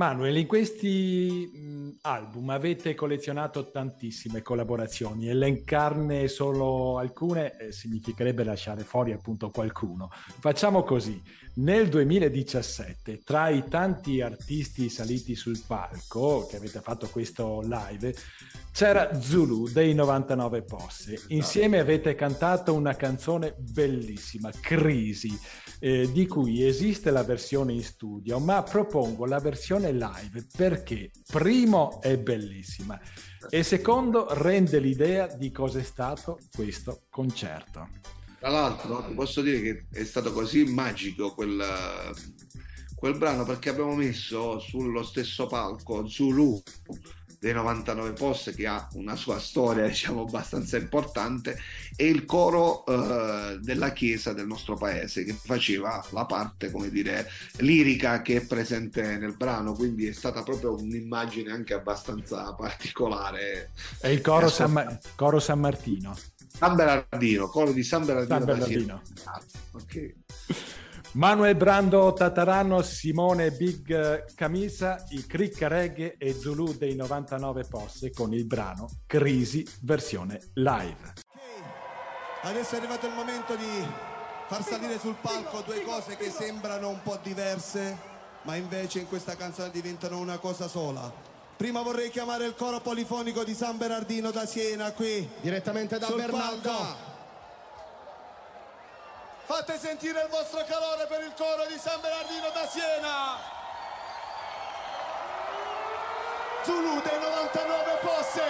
Manuel, 0.00 0.38
in 0.38 0.46
questi 0.46 1.98
album 2.00 2.48
avete 2.48 2.94
collezionato 2.94 3.70
tantissime 3.70 4.40
collaborazioni. 4.40 5.28
Elencarne 5.28 6.26
solo 6.26 6.96
alcune 6.96 7.54
eh, 7.58 7.70
significherebbe 7.70 8.42
lasciare 8.42 8.82
fuori 8.82 9.12
appunto 9.12 9.50
qualcuno. 9.50 10.08
Facciamo 10.10 10.84
così. 10.84 11.22
Nel 11.56 11.90
2017, 11.90 13.20
tra 13.22 13.50
i 13.50 13.68
tanti 13.68 14.22
artisti 14.22 14.88
saliti 14.88 15.34
sul 15.34 15.60
palco 15.66 16.46
che 16.46 16.56
avete 16.56 16.80
fatto 16.80 17.06
questo 17.08 17.60
live, 17.60 18.14
c'era 18.72 19.20
Zulu 19.20 19.68
dei 19.68 19.94
99 19.94 20.62
Posse. 20.62 21.22
Insieme 21.28 21.78
avete 21.78 22.14
cantato 22.14 22.72
una 22.72 22.94
canzone 22.94 23.54
bellissima, 23.58 24.50
Crisi, 24.60 25.38
eh, 25.80 26.10
di 26.12 26.26
cui 26.26 26.64
esiste 26.64 27.10
la 27.10 27.24
versione 27.24 27.72
in 27.72 27.82
studio, 27.82 28.38
ma 28.38 28.62
propongo 28.62 29.26
la 29.26 29.38
versione 29.38 29.92
live 29.92 30.46
perché 30.56 31.10
primo 31.26 32.00
è 32.00 32.16
bellissima 32.18 32.98
e 33.48 33.62
secondo 33.62 34.26
rende 34.30 34.78
l'idea 34.78 35.26
di 35.26 35.50
cosa 35.50 35.78
è 35.78 35.82
stato 35.82 36.38
questo 36.54 37.02
concerto. 37.10 37.88
Tra 38.38 38.48
l'altro, 38.48 39.12
posso 39.14 39.42
dire 39.42 39.60
che 39.60 39.86
è 39.90 40.04
stato 40.04 40.32
così 40.32 40.64
magico 40.64 41.34
quel, 41.34 41.62
quel 42.94 43.18
brano 43.18 43.44
perché 43.44 43.68
abbiamo 43.68 43.94
messo 43.94 44.58
sullo 44.58 45.02
stesso 45.02 45.46
palco 45.46 46.06
Zulu 46.06 46.62
dei 47.40 47.54
99 47.54 48.12
Post 48.12 48.54
che 48.54 48.66
ha 48.66 48.86
una 48.92 49.16
sua 49.16 49.38
storia 49.38 49.86
diciamo 49.88 50.22
abbastanza 50.22 50.76
importante 50.76 51.58
e 51.96 52.06
il 52.06 52.26
coro 52.26 52.84
eh, 52.84 53.58
della 53.62 53.92
chiesa 53.92 54.34
del 54.34 54.46
nostro 54.46 54.76
paese 54.76 55.24
che 55.24 55.32
faceva 55.32 56.04
la 56.10 56.26
parte 56.26 56.70
come 56.70 56.90
dire 56.90 57.26
lirica 57.60 58.20
che 58.20 58.36
è 58.36 58.46
presente 58.46 59.16
nel 59.16 59.34
brano 59.36 59.72
quindi 59.72 60.06
è 60.06 60.12
stata 60.12 60.42
proprio 60.42 60.74
un'immagine 60.74 61.50
anche 61.50 61.72
abbastanza 61.72 62.52
particolare 62.52 63.70
È 63.98 64.08
il 64.08 64.20
coro, 64.20 64.50
San, 64.50 64.72
Ma- 64.72 64.98
coro 65.14 65.40
San 65.40 65.60
Martino. 65.60 66.14
San 66.52 66.74
Bernardino 66.76 67.46
coro 67.48 67.72
di 67.72 67.82
San 67.82 68.04
Bernardino, 68.04 68.36
San 68.36 68.46
Bernardino. 68.46 69.02
Ah, 69.24 69.40
ok 69.72 70.14
Manuel 71.12 71.56
Brando 71.56 72.12
Tatarano, 72.12 72.82
Simone 72.82 73.50
Big 73.50 74.32
Camisa, 74.36 75.04
i 75.08 75.26
Cricca 75.26 75.66
Reggae 75.66 76.14
e 76.16 76.32
Zulu 76.32 76.76
dei 76.76 76.94
99 76.94 77.64
Posse 77.64 78.12
con 78.12 78.32
il 78.32 78.46
brano 78.46 78.88
Crisi 79.06 79.66
versione 79.82 80.38
live. 80.54 81.14
Adesso 82.42 82.74
è 82.74 82.78
arrivato 82.78 83.08
il 83.08 83.14
momento 83.14 83.56
di 83.56 83.84
far 84.46 84.62
salire 84.62 85.00
sul 85.00 85.16
palco 85.20 85.62
due 85.66 85.82
cose 85.82 86.16
che 86.16 86.30
sembrano 86.30 86.88
un 86.88 87.02
po' 87.02 87.18
diverse, 87.20 87.98
ma 88.42 88.54
invece 88.54 89.00
in 89.00 89.08
questa 89.08 89.34
canzone 89.34 89.70
diventano 89.72 90.16
una 90.16 90.38
cosa 90.38 90.68
sola. 90.68 91.12
Prima 91.56 91.82
vorrei 91.82 92.10
chiamare 92.10 92.46
il 92.46 92.54
coro 92.54 92.80
polifonico 92.80 93.42
di 93.42 93.54
San 93.54 93.76
Bernardino 93.76 94.30
da 94.30 94.46
Siena 94.46 94.92
qui. 94.92 95.28
Direttamente 95.40 95.98
da 95.98 96.06
sul 96.06 96.16
Bernaldo. 96.16 96.68
palco. 96.68 97.09
Fate 99.50 99.76
sentire 99.80 100.22
il 100.22 100.28
vostro 100.28 100.62
calore 100.64 101.06
per 101.08 101.22
il 101.22 101.34
coro 101.36 101.66
di 101.66 101.76
San 101.76 102.00
Bernardino 102.00 102.50
da 102.50 102.68
Siena. 102.68 103.36
Zulu 106.62 107.02
dei 107.02 107.18
99 107.18 107.98
posse. 108.00 108.42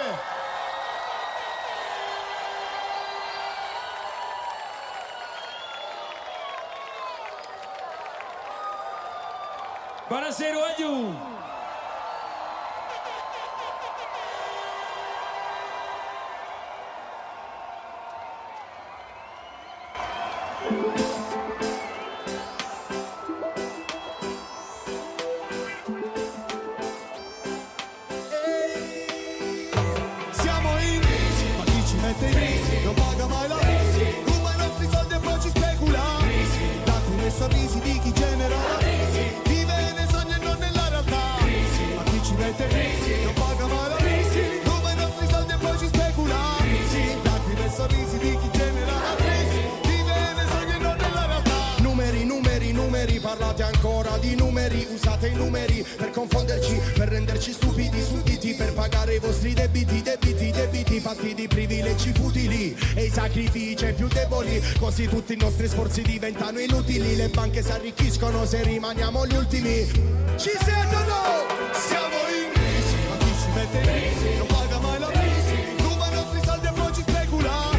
Buonasera 10.07 10.55
Wagyu. 10.55 11.40
Nostri 65.61 65.67
sforzi 65.67 66.01
diventano 66.01 66.59
inutili, 66.59 67.15
le 67.15 67.27
banche 67.27 67.61
si 67.61 67.69
arricchiscono 67.69 68.45
se 68.45 68.63
rimaniamo 68.63 69.27
gli 69.27 69.35
ultimi. 69.35 69.85
Ci 70.35 70.49
sentono? 70.57 71.45
Siamo 71.71 72.15
in 72.33 72.51
crisi, 72.51 72.95
ma 73.07 73.17
chi 73.17 73.31
ci 73.39 73.49
mette 73.53 73.77
in 73.77 73.83
crisi 73.83 74.37
non 74.37 74.47
paga 74.47 74.79
mai 74.79 74.99
la 74.99 75.07
crisi. 75.07 75.55
Ruba 75.77 76.07
i 76.07 76.13
nostri 76.13 76.39
soldi 76.43 76.65
e 76.65 76.71
poi 76.71 76.93
ci 76.93 77.01
specula. 77.01 77.69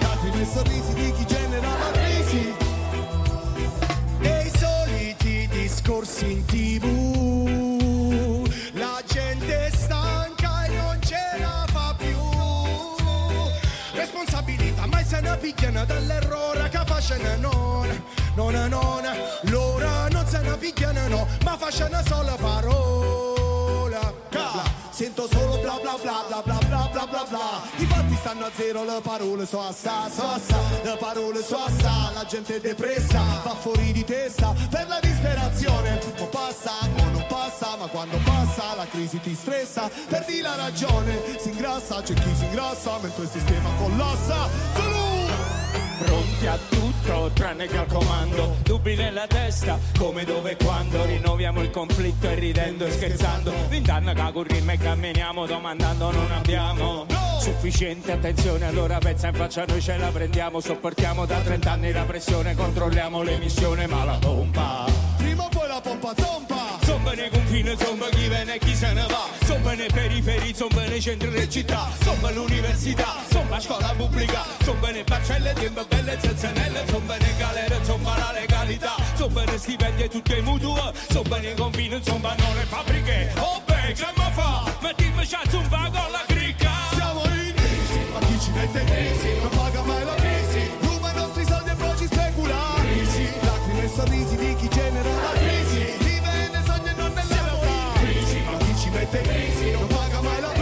Dati 0.00 0.30
nei 0.34 0.44
sorrisi 0.44 0.92
di 0.92 1.12
chi 1.12 1.26
genera 1.26 1.68
la 1.68 1.90
crisi. 1.92 2.54
e 4.20 4.42
i 4.44 4.50
soliti 4.58 5.48
discorsi 5.50 6.30
in 6.30 6.44
tv. 6.44 6.84
La 8.72 9.02
gente 9.06 9.70
stanca 9.74 10.64
e 10.66 10.68
non 10.68 10.98
ce 11.00 11.38
la 11.38 11.66
fa 11.72 11.94
più. 11.96 12.18
Responsabilità, 13.94 14.86
mai 14.86 15.04
se 15.06 15.20
ne 15.20 15.36
picchiano 15.38 15.84
dall'errore 15.86 16.23
bla 26.02 26.24
bla 26.28 26.42
bla 26.42 26.58
bla 26.68 26.88
bla 26.90 27.06
bla 27.06 27.24
bla. 27.28 27.62
I 27.76 27.86
fatti 27.86 28.16
stanno 28.16 28.46
a 28.46 28.50
zero, 28.54 28.84
le 28.84 29.00
parole 29.02 29.46
so 29.46 29.60
assà, 29.60 30.08
so 30.08 30.26
assà 30.26 30.56
Le 30.82 30.96
parole 30.98 31.42
so 31.42 31.58
assà, 31.58 32.10
la 32.12 32.24
gente 32.24 32.56
è 32.56 32.60
depressa 32.60 33.22
Va 33.44 33.54
fuori 33.54 33.92
di 33.92 34.04
testa 34.04 34.54
per 34.70 34.86
la 34.88 34.98
disperazione. 35.00 36.00
O 36.18 36.26
passa 36.26 36.72
o 36.82 37.10
non 37.10 37.24
passa, 37.28 37.76
ma 37.76 37.86
quando 37.86 38.18
passa 38.24 38.74
la 38.76 38.86
crisi 38.86 39.20
ti 39.20 39.34
stressa. 39.34 39.90
Perdi 40.08 40.40
la 40.40 40.54
ragione, 40.56 41.20
si 41.38 41.50
ingrassa, 41.50 42.02
c'è 42.02 42.14
chi 42.14 42.34
si 42.34 42.44
ingrassa 42.44 42.98
Mentre 43.00 43.22
il 43.24 43.30
sistema 43.30 43.68
collassa! 43.78 44.48
Pronti 45.98 46.46
a 46.46 46.58
tutto 47.04 47.30
tranne 47.34 47.66
che 47.66 47.76
al 47.76 47.86
comando. 47.86 48.56
Dubbi 48.62 48.94
nella 48.96 49.26
testa 49.26 49.78
come 49.98 50.24
dove 50.24 50.52
e 50.52 50.56
quando. 50.56 51.04
Rinnoviamo 51.04 51.62
il 51.62 51.70
conflitto 51.70 52.28
e 52.28 52.34
ridendo 52.34 52.86
e 52.86 52.90
scherzando. 52.90 53.52
Vent'anni 53.68 54.14
che 54.14 54.32
corriamo 54.32 54.72
e 54.72 54.78
camminiamo 54.78 55.46
domandando 55.46 56.10
non 56.10 56.30
abbiamo 56.32 57.06
sufficiente 57.38 58.12
attenzione. 58.12 58.66
Allora 58.66 58.98
pezza 58.98 59.28
in 59.28 59.34
faccia 59.34 59.64
noi 59.66 59.80
ce 59.80 59.96
la 59.96 60.08
prendiamo. 60.08 60.60
Sopportiamo 60.60 61.26
da 61.26 61.38
30 61.40 61.70
anni 61.70 61.92
la 61.92 62.04
pressione 62.04 62.54
controlliamo 62.54 63.22
l'emissione. 63.22 63.86
Ma 63.86 64.04
la 64.04 64.18
pompa 64.18 64.86
Prima 65.16 65.44
o 65.44 65.48
poi 65.48 65.68
la 65.68 65.80
pompa 65.80 66.14
zompa. 66.16 66.78
Zomba 66.82 67.12
nei 67.12 67.30
confini, 67.30 67.76
zomba 67.76 68.08
chi 68.08 68.28
viene 68.28 68.54
e 68.54 68.58
chi 68.58 68.74
se 68.74 68.92
ne 68.92 69.06
va 69.08 69.33
Zomba 69.74 69.90
nei 69.90 69.90
periferi, 69.90 70.54
zomba 70.54 70.82
nei 70.84 71.00
centri 71.00 71.30
delle 71.30 71.50
città 71.50 71.88
Zomba 72.00 72.28
all'università, 72.28 73.16
zomba 73.28 73.56
a 73.56 73.60
scuola 73.60 73.92
pubblica 73.96 74.44
Zomba 74.62 74.90
nei 74.90 75.02
parcelle, 75.02 75.52
tempo 75.52 75.84
belle 75.88 76.16
zanzanelle 76.20 76.84
Zomba 76.88 77.16
nei 77.16 77.36
galere, 77.36 77.80
zomba 77.82 78.16
la 78.16 78.30
legalità 78.32 78.94
Zomba 79.16 79.42
nei 79.42 79.58
stipendi 79.58 80.02
e 80.02 80.08
tutte 80.08 80.36
i 80.36 80.42
mutui 80.42 80.80
Zomba 81.10 81.38
nei 81.38 81.54
confini, 81.56 82.00
zomba 82.04 82.36
non 82.38 82.54
le 82.54 82.62
fabbriche 82.62 83.32
Oh 83.38 83.60
beh, 83.66 83.92
che 83.94 84.06
ma 84.14 84.30
fa? 84.30 84.76
Mettimi 84.80 85.26
c'ha 85.26 85.42
zomba 85.50 85.90
con 85.92 86.10
la 86.12 86.22
cricca 86.24 86.70
Siamo 86.92 87.24
in 87.24 87.54
crisi, 87.56 87.98
ma 88.12 88.18
chi 88.20 88.40
ci 88.40 88.50
mette 88.50 88.78
in 88.78 88.86
crisi? 88.86 89.40
Non 89.40 89.48
paga 89.48 89.82
mai 89.82 90.04
la 90.04 90.14
crisi 90.14 90.70
Ruba 90.82 91.10
i 91.10 91.14
nostri 91.16 91.44
soldi 91.46 91.70
e 91.70 91.74
poi 91.74 91.96
ci 91.96 92.06
specula 92.06 92.56
Crisi, 92.76 93.28
lacrime 93.42 93.82
e 93.82 93.88
sorrisi 93.88 94.36
di 94.36 94.54
chi 94.54 94.68
genera 94.68 95.08
la 95.08 95.30
crisi 95.32 95.63
chi 99.14 99.20
ci 99.20 99.20
mette 99.20 99.20
in 99.20 99.26
crisi? 99.26 99.70
Non 99.70 99.86
paga 99.86 100.20
mai 100.20 100.40
la 100.40 100.53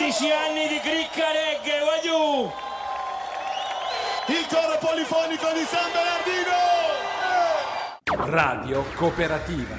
15 0.00 0.30
anni 0.32 0.66
di 0.66 0.78
cricca 0.80 1.28
reggae, 1.30 1.80
voglio! 1.84 2.48
Il 4.28 4.46
coro 4.48 4.78
polifonico 4.80 5.52
di 5.52 5.60
San 5.68 5.90
Bernardino 5.92 6.56
Radio 8.32 8.82
Cooperativa. 8.94 9.76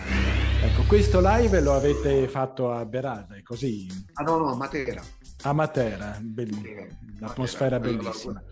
Ecco, 0.62 0.84
questo 0.84 1.22
live 1.24 1.60
lo 1.62 1.74
avete 1.74 2.28
fatto 2.28 2.72
a 2.72 2.86
Berasa, 2.86 3.36
è 3.36 3.42
così? 3.42 3.88
Ah 4.14 4.22
no, 4.22 4.38
no, 4.38 4.52
a 4.52 4.56
Matera. 4.56 5.02
A 5.42 5.54
Matera, 5.54 6.16
bellissimo, 6.22 6.88
l'atmosfera 7.18 7.80
Matera, 7.80 7.98
bellissima. 7.98 8.44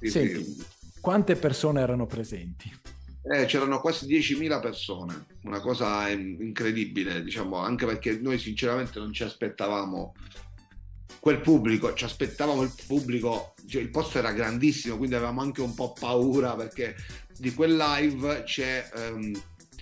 Sì, 0.00 0.08
Senti, 0.08 0.42
sì. 0.42 0.64
quante 0.98 1.36
persone 1.36 1.82
erano 1.82 2.06
presenti? 2.06 2.74
Eh, 3.30 3.44
c'erano 3.44 3.82
quasi 3.82 4.06
10.000 4.06 4.60
persone, 4.62 5.26
una 5.42 5.60
cosa 5.60 6.08
in- 6.08 6.38
incredibile, 6.40 7.22
diciamo, 7.22 7.56
anche 7.58 7.84
perché 7.84 8.18
noi 8.18 8.38
sinceramente 8.38 8.98
non 8.98 9.12
ci 9.12 9.24
aspettavamo 9.24 10.14
quel 11.20 11.40
pubblico, 11.40 11.92
ci 11.94 12.04
aspettavamo 12.04 12.62
il 12.62 12.72
pubblico, 12.86 13.54
cioè 13.66 13.82
il 13.82 13.90
posto 13.90 14.18
era 14.18 14.32
grandissimo, 14.32 14.96
quindi 14.96 15.14
avevamo 15.14 15.40
anche 15.40 15.60
un 15.60 15.74
po' 15.74 15.92
paura 15.92 16.54
perché 16.54 16.94
di 17.36 17.52
quel 17.54 17.76
live 17.76 18.42
c'è, 18.44 18.88
ehm, 18.94 19.40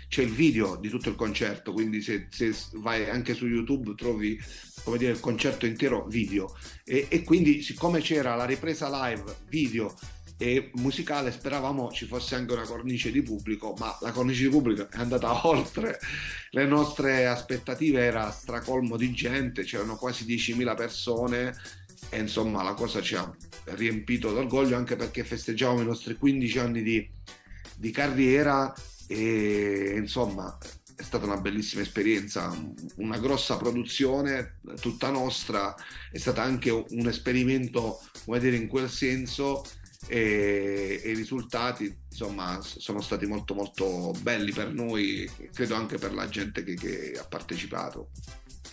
c'è 0.08 0.22
il 0.22 0.32
video 0.32 0.76
di 0.76 0.88
tutto 0.88 1.08
il 1.08 1.16
concerto, 1.16 1.72
quindi 1.72 2.00
se, 2.00 2.28
se 2.30 2.54
vai 2.74 3.08
anche 3.08 3.34
su 3.34 3.46
YouTube 3.46 3.94
trovi 3.94 4.38
come 4.86 4.98
dire, 4.98 5.12
il 5.12 5.20
concerto 5.20 5.66
intero 5.66 6.06
video. 6.06 6.56
E, 6.84 7.06
e 7.08 7.22
quindi 7.24 7.60
siccome 7.60 8.00
c'era 8.00 8.36
la 8.36 8.44
ripresa 8.44 8.88
live 8.88 9.36
video 9.48 9.92
e 10.38 10.70
musicale 10.74 11.32
speravamo 11.32 11.90
ci 11.90 12.06
fosse 12.06 12.34
anche 12.34 12.52
una 12.52 12.66
cornice 12.66 13.10
di 13.10 13.22
pubblico, 13.22 13.74
ma 13.78 13.96
la 14.02 14.12
cornice 14.12 14.44
di 14.44 14.48
pubblico 14.50 14.88
è 14.90 14.98
andata 14.98 15.46
oltre. 15.48 15.98
Le 16.50 16.66
nostre 16.66 17.26
aspettative, 17.26 18.02
era 18.02 18.30
stracolmo 18.30 18.96
di 18.96 19.12
gente, 19.12 19.64
c'erano 19.64 19.96
quasi 19.96 20.24
10.000 20.24 20.76
persone 20.76 21.56
e 22.10 22.20
insomma 22.20 22.62
la 22.62 22.74
cosa 22.74 23.00
ci 23.00 23.14
ha 23.14 23.34
riempito 23.64 24.32
d'orgoglio 24.32 24.76
anche 24.76 24.96
perché 24.96 25.24
festeggiavamo 25.24 25.80
i 25.80 25.86
nostri 25.86 26.14
15 26.16 26.58
anni 26.58 26.82
di, 26.82 27.08
di 27.76 27.90
carriera 27.90 28.72
e 29.08 29.94
insomma 29.96 30.56
è 30.96 31.02
stata 31.02 31.26
una 31.26 31.36
bellissima 31.36 31.82
esperienza, 31.82 32.54
una 32.96 33.18
grossa 33.18 33.56
produzione 33.56 34.56
tutta 34.80 35.10
nostra, 35.10 35.74
è 36.10 36.16
stato 36.16 36.40
anche 36.40 36.70
un 36.70 37.06
esperimento, 37.06 38.00
come 38.24 38.38
dire, 38.38 38.56
in 38.56 38.66
quel 38.66 38.88
senso 38.88 39.62
e, 40.08 41.00
e 41.02 41.10
i 41.10 41.14
risultati 41.14 41.94
insomma 42.08 42.60
sono 42.62 43.00
stati 43.00 43.26
molto 43.26 43.54
molto 43.54 44.12
belli 44.22 44.52
per 44.52 44.72
noi, 44.72 45.30
credo 45.52 45.74
anche 45.74 45.98
per 45.98 46.14
la 46.14 46.28
gente 46.28 46.64
che, 46.64 46.74
che 46.74 47.18
ha 47.18 47.24
partecipato. 47.24 48.10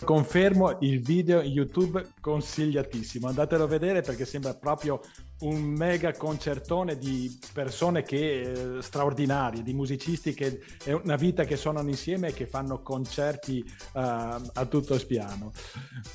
Confermo 0.02 0.78
il 0.80 1.00
video 1.00 1.40
YouTube 1.40 2.04
consigliatissimo, 2.20 3.28
andatelo 3.28 3.64
a 3.64 3.66
vedere 3.66 4.00
perché 4.00 4.24
sembra 4.24 4.54
proprio 4.54 5.00
un 5.40 5.60
mega 5.60 6.12
concertone 6.12 6.98
di 6.98 7.38
persone 7.52 8.02
che 8.02 8.40
eh, 8.40 8.82
straordinarie, 8.82 9.62
di 9.62 9.72
musicisti 9.72 10.34
che 10.34 10.60
è 10.82 10.92
una 10.92 11.16
vita 11.16 11.44
che 11.44 11.56
suonano 11.56 11.88
insieme 11.88 12.28
e 12.28 12.32
che 12.32 12.46
fanno 12.46 12.80
concerti 12.82 13.60
eh, 13.60 13.70
a 13.92 14.66
tutto 14.68 14.98
spiano. 14.98 15.52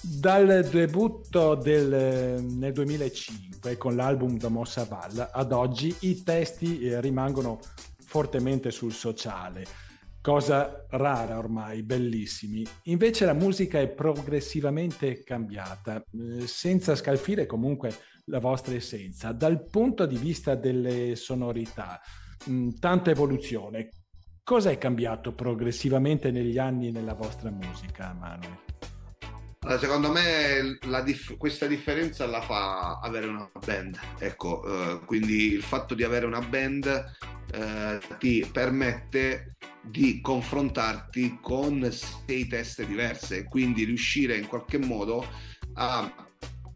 Dal 0.01 0.67
debutto 0.69 1.55
del- 1.55 2.43
nel 2.43 2.73
2005 2.73 3.77
con 3.77 3.95
l'album 3.95 4.37
da 4.37 4.49
Mossa 4.49 4.85
Balla 4.85 5.31
ad 5.31 5.51
oggi 5.51 5.95
i 6.01 6.23
testi 6.23 6.81
eh, 6.81 7.01
rimangono 7.01 7.59
fortemente 7.97 8.71
sul 8.71 8.93
sociale 8.93 9.88
cosa 10.21 10.85
rara 10.89 11.37
ormai, 11.37 11.83
bellissimi. 11.83 12.65
Invece 12.83 13.25
la 13.25 13.33
musica 13.33 13.79
è 13.79 13.87
progressivamente 13.87 15.23
cambiata, 15.23 16.01
eh, 16.01 16.47
senza 16.47 16.95
scalfire 16.95 17.45
comunque 17.45 17.93
la 18.25 18.39
vostra 18.39 18.75
essenza. 18.75 19.31
Dal 19.31 19.65
punto 19.65 20.05
di 20.05 20.17
vista 20.17 20.55
delle 20.55 21.15
sonorità, 21.15 21.99
mh, 22.45 22.69
tanta 22.79 23.11
evoluzione. 23.11 23.91
Cosa 24.43 24.71
è 24.71 24.77
cambiato 24.79 25.33
progressivamente 25.33 26.31
negli 26.31 26.57
anni 26.57 26.91
nella 26.91 27.13
vostra 27.13 27.51
musica, 27.51 28.13
Manuel? 28.13 28.68
Allora, 29.61 29.79
secondo 29.79 30.09
me 30.11 30.77
dif- 31.03 31.35
questa 31.35 31.65
differenza 31.67 32.25
la 32.25 32.41
fa 32.41 32.99
avere 32.99 33.27
una 33.27 33.49
band, 33.65 33.99
ecco, 34.17 34.63
eh, 34.65 34.99
quindi 35.05 35.51
il 35.51 35.63
fatto 35.63 35.95
di 35.95 36.03
avere 36.03 36.25
una 36.25 36.39
band 36.39 36.87
eh, 37.51 37.99
ti 38.19 38.47
permette 38.51 39.57
di 39.81 40.21
confrontarti 40.21 41.39
con 41.41 41.91
sei 41.91 42.47
teste 42.47 42.85
diverse, 42.85 43.43
quindi 43.43 43.83
riuscire 43.83 44.37
in 44.37 44.47
qualche 44.47 44.77
modo 44.77 45.27
a 45.73 46.09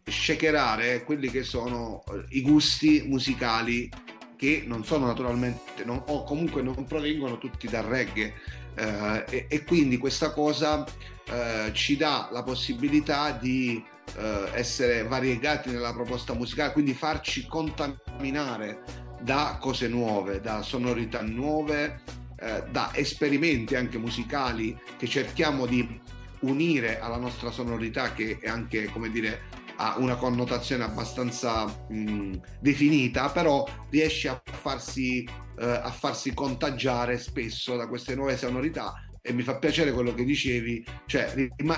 shakerare 0.04 1.04
quelli 1.04 1.30
che 1.30 1.42
sono 1.42 2.02
eh, 2.12 2.24
i 2.36 2.42
gusti 2.42 3.02
musicali 3.06 3.88
che 4.36 4.62
non 4.66 4.84
sono 4.84 5.06
naturalmente 5.06 5.84
non- 5.84 6.02
o 6.08 6.24
comunque 6.24 6.60
non 6.60 6.84
provengono 6.84 7.38
tutti 7.38 7.66
dal 7.66 7.84
reggae 7.84 8.34
eh, 8.74 9.24
e, 9.30 9.46
e 9.48 9.64
quindi 9.64 9.96
questa 9.96 10.32
cosa 10.32 10.84
eh, 11.26 11.70
ci 11.72 11.96
dà 11.96 12.28
la 12.32 12.42
possibilità 12.42 13.32
di 13.32 13.82
eh, 14.16 14.48
essere 14.52 15.02
variegati 15.04 15.70
nella 15.70 15.92
proposta 15.92 16.34
musicale, 16.34 16.72
quindi 16.72 16.94
farci 16.94 17.46
contaminare 17.46 18.82
da 19.20 19.56
cose 19.60 19.88
nuove, 19.88 20.40
da 20.40 20.62
sonorità 20.62 21.22
nuove, 21.22 22.02
eh, 22.36 22.64
da 22.70 22.90
esperimenti 22.94 23.74
anche 23.74 23.98
musicali 23.98 24.78
che 24.98 25.06
cerchiamo 25.06 25.66
di 25.66 26.00
unire 26.40 27.00
alla 27.00 27.16
nostra 27.16 27.50
sonorità 27.50 28.12
che 28.12 28.38
è 28.40 28.48
anche, 28.48 28.84
come 28.86 29.10
dire, 29.10 29.62
ha 29.76 29.96
una 29.98 30.16
connotazione 30.16 30.84
abbastanza 30.84 31.64
mh, 31.64 32.34
definita, 32.60 33.30
però 33.30 33.66
riesce 33.90 34.28
a 34.28 34.40
farsi, 34.44 35.24
eh, 35.58 35.64
a 35.64 35.90
farsi 35.90 36.34
contagiare 36.34 37.18
spesso 37.18 37.76
da 37.76 37.88
queste 37.88 38.14
nuove 38.14 38.36
sonorità 38.36 39.03
e 39.26 39.32
mi 39.32 39.40
fa 39.40 39.56
piacere 39.56 39.90
quello 39.90 40.12
che 40.12 40.22
dicevi, 40.22 40.84
cioè 41.06 41.32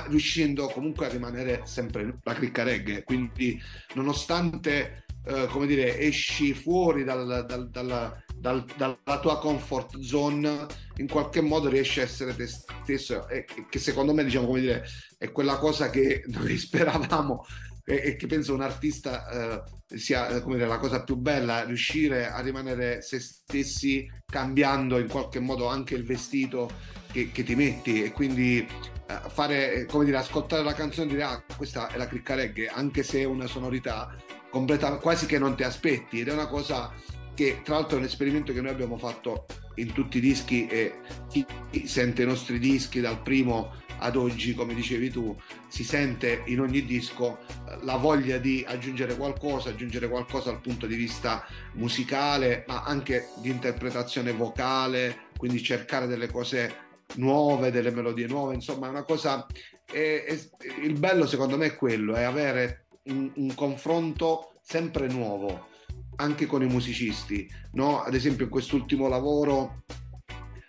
riuscendo 0.08 0.66
comunque 0.66 1.06
a 1.06 1.10
rimanere 1.10 1.60
sempre 1.64 2.18
la 2.24 2.34
cricca 2.34 2.64
reggae, 2.64 3.04
quindi 3.04 3.56
nonostante 3.94 5.04
eh, 5.26 5.46
come 5.46 5.66
dire, 5.66 5.98
esci 5.98 6.54
fuori 6.54 7.04
dal- 7.04 7.44
dal- 7.46 7.70
dal- 7.70 8.22
dal- 8.36 8.64
dalla 8.76 9.20
tua 9.20 9.38
comfort 9.38 9.98
zone, 10.00 10.66
in 10.96 11.08
qualche 11.08 11.40
modo 11.40 11.68
riesci 11.68 12.00
a 12.00 12.04
essere 12.04 12.34
te 12.34 12.46
stesso 12.46 13.28
e 13.28 13.44
che 13.68 13.78
secondo 13.78 14.12
me, 14.12 14.24
diciamo, 14.24 14.46
come 14.46 14.60
dire, 14.60 14.84
è 15.18 15.30
quella 15.32 15.56
cosa 15.58 15.90
che 15.90 16.24
noi 16.26 16.56
speravamo 16.58 17.44
e, 17.88 18.02
e 18.04 18.16
che 18.16 18.26
penso 18.26 18.52
un 18.52 18.62
artista 18.62 19.62
eh, 19.88 19.96
sia 19.96 20.28
eh, 20.28 20.42
come 20.42 20.56
dire, 20.56 20.66
la 20.66 20.78
cosa 20.78 21.04
più 21.04 21.14
bella, 21.14 21.64
riuscire 21.64 22.28
a 22.28 22.40
rimanere 22.40 23.00
se 23.00 23.20
stessi 23.20 24.10
cambiando 24.26 24.98
in 24.98 25.08
qualche 25.08 25.38
modo 25.38 25.68
anche 25.68 25.94
il 25.94 26.04
vestito 26.04 26.68
che, 27.12 27.30
che 27.30 27.44
ti 27.44 27.54
metti. 27.54 28.02
E 28.02 28.10
quindi 28.10 28.58
eh, 28.58 29.20
fare, 29.28 29.86
come 29.86 30.04
dire, 30.04 30.16
ascoltare 30.16 30.64
la 30.64 30.74
canzone 30.74 31.06
e 31.06 31.10
dire 31.10 31.22
ah, 31.22 31.42
questa 31.56 31.88
è 31.88 31.96
la 31.96 32.08
cricca 32.08 32.34
reggae, 32.34 32.66
anche 32.66 33.04
se 33.04 33.20
è 33.20 33.24
una 33.24 33.46
sonorità 33.46 34.14
completa, 34.50 34.96
quasi 34.96 35.26
che 35.26 35.38
non 35.38 35.54
ti 35.54 35.62
aspetti. 35.62 36.20
Ed 36.20 36.28
è 36.28 36.32
una 36.32 36.48
cosa 36.48 36.92
che 37.34 37.60
tra 37.62 37.74
l'altro 37.74 37.96
è 37.96 38.00
un 38.00 38.06
esperimento 38.06 38.52
che 38.52 38.60
noi 38.60 38.72
abbiamo 38.72 38.98
fatto 38.98 39.46
in 39.76 39.92
tutti 39.92 40.16
i 40.16 40.20
dischi 40.20 40.66
e 40.66 41.00
chi 41.28 41.46
sente 41.86 42.22
i 42.22 42.26
nostri 42.26 42.58
dischi 42.58 43.00
dal 43.00 43.20
primo 43.20 43.84
ad 43.98 44.16
oggi, 44.16 44.54
come 44.54 44.74
dicevi 44.74 45.10
tu, 45.10 45.36
si 45.68 45.84
sente 45.84 46.42
in 46.46 46.60
ogni 46.60 46.84
disco 46.84 47.38
eh, 47.38 47.78
la 47.82 47.96
voglia 47.96 48.38
di 48.38 48.64
aggiungere 48.66 49.16
qualcosa, 49.16 49.70
aggiungere 49.70 50.08
qualcosa 50.08 50.50
dal 50.50 50.60
punto 50.60 50.86
di 50.86 50.96
vista 50.96 51.44
musicale, 51.74 52.64
ma 52.66 52.82
anche 52.82 53.28
di 53.40 53.50
interpretazione 53.50 54.32
vocale, 54.32 55.28
quindi 55.36 55.62
cercare 55.62 56.06
delle 56.06 56.30
cose 56.30 56.84
nuove, 57.16 57.70
delle 57.70 57.90
melodie 57.90 58.26
nuove, 58.26 58.54
insomma 58.54 58.86
è 58.86 58.90
una 58.90 59.04
cosa... 59.04 59.46
è- 59.84 60.24
è- 60.26 60.40
il 60.82 60.98
bello 60.98 61.26
secondo 61.26 61.56
me 61.56 61.66
è 61.66 61.76
quello, 61.76 62.14
è 62.14 62.22
avere 62.22 62.86
un, 63.04 63.30
un 63.34 63.54
confronto 63.54 64.58
sempre 64.62 65.06
nuovo 65.06 65.68
anche 66.16 66.46
con 66.46 66.62
i 66.62 66.66
musicisti, 66.66 67.48
no? 67.72 68.02
Ad 68.02 68.14
esempio 68.14 68.44
in 68.46 68.50
quest'ultimo 68.50 69.06
lavoro 69.08 69.84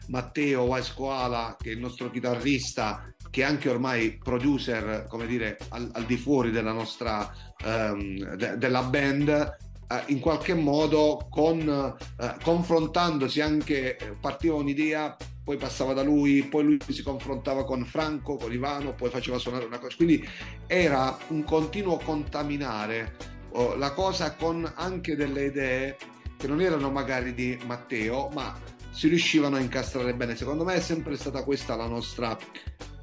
Matteo 0.07 0.67
Vaiscoala, 0.67 1.57
che 1.59 1.69
è 1.69 1.73
il 1.73 1.79
nostro 1.79 2.09
chitarrista, 2.09 3.13
che 3.37 3.43
anche 3.43 3.69
ormai 3.69 4.17
producer, 4.17 5.05
come 5.07 5.27
dire, 5.27 5.59
al, 5.69 5.91
al 5.93 6.05
di 6.05 6.17
fuori 6.17 6.49
della 6.49 6.71
nostra 6.71 7.31
ehm, 7.63 8.33
de- 8.33 8.57
della 8.57 8.81
band, 8.81 9.29
eh, 9.29 10.03
in 10.07 10.19
qualche 10.19 10.55
modo 10.55 11.27
con, 11.29 11.59
eh, 11.69 12.35
confrontandosi 12.41 13.39
anche, 13.39 13.95
eh, 13.95 14.15
partiva 14.19 14.55
un'idea, 14.55 15.15
poi 15.43 15.55
passava 15.55 15.93
da 15.93 16.01
lui, 16.01 16.45
poi 16.45 16.63
lui 16.63 16.79
si 16.87 17.03
confrontava 17.03 17.63
con 17.63 17.85
Franco, 17.85 18.37
con 18.37 18.51
Ivano, 18.51 18.95
poi 18.95 19.11
faceva 19.11 19.37
suonare 19.37 19.65
una 19.65 19.77
cosa. 19.77 19.95
Quindi 19.95 20.27
era 20.65 21.15
un 21.27 21.43
continuo 21.43 21.97
contaminare 21.97 23.17
oh, 23.51 23.75
la 23.75 23.91
cosa 23.91 24.33
con 24.33 24.67
anche 24.77 25.15
delle 25.15 25.45
idee 25.45 25.95
che 26.37 26.47
non 26.47 26.59
erano 26.59 26.89
magari 26.89 27.35
di 27.35 27.55
Matteo, 27.67 28.29
ma 28.33 28.59
si 28.89 29.09
riuscivano 29.09 29.57
a 29.57 29.59
incastrare 29.59 30.15
bene. 30.15 30.35
Secondo 30.35 30.63
me 30.63 30.73
è 30.73 30.81
sempre 30.81 31.15
stata 31.17 31.43
questa 31.43 31.75
la 31.75 31.85
nostra, 31.85 32.35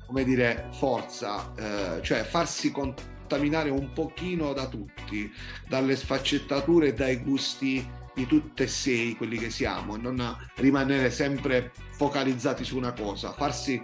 come 0.06 0.24
dire, 0.24 0.68
forza, 0.72 1.52
eh, 1.56 2.02
cioè 2.02 2.22
farsi 2.22 2.70
contaminare 2.70 3.70
un 3.70 3.92
pochino 3.92 4.52
da 4.52 4.66
tutti, 4.66 5.32
dalle 5.68 5.96
sfaccettature 5.96 6.88
e 6.88 6.94
dai 6.94 7.16
gusti 7.18 7.86
di 8.14 8.26
tutte 8.26 8.64
e 8.64 8.68
sei 8.68 9.16
quelli 9.16 9.36
che 9.36 9.50
siamo, 9.50 9.96
non 9.96 10.36
rimanere 10.56 11.10
sempre 11.10 11.72
focalizzati 11.90 12.64
su 12.64 12.76
una 12.76 12.92
cosa, 12.92 13.32
farsi 13.32 13.82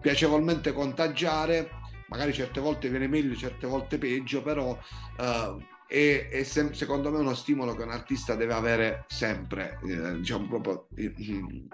piacevolmente 0.00 0.72
contagiare, 0.72 1.70
magari 2.08 2.32
certe 2.32 2.60
volte 2.60 2.88
viene 2.88 3.08
meglio, 3.08 3.36
certe 3.36 3.66
volte 3.66 3.98
peggio, 3.98 4.42
però 4.42 4.78
eh, 5.18 5.56
è, 5.86 6.28
è 6.30 6.42
sem- 6.44 6.72
secondo 6.72 7.10
me 7.10 7.18
uno 7.18 7.34
stimolo 7.34 7.74
che 7.74 7.82
un 7.82 7.90
artista 7.90 8.34
deve 8.34 8.54
avere 8.54 9.04
sempre, 9.08 9.78
eh, 9.86 10.16
diciamo 10.18 10.46
proprio 10.46 10.88
eh, 10.94 11.12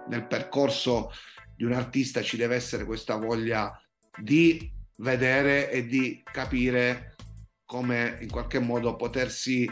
nel 0.08 0.26
percorso 0.26 1.10
di 1.56 1.64
un 1.64 1.72
artista 1.72 2.22
ci 2.22 2.36
deve 2.36 2.54
essere 2.54 2.84
questa 2.84 3.16
voglia 3.16 3.80
di 4.16 4.70
vedere 4.96 5.70
e 5.70 5.86
di 5.86 6.22
capire 6.24 7.16
come 7.64 8.18
in 8.20 8.30
qualche 8.30 8.58
modo 8.58 8.96
potersi 8.96 9.68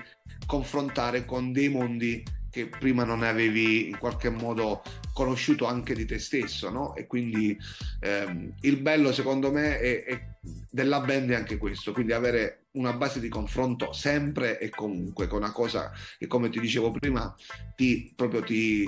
confrontare 0.47 1.25
con 1.25 1.53
dei 1.53 1.69
mondi 1.69 2.23
che 2.51 2.67
prima 2.67 3.05
non 3.05 3.23
avevi 3.23 3.89
in 3.89 3.99
qualche 3.99 4.29
modo 4.29 4.83
conosciuto 5.15 5.65
anche 5.65 5.95
di 5.95 6.05
te 6.05 6.19
stesso, 6.19 6.69
no? 6.69 6.95
E 6.95 7.07
quindi 7.07 7.57
ehm, 8.01 8.55
il 8.61 8.77
bello 8.77 9.11
secondo 9.13 9.51
me 9.51 9.79
è, 9.79 10.05
è 10.05 10.27
della 10.71 11.01
band 11.01 11.31
è 11.31 11.35
anche 11.35 11.57
questo, 11.57 11.93
quindi 11.93 12.13
avere 12.13 12.65
una 12.73 12.93
base 12.93 13.21
di 13.21 13.29
confronto 13.29 13.93
sempre 13.93 14.59
e 14.59 14.69
comunque 14.69 15.29
con 15.29 15.39
una 15.39 15.53
cosa 15.53 15.93
che 16.19 16.27
come 16.27 16.51
ti 16.51 16.61
dicevo 16.61 16.91
prima 16.91 17.35
ti 17.75 18.13
proprio 18.15 18.43
ti, 18.43 18.87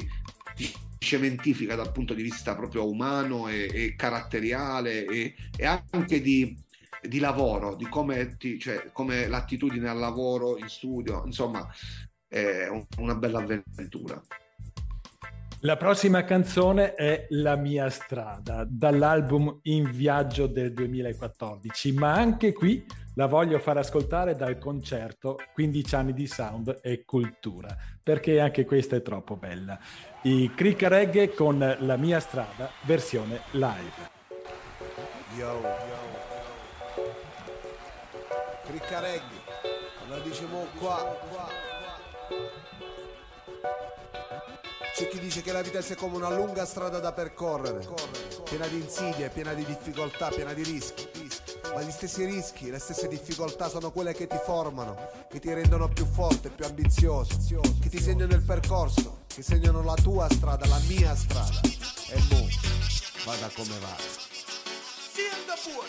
ti 0.55 0.71
cementifica 1.05 1.77
dal 1.77 1.93
punto 1.93 2.15
di 2.15 2.23
vista 2.23 2.57
proprio 2.57 2.89
umano 2.89 3.49
e, 3.49 3.71
e 3.73 3.95
caratteriale 3.97 5.05
e, 5.05 5.35
e 5.57 5.65
anche 5.65 6.21
di, 6.21 6.57
di 7.01 7.19
lavoro, 7.19 7.77
di 7.77 7.87
come, 7.89 8.37
ti, 8.37 8.59
cioè, 8.59 8.91
come 8.93 9.29
l'attitudine 9.29 9.89
al 9.89 9.99
lavoro 9.99 10.59
in 10.59 10.69
studio, 10.69 11.23
insomma 11.25 11.69
è 12.27 12.67
un- 12.69 12.87
una 12.99 13.15
bella 13.15 13.39
avventura. 13.39 14.21
La 15.61 15.77
prossima 15.79 16.25
canzone 16.25 16.93
è 16.93 17.27
La 17.31 17.57
mia 17.57 17.89
strada, 17.89 18.67
dall'album 18.69 19.61
In 19.63 19.91
viaggio 19.91 20.47
del 20.47 20.75
2014, 20.75 21.93
ma 21.93 22.13
anche 22.13 22.53
qui 22.53 22.85
la 23.15 23.27
voglio 23.27 23.59
far 23.59 23.79
ascoltare 23.79 24.35
dal 24.37 24.59
concerto 24.59 25.39
15 25.55 25.95
anni 25.95 26.13
di 26.13 26.27
sound 26.27 26.81
e 26.83 27.05
cultura, 27.07 27.75
perché 28.03 28.41
anche 28.41 28.67
questa 28.67 28.97
è 28.97 29.03
troppo 29.03 29.37
bella. 29.37 29.79
I 30.27 30.51
Cricca 30.55 30.89
Reggae 30.89 31.35
con 31.35 31.77
La 31.81 31.97
mia 31.99 32.19
strada, 32.19 32.71
versione 32.85 33.43
live. 33.51 34.11
Yo, 35.37 35.61
Cricca 38.65 39.01
Reggae, 39.01 39.43
lo 40.09 40.19
diciamo 40.21 40.65
qua, 40.79 41.15
qua. 41.29 41.47
C'è 44.95 45.09
chi 45.09 45.19
dice 45.19 45.43
che 45.43 45.53
la 45.53 45.61
vita 45.61 45.83
sia 45.83 45.95
come 45.95 46.17
una 46.17 46.35
lunga 46.35 46.65
strada 46.65 47.01
da 47.01 47.13
percorrere, 47.13 47.87
piena 48.45 48.67
di 48.67 48.77
insidie, 48.77 49.29
piena 49.29 49.53
di 49.53 49.67
difficoltà, 49.67 50.29
piena 50.29 50.55
di 50.55 50.63
rischi. 50.63 51.07
Ma 51.75 51.83
gli 51.83 51.91
stessi 51.91 52.25
rischi, 52.25 52.71
le 52.71 52.79
stesse 52.79 53.09
difficoltà 53.09 53.69
sono 53.69 53.91
quelle 53.91 54.15
che 54.15 54.27
ti 54.27 54.39
formano, 54.43 54.97
che 55.29 55.39
ti 55.39 55.53
rendono 55.53 55.89
più 55.89 56.07
forte, 56.07 56.49
più 56.49 56.65
ambizioso, 56.65 57.37
che 57.83 57.91
ti 57.91 58.01
segnano 58.01 58.33
il 58.33 58.43
percorso, 58.43 59.24
che 59.35 59.43
segnano 59.43 59.83
la 59.83 59.95
tua 59.95 60.29
strada, 60.31 60.65
la 60.67 60.79
mia 60.87 61.15
strada. 61.17 61.61
E 61.63 62.21
boh, 62.29 62.47
vada 63.25 63.51
come 63.55 63.79
va. 63.81 64.23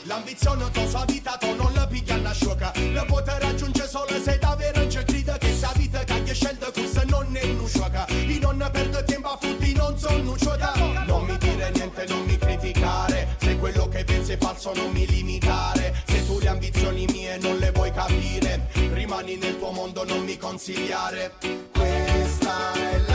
L'ambizione 0.03 0.69
tua 0.71 0.87
sua 0.87 1.05
vita 1.05 1.37
tu 1.37 1.53
non 1.53 1.71
la 1.73 1.85
piglia 1.85 2.15
una 2.15 2.33
sciocca. 2.33 2.71
La 2.91 3.05
puoi 3.05 3.23
raggiungere 3.25 3.87
solo 3.87 4.19
se 4.21 4.37
davvero 4.39 4.79
non 4.79 4.89
ci 4.89 5.03
crede 5.03 5.37
Che 5.39 5.55
sa 5.55 5.71
vita 5.75 6.03
che 6.03 6.13
hai 6.13 6.33
scelto 6.33 6.71
questa 6.71 7.03
non 7.05 7.35
è 7.35 7.43
una 7.43 7.67
sciocca 7.67 8.05
Io 8.09 8.39
non 8.51 8.69
perdo 8.71 9.03
tempo 9.03 9.29
a 9.29 9.37
futti 9.39 9.73
non 9.73 9.97
sono 9.97 10.17
nucciota 10.17 10.73
Non 11.05 11.25
mi 11.25 11.37
dire 11.37 11.71
niente, 11.71 12.05
non 12.07 12.23
mi 12.25 12.37
criticare. 12.37 13.35
Se 13.39 13.57
quello 13.57 13.87
che 13.89 14.03
pensi 14.03 14.33
è 14.33 14.37
falso 14.37 14.73
non 14.73 14.91
mi 14.91 15.05
limitare. 15.05 15.93
Se 16.05 16.25
tu 16.25 16.39
le 16.39 16.47
ambizioni 16.47 17.05
mie 17.07 17.37
non 17.37 17.57
le 17.57 17.71
vuoi 17.71 17.91
capire 17.91 18.69
Rimani 18.93 19.35
nel 19.37 19.57
tuo 19.57 19.71
mondo, 19.71 20.03
non 20.03 20.23
mi 20.23 20.37
consigliare. 20.37 21.33
Questa 21.71 22.73
è 22.73 22.97
la 22.99 23.14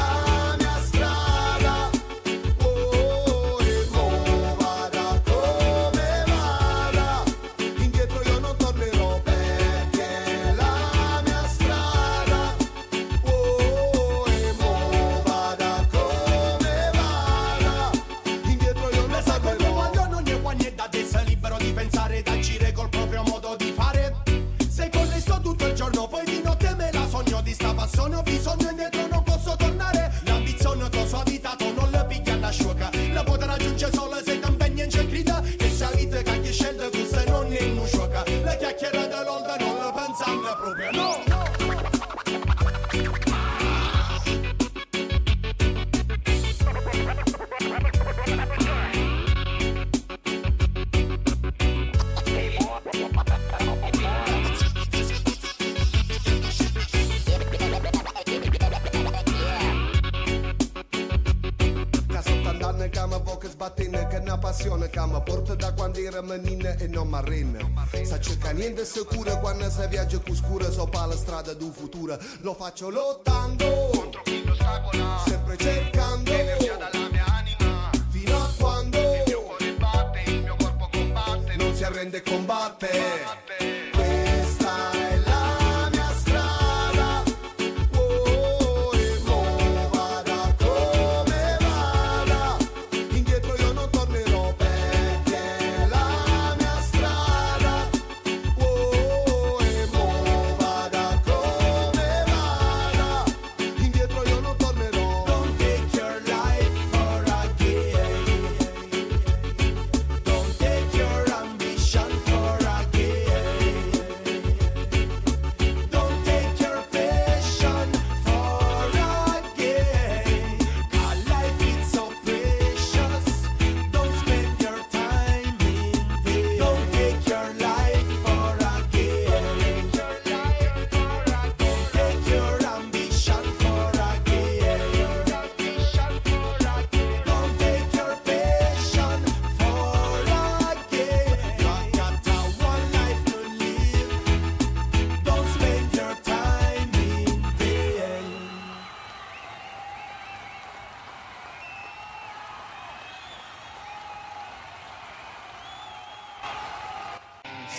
menina 66.23 66.77
e 66.77 66.87
non 66.89 67.09
mi 67.09 67.17
arrenna. 67.17 67.59
Sa 68.05 68.19
cerca 68.21 68.51
niente 68.51 68.85
sicuro 68.85 69.39
quando 69.41 69.69
si 69.71 69.87
viaggia 69.89 70.19
con 70.19 70.35
scura 70.35 70.71
sopra 70.71 71.07
la 71.07 71.17
strada 71.17 71.55
del 71.55 71.73
futuro. 71.73 72.19
Lo 72.41 72.55
faccio 72.55 72.91
lottando 72.91 73.30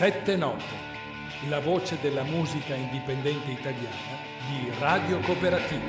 Sette 0.01 0.35
note, 0.35 0.63
la 1.47 1.59
voce 1.59 1.99
della 2.01 2.23
musica 2.23 2.73
indipendente 2.73 3.51
italiana 3.51 4.17
di 4.49 4.71
Radio 4.79 5.19
Cooperativa. 5.19 5.85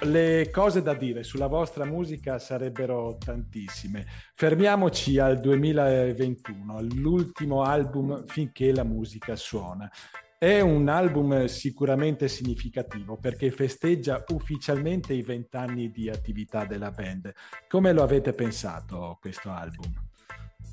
Le 0.00 0.50
cose 0.50 0.82
da 0.82 0.92
dire 0.92 1.22
sulla 1.22 1.46
vostra 1.46 1.86
musica 1.86 2.38
sarebbero 2.38 3.16
tantissime. 3.16 4.04
Fermiamoci 4.34 5.18
al 5.18 5.40
2021, 5.40 6.76
all'ultimo 6.76 7.62
album 7.62 8.26
Finché 8.26 8.70
la 8.74 8.84
musica 8.84 9.34
suona. 9.34 9.90
È 10.36 10.60
un 10.60 10.88
album 10.88 11.46
sicuramente 11.46 12.28
significativo 12.28 13.16
perché 13.16 13.50
festeggia 13.50 14.22
ufficialmente 14.28 15.14
i 15.14 15.22
vent'anni 15.22 15.90
di 15.90 16.10
attività 16.10 16.66
della 16.66 16.90
band. 16.90 17.32
Come 17.66 17.94
lo 17.94 18.02
avete 18.02 18.34
pensato 18.34 19.16
questo 19.22 19.50
album? 19.50 20.12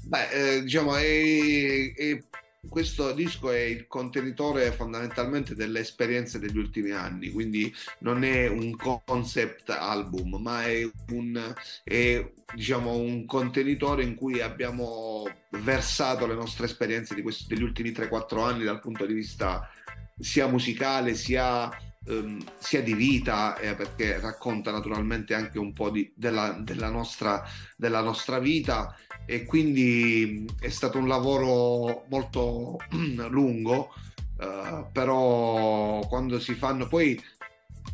Beh, 0.03 0.29
eh, 0.57 0.61
diciamo, 0.63 0.95
è- 0.95 1.93
è- 1.93 2.23
questo 2.67 3.11
disco 3.13 3.49
è 3.51 3.59
il 3.59 3.87
contenitore 3.87 4.71
fondamentalmente 4.71 5.55
delle 5.55 5.79
esperienze 5.79 6.37
degli 6.39 6.57
ultimi 6.57 6.91
anni, 6.91 7.29
quindi 7.31 7.73
non 7.99 8.23
è 8.23 8.47
un 8.47 8.75
concept 8.75 9.69
album, 9.69 10.35
ma 10.41 10.63
è 10.65 10.87
un, 11.11 11.53
è, 11.83 12.31
diciamo, 12.53 12.95
un 12.97 13.25
contenitore 13.25 14.03
in 14.03 14.15
cui 14.15 14.41
abbiamo 14.41 15.23
versato 15.51 16.27
le 16.27 16.35
nostre 16.35 16.65
esperienze 16.65 17.19
questi- 17.21 17.45
degli 17.53 17.63
ultimi 17.63 17.91
3-4 17.91 18.43
anni 18.43 18.63
dal 18.63 18.79
punto 18.79 19.05
di 19.05 19.13
vista 19.13 19.67
sia 20.19 20.45
musicale 20.47 21.15
sia, 21.15 21.69
ehm, 22.05 22.43
sia 22.57 22.81
di 22.81 22.93
vita, 22.93 23.57
eh, 23.57 23.75
perché 23.75 24.19
racconta 24.19 24.71
naturalmente 24.71 25.33
anche 25.33 25.59
un 25.59 25.73
po' 25.73 25.89
di- 25.89 26.11
della, 26.15 26.51
della 26.61 26.89
nostra, 26.89 27.43
della 27.75 28.01
nostra 28.01 28.39
vita 28.39 28.95
e 29.25 29.45
quindi 29.45 30.45
è 30.59 30.69
stato 30.69 30.97
un 30.97 31.07
lavoro 31.07 32.05
molto 32.09 32.77
lungo, 33.29 33.93
eh, 34.39 34.85
però 34.91 35.99
quando 36.07 36.39
si 36.39 36.53
fanno 36.55 36.87
poi 36.87 37.21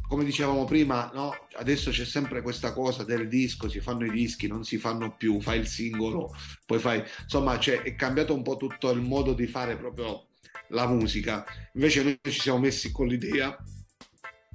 come 0.07 0.23
dicevamo 0.23 0.63
prima, 0.63 1.11
no? 1.13 1.34
adesso 1.57 1.91
c'è 1.91 2.05
sempre 2.05 2.41
questa 2.41 2.71
cosa 2.71 3.03
del 3.03 3.27
disco, 3.27 3.67
si 3.67 3.81
fanno 3.81 4.05
i 4.05 4.09
dischi, 4.09 4.47
non 4.47 4.63
si 4.63 4.77
fanno 4.77 5.13
più, 5.17 5.41
fai 5.41 5.59
il 5.59 5.67
singolo, 5.67 6.34
poi 6.65 6.79
fai... 6.79 7.03
Insomma, 7.23 7.59
cioè, 7.59 7.81
è 7.81 7.93
cambiato 7.95 8.34
un 8.34 8.41
po' 8.41 8.55
tutto 8.55 8.89
il 8.91 9.01
modo 9.01 9.34
di 9.34 9.47
fare 9.47 9.75
proprio 9.75 10.27
la 10.69 10.88
musica. 10.88 11.45
Invece 11.73 12.03
noi 12.03 12.19
ci 12.21 12.39
siamo 12.39 12.59
messi 12.59 12.91
con 12.91 13.07
l'idea 13.07 13.57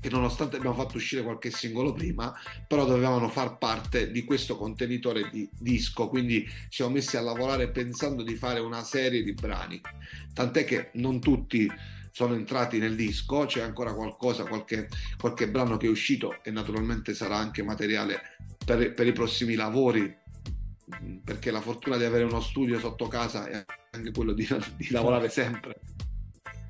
che 0.02 0.10
nonostante 0.10 0.56
abbiamo 0.56 0.74
fatto 0.74 0.96
uscire 0.96 1.22
qualche 1.22 1.52
singolo 1.52 1.92
prima, 1.92 2.34
però 2.66 2.84
dovevano 2.84 3.28
far 3.28 3.56
parte 3.56 4.10
di 4.10 4.24
questo 4.24 4.56
contenitore 4.56 5.30
di 5.30 5.48
disco, 5.56 6.08
quindi 6.08 6.44
ci 6.44 6.66
siamo 6.70 6.94
messi 6.94 7.16
a 7.16 7.20
lavorare 7.20 7.70
pensando 7.70 8.24
di 8.24 8.34
fare 8.34 8.58
una 8.58 8.82
serie 8.82 9.22
di 9.22 9.32
brani, 9.32 9.80
tant'è 10.34 10.64
che 10.64 10.90
non 10.94 11.20
tutti 11.20 11.70
sono 12.10 12.34
entrati 12.34 12.78
nel 12.78 12.96
disco, 12.96 13.44
c'è 13.44 13.60
ancora 13.60 13.94
qualcosa, 13.94 14.44
qualche, 14.44 14.88
qualche 15.16 15.48
brano 15.48 15.76
che 15.76 15.86
è 15.86 15.90
uscito 15.90 16.42
e 16.42 16.50
naturalmente 16.50 17.14
sarà 17.14 17.36
anche 17.36 17.62
materiale 17.62 18.20
per, 18.66 18.94
per 18.94 19.06
i 19.06 19.12
prossimi 19.12 19.54
lavori, 19.54 20.12
perché 21.22 21.52
la 21.52 21.60
fortuna 21.60 21.96
di 21.96 22.02
avere 22.02 22.24
uno 22.24 22.40
studio 22.40 22.80
sotto 22.80 23.06
casa 23.06 23.46
è 23.46 23.64
anche 23.92 24.10
quello 24.10 24.32
di, 24.32 24.48
di 24.74 24.88
lavorare 24.90 25.28
sempre 25.28 25.80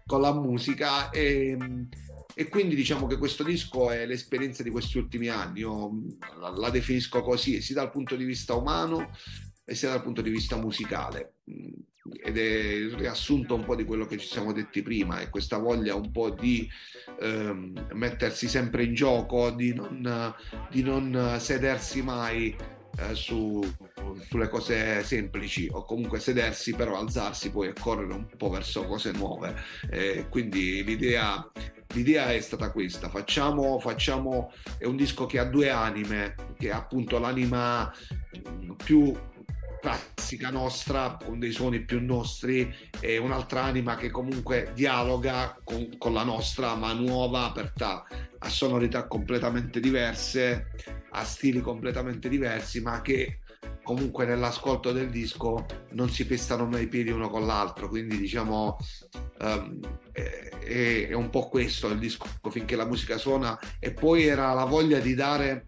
con 0.04 0.20
la 0.20 0.34
musica 0.34 1.08
e, 1.08 1.56
e 2.34 2.48
quindi 2.48 2.74
diciamo 2.74 3.06
che 3.06 3.18
questo 3.18 3.42
disco 3.42 3.90
è 3.90 4.06
l'esperienza 4.06 4.62
di 4.62 4.70
questi 4.70 4.98
ultimi 4.98 5.28
anni, 5.28 5.60
io 5.60 5.92
la, 6.38 6.50
la 6.50 6.70
definisco 6.70 7.20
così, 7.22 7.60
sia 7.60 7.74
dal 7.74 7.90
punto 7.90 8.16
di 8.16 8.24
vista 8.24 8.54
umano 8.54 9.10
e 9.64 9.74
sia 9.74 9.90
dal 9.90 10.02
punto 10.02 10.22
di 10.22 10.30
vista 10.30 10.56
musicale. 10.56 11.34
Ed 12.24 12.36
è 12.36 12.42
il 12.42 12.94
riassunto 12.94 13.54
un 13.54 13.64
po' 13.64 13.76
di 13.76 13.84
quello 13.84 14.06
che 14.06 14.18
ci 14.18 14.26
siamo 14.26 14.52
detti 14.52 14.82
prima 14.82 15.20
e 15.20 15.30
questa 15.30 15.58
voglia 15.58 15.94
un 15.94 16.10
po' 16.10 16.30
di 16.30 16.68
ehm, 17.20 17.90
mettersi 17.92 18.48
sempre 18.48 18.84
in 18.84 18.94
gioco, 18.94 19.50
di 19.50 19.72
non, 19.72 20.34
di 20.70 20.82
non 20.82 21.36
sedersi 21.38 22.02
mai 22.02 22.56
eh, 22.98 23.14
su, 23.14 23.62
sulle 24.28 24.48
cose 24.48 25.02
semplici 25.02 25.68
o 25.70 25.84
comunque 25.84 26.20
sedersi 26.20 26.74
però 26.74 26.98
alzarsi 26.98 27.50
poi 27.50 27.68
e 27.68 27.74
correre 27.78 28.12
un 28.12 28.26
po' 28.36 28.50
verso 28.50 28.84
cose 28.84 29.12
nuove. 29.12 29.54
Eh, 29.90 30.26
quindi 30.28 30.84
l'idea, 30.84 31.50
l'idea 31.94 32.32
è 32.32 32.40
stata 32.40 32.70
questa, 32.70 33.08
facciamo, 33.08 33.78
facciamo, 33.78 34.52
è 34.78 34.84
un 34.84 34.96
disco 34.96 35.26
che 35.26 35.38
ha 35.38 35.44
due 35.44 35.70
anime, 35.70 36.34
che 36.58 36.70
ha 36.70 36.76
appunto 36.76 37.18
l'anima 37.18 37.92
più 38.84 39.14
classica 39.80 40.50
nostra 40.50 41.18
con 41.24 41.40
dei 41.40 41.50
suoni 41.50 41.80
più 41.80 42.00
nostri 42.00 42.72
e 43.00 43.18
un'altra 43.18 43.64
anima 43.64 43.96
che 43.96 44.10
comunque 44.10 44.70
dialoga 44.76 45.58
con, 45.64 45.98
con, 45.98 46.12
la 46.12 46.22
nostra 46.22 46.76
ma 46.76 46.92
nuova 46.92 47.46
aperta 47.46 48.04
a 48.38 48.48
sonorità 48.48 49.08
completamente 49.08 49.80
diverse 49.80 50.68
a 51.12 51.24
stili 51.24 51.60
completamente 51.60 52.28
diversi 52.28 52.80
ma 52.80 53.00
che 53.00 53.40
comunque 53.82 54.24
nell'ascolto 54.24 54.92
del 54.92 55.10
disco 55.10 55.66
non 55.90 56.08
si 56.08 56.26
pestano 56.26 56.66
mai 56.66 56.84
i 56.84 56.88
piedi 56.88 57.10
uno 57.10 57.28
con 57.28 57.46
l'altro. 57.46 57.88
Quindi 57.88 58.16
diciamo 58.16 58.76
um, 59.40 59.80
è, 60.12 61.08
è 61.08 61.12
un 61.12 61.30
po' 61.30 61.48
questo 61.48 61.88
il 61.88 61.98
disco 61.98 62.26
finché 62.50 62.76
la 62.76 62.86
musica 62.86 63.18
suona. 63.18 63.58
E 63.78 63.92
poi 63.92 64.26
era 64.26 64.52
la 64.52 64.64
voglia 64.64 64.98
di 64.98 65.14
dare 65.14 65.66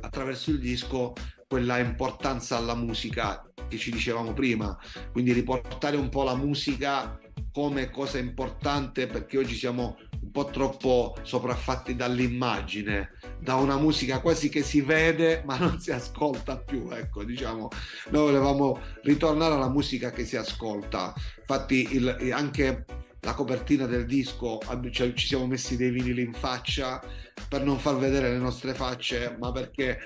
attraverso 0.00 0.50
il 0.50 0.58
disco 0.58 1.12
quella 1.46 1.78
importanza 1.78 2.56
alla 2.56 2.74
musica 2.74 3.46
che 3.68 3.76
ci 3.76 3.90
dicevamo 3.90 4.32
prima, 4.32 4.76
quindi 5.12 5.32
riportare 5.32 5.96
un 5.96 6.08
po' 6.08 6.24
la 6.24 6.34
musica 6.34 7.18
come 7.52 7.90
cosa 7.90 8.18
importante 8.18 9.06
perché 9.06 9.38
oggi 9.38 9.54
siamo 9.54 9.98
un 10.20 10.30
po' 10.30 10.46
troppo 10.46 11.16
sopraffatti 11.22 11.94
dall'immagine, 11.94 13.10
da 13.38 13.56
una 13.56 13.76
musica 13.76 14.20
quasi 14.20 14.48
che 14.48 14.62
si 14.62 14.80
vede 14.80 15.42
ma 15.44 15.58
non 15.58 15.78
si 15.78 15.90
ascolta 15.90 16.56
più, 16.58 16.88
ecco, 16.90 17.24
diciamo, 17.24 17.68
noi 18.10 18.22
volevamo 18.24 18.78
ritornare 19.02 19.54
alla 19.54 19.68
musica 19.68 20.10
che 20.10 20.24
si 20.24 20.36
ascolta. 20.36 21.12
Infatti 21.38 21.94
il, 21.94 22.30
anche 22.32 22.84
la 23.20 23.34
copertina 23.34 23.86
del 23.86 24.06
disco 24.06 24.58
cioè, 24.90 25.12
ci 25.12 25.26
siamo 25.26 25.46
messi 25.46 25.76
dei 25.76 25.90
vinili 25.90 26.22
in 26.22 26.32
faccia 26.32 27.00
per 27.48 27.62
non 27.62 27.78
far 27.78 27.96
vedere 27.96 28.30
le 28.30 28.38
nostre 28.38 28.74
facce, 28.74 29.36
ma 29.38 29.52
perché 29.52 29.98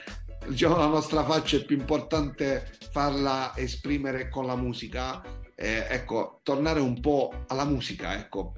diciamo, 0.49 0.77
la 0.77 0.87
nostra 0.87 1.25
faccia 1.25 1.57
è 1.57 1.65
più 1.65 1.77
importante 1.77 2.73
farla 2.91 3.53
esprimere 3.57 4.29
con 4.29 4.47
la 4.47 4.57
musica. 4.57 5.23
Eh, 5.59 5.87
ecco, 5.89 6.41
tornare 6.43 6.81
un 6.81 7.01
po' 7.01 7.45
alla 7.47 7.65
musica, 7.65 8.15
ecco, 8.15 8.53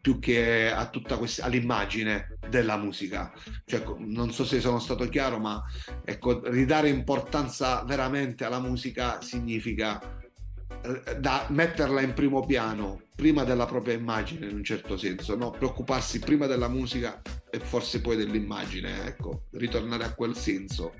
più 0.00 0.20
che 0.20 0.70
a 0.70 0.88
tutta 0.88 1.16
questa 1.16 1.44
all'immagine 1.44 2.38
della 2.48 2.76
musica. 2.76 3.32
Cioè, 3.64 3.82
non 3.98 4.32
so 4.32 4.44
se 4.44 4.60
sono 4.60 4.78
stato 4.78 5.08
chiaro, 5.08 5.38
ma 5.38 5.62
ecco, 6.04 6.48
ridare 6.50 6.88
importanza 6.88 7.82
veramente 7.84 8.44
alla 8.44 8.60
musica 8.60 9.20
significa 9.20 10.00
eh, 10.84 11.18
da 11.18 11.46
metterla 11.48 12.02
in 12.02 12.12
primo 12.12 12.44
piano 12.44 13.00
prima 13.16 13.44
della 13.44 13.64
propria 13.64 13.94
immagine 13.94 14.46
in 14.46 14.56
un 14.56 14.64
certo 14.64 14.96
senso, 14.96 15.36
no? 15.36 15.50
preoccuparsi 15.50 16.18
prima 16.18 16.46
della 16.46 16.68
musica 16.68 17.22
e 17.50 17.58
forse 17.58 18.00
poi 18.00 18.16
dell'immagine, 18.16 19.06
ecco, 19.06 19.44
ritornare 19.52 20.04
a 20.04 20.12
quel 20.14 20.36
senso. 20.36 20.94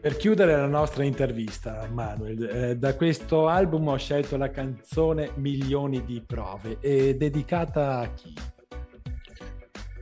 Per 0.00 0.16
chiudere 0.16 0.52
la 0.52 0.66
nostra 0.66 1.04
intervista, 1.04 1.88
Manuel, 1.90 2.42
eh, 2.44 2.76
da 2.76 2.94
questo 2.94 3.48
album 3.48 3.88
ho 3.88 3.96
scelto 3.96 4.36
la 4.36 4.50
canzone 4.50 5.32
Milioni 5.36 6.04
di 6.04 6.22
prove, 6.24 6.78
è 6.80 7.14
dedicata 7.14 8.00
a 8.00 8.12
chi? 8.12 8.34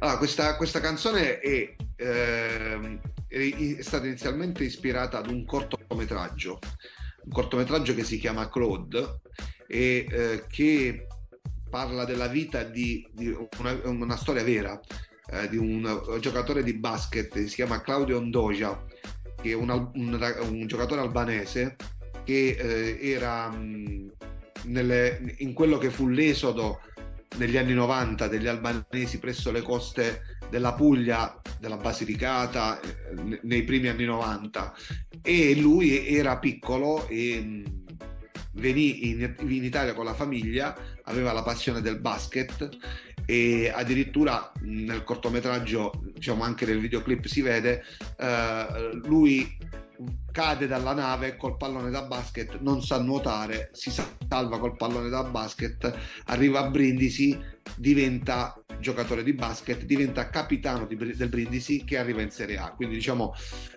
Allora, 0.01 0.19
questa, 0.19 0.57
questa 0.57 0.81
canzone 0.81 1.39
è, 1.39 1.75
eh, 1.97 3.01
è, 3.27 3.83
stata 3.83 4.07
inizialmente 4.07 4.65
ispirata 4.65 5.19
ad 5.19 5.31
un 5.31 5.47
cortometraggio, 5.47 6.59
un 7.25 7.33
cortometraggio 7.33 7.95
che 7.95 8.05
si 8.05 8.19
chiama 8.19 8.51
Claude 8.51 9.21
e 9.67 10.07
eh, 10.11 10.45
che 10.49 11.07
parla 11.71 12.05
della 12.05 12.27
vita 12.27 12.65
di, 12.65 13.09
di 13.13 13.35
una, 13.59 13.81
una, 13.85 14.17
storia 14.17 14.45
vera 14.45 14.79
eh, 15.31 15.49
di 15.49 15.57
un 15.57 16.19
giocatore 16.21 16.63
di 16.63 16.75
basket, 16.75 17.43
si 17.45 17.55
chiama 17.55 17.81
Claudio 17.81 18.19
Ondoja, 18.19 18.85
che 19.45 19.53
un, 19.53 19.69
un, 19.69 20.37
un 20.49 20.67
giocatore 20.67 21.03
albanese 21.03 21.77
che 22.25 22.57
eh, 22.59 22.99
era 23.03 23.51
mh, 23.51 24.13
nelle, 24.65 25.35
in 25.41 25.53
quello 25.53 25.77
che 25.77 25.91
fu 25.91 26.09
l'esodo 26.09 26.81
negli 27.37 27.59
anni 27.59 27.75
90 27.75 28.27
degli 28.29 28.47
albanesi 28.47 29.19
presso 29.19 29.51
le 29.51 29.61
coste 29.61 30.39
della 30.49 30.73
Puglia, 30.73 31.39
della 31.61 31.77
Basilicata, 31.77 32.81
eh, 32.81 33.41
nei 33.43 33.65
primi 33.65 33.89
anni 33.89 34.05
90 34.07 34.75
e 35.21 35.55
lui 35.57 36.07
era 36.09 36.39
piccolo 36.39 37.07
e 37.09 37.63
venì 38.53 39.11
in, 39.11 39.35
in, 39.41 39.65
Italia 39.65 39.93
con 39.93 40.07
la 40.07 40.15
famiglia, 40.15 40.75
aveva 41.03 41.33
la 41.33 41.43
passione 41.43 41.83
del 41.83 42.01
basket 42.01 42.71
e 43.27 43.73
addirittura 43.75 44.53
nel 44.61 45.05
cortometraggio, 45.05 45.93
diciamo 46.13 46.43
anche 46.43 46.67
nel 46.67 46.81
videoclip 46.81 47.27
si 47.27 47.41
vede, 47.41 47.83
eh, 48.19 48.91
lui 49.05 49.57
cade 50.33 50.67
dalla 50.67 50.93
nave 50.93 51.37
col 51.37 51.57
pallone 51.57 51.91
da 51.91 52.03
basket, 52.03 52.59
non 52.61 52.83
sa 52.83 53.01
nuotare, 53.01 53.71
si 53.73 53.91
salva 53.91 54.59
col 54.59 54.77
pallone 54.77 55.09
da 55.09 55.23
basket, 55.23 55.97
arriva 56.25 56.61
a 56.61 56.69
Brindisi, 56.69 57.39
diventa 57.77 58.61
giocatore 58.81 59.23
di 59.23 59.33
basket, 59.33 59.85
diventa 59.85 60.29
capitano 60.29 60.87
di, 60.87 60.97
del 60.97 61.29
Brindisi 61.29 61.85
che 61.85 61.97
arriva 61.97 62.21
in 62.21 62.31
Serie 62.31 62.59
A. 62.59 62.73
Quindi 62.73 62.97
diciamo 62.97 63.35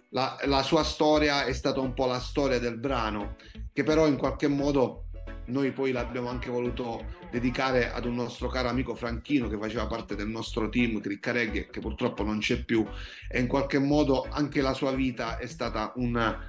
la, 0.10 0.38
la 0.45 0.64
sua 0.64 0.84
storia 0.84 1.45
è 1.45 1.53
stata 1.53 1.80
un 1.80 1.94
po' 1.94 2.07
la 2.07 2.19
storia 2.19 2.60
del 2.60 2.78
brano, 2.78 3.36
che 3.72 3.84
però 3.84 4.07
in 4.07 4.18
qualche 4.18 4.48
modo 4.48 5.07
noi 5.48 5.72
poi 5.72 5.91
l'abbiamo 5.91 6.30
anche 6.30 6.49
voluto 6.49 7.15
dedicare 7.32 7.91
ad 7.91 8.06
un 8.06 8.15
nostro 8.15 8.48
caro 8.48 8.69
amico 8.69 8.95
Franchino 8.95 9.48
che 9.48 9.57
faceva 9.57 9.88
parte 9.88 10.15
del 10.15 10.28
nostro 10.28 10.69
team 10.69 10.99
Criccareghe 10.99 11.68
che 11.68 11.80
purtroppo 11.80 12.24
non 12.24 12.40
c'è 12.40 12.64
più. 12.64 12.86
E 13.30 13.40
in 13.40 13.48
qualche 13.48 13.80
modo 13.80 14.28
anche 14.30 14.61
la 14.61 14.74
sua 14.74 14.91
vita 14.91 15.38
è 15.38 15.48
stata 15.48 15.94
una, 15.95 16.40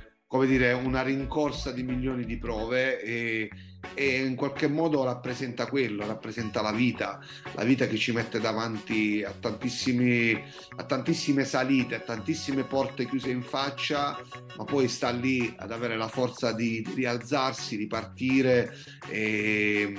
dire, 0.46 0.72
una 0.72 1.02
rincorsa 1.02 1.72
di 1.72 1.82
milioni 1.82 2.24
di 2.24 2.38
prove 2.38 3.02
e, 3.02 3.50
e, 3.94 4.24
in 4.24 4.34
qualche 4.34 4.68
modo 4.68 5.04
rappresenta 5.04 5.66
quello, 5.66 6.06
rappresenta 6.06 6.62
la 6.62 6.72
vita, 6.72 7.20
la 7.54 7.64
vita 7.64 7.86
che 7.86 7.96
ci 7.96 8.12
mette 8.12 8.40
davanti 8.40 9.22
a, 9.24 9.30
a 9.30 10.84
tantissime 10.84 11.44
salite, 11.44 11.94
a 11.96 12.00
tantissime 12.00 12.64
porte 12.64 13.08
chiuse 13.08 13.30
in 13.30 13.42
faccia, 13.42 14.18
ma 14.56 14.64
poi 14.64 14.88
sta 14.88 15.10
lì 15.10 15.54
ad 15.56 15.72
avere 15.72 15.96
la 15.96 16.08
forza 16.08 16.52
di, 16.52 16.82
di 16.82 16.94
rialzarsi, 16.94 17.76
di 17.76 17.86
partire 17.86 18.76
e, 19.08 19.94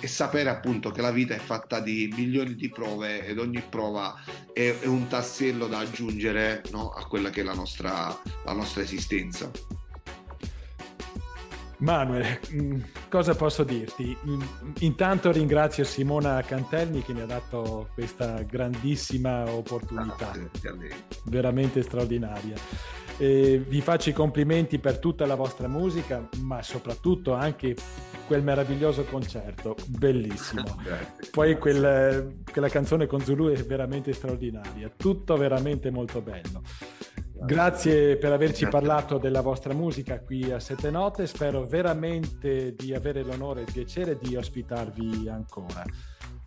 e, 0.00 0.06
sapere 0.06 0.50
appunto 0.50 0.90
che 0.90 1.00
la 1.00 1.10
vita 1.10 1.34
è 1.34 1.38
fatta 1.38 1.80
di 1.80 2.12
milioni 2.16 2.54
di 2.54 2.68
prove 2.68 3.26
ed 3.26 3.38
ogni 3.38 3.62
prova 3.68 4.14
è, 4.52 4.74
è 4.80 4.86
un 4.86 5.06
tassello 5.08 5.66
da 5.66 5.78
aggiungere 5.78 6.62
no, 6.70 6.90
a 6.90 7.06
quella 7.06 7.30
che 7.30 7.40
è 7.40 7.44
la 7.44 7.54
nostra, 7.54 8.16
la 8.44 8.52
nostra 8.52 8.82
esistenza. 8.82 9.50
Manuel, 11.78 12.40
mm, 12.52 12.80
cosa 13.10 13.34
posso 13.34 13.62
dirti? 13.62 14.16
Mm, 14.26 14.40
intanto 14.80 15.30
ringrazio 15.30 15.84
Simona 15.84 16.40
Cantelmi 16.42 17.02
che 17.02 17.12
mi 17.12 17.20
ha 17.20 17.26
dato 17.26 17.90
questa 17.92 18.42
grandissima 18.42 19.50
opportunità, 19.50 20.32
veramente 21.24 21.82
straordinaria. 21.82 22.56
E 23.18 23.62
vi 23.66 23.80
faccio 23.80 24.10
i 24.10 24.12
complimenti 24.12 24.78
per 24.78 24.98
tutta 24.98 25.26
la 25.26 25.34
vostra 25.34 25.68
musica, 25.68 26.28
ma 26.40 26.62
soprattutto 26.62 27.32
anche 27.32 27.74
quel 28.26 28.42
meraviglioso 28.42 29.04
concerto, 29.04 29.76
bellissimo. 29.86 30.78
Poi 31.30 31.58
quel, 31.58 32.42
quella 32.50 32.68
canzone 32.68 33.06
con 33.06 33.20
Zulu 33.20 33.50
è 33.50 33.62
veramente 33.64 34.12
straordinaria, 34.12 34.90
tutto 34.94 35.36
veramente 35.36 35.90
molto 35.90 36.20
bello. 36.20 36.62
Grazie 37.44 38.16
per 38.16 38.32
averci 38.32 38.66
parlato 38.66 39.18
della 39.18 39.40
vostra 39.40 39.74
musica 39.74 40.20
qui 40.20 40.50
a 40.50 40.58
Sette 40.58 40.90
Note, 40.90 41.26
spero 41.26 41.64
veramente 41.64 42.74
di 42.74 42.94
avere 42.94 43.22
l'onore 43.22 43.60
e 43.60 43.64
il 43.64 43.72
piacere 43.72 44.18
di 44.18 44.36
ospitarvi 44.36 45.28
ancora. 45.28 45.84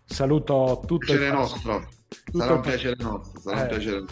Saluto 0.04 0.80
tutto 0.86 1.06
piacere 1.06 1.26
il 1.26 1.32
nostro. 1.32 1.88
Tutto 2.24 2.38
sarà 2.38 2.54
un 2.54 2.60
piacere 2.60 2.96
nostro, 2.98 3.40
sarà 3.40 3.58
eh. 3.58 3.62
un 3.62 3.68
piacere 3.68 4.04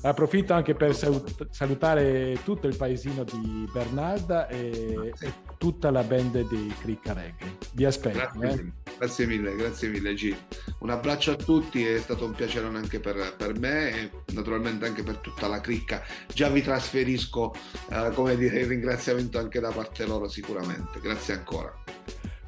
Approfitto 0.00 0.54
anche 0.54 0.74
per 0.74 0.94
salutare 0.94 2.38
tutto 2.44 2.68
il 2.68 2.76
paesino 2.76 3.24
di 3.24 3.68
Bernarda 3.72 4.46
e, 4.46 5.12
e 5.18 5.32
tutta 5.58 5.90
la 5.90 6.02
band 6.02 6.48
di 6.48 6.72
Cricca 6.80 7.12
Reggae. 7.12 7.56
Vi 7.72 7.84
aspetto. 7.84 8.30
Grazie, 8.38 8.60
eh. 8.60 8.92
grazie 8.96 9.26
mille, 9.26 9.56
grazie 9.56 9.88
mille 9.88 10.14
G. 10.14 10.34
Un 10.80 10.90
abbraccio 10.90 11.32
a 11.32 11.36
tutti, 11.36 11.84
è 11.84 11.98
stato 11.98 12.24
un 12.24 12.32
piacere 12.32 12.66
anche 12.68 13.00
per, 13.00 13.34
per, 13.36 13.58
me 13.58 13.90
e 13.90 14.10
naturalmente 14.32 14.86
anche 14.86 15.02
per 15.02 15.16
tutta 15.16 15.48
la 15.48 15.60
cricca. 15.60 16.02
Già 16.32 16.48
vi 16.48 16.62
trasferisco, 16.62 17.52
eh, 17.90 18.10
come 18.14 18.36
dire, 18.36 18.60
il 18.60 18.66
ringraziamento 18.66 19.38
anche 19.38 19.58
da 19.58 19.72
parte 19.72 20.06
loro 20.06 20.28
sicuramente. 20.28 21.00
Grazie 21.00 21.34
ancora. 21.34 21.74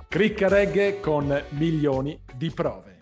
Cricca 0.06 0.48
Reggae 0.48 1.00
con 1.00 1.44
milioni 1.50 2.20
di 2.34 2.50
prove. 2.50 2.99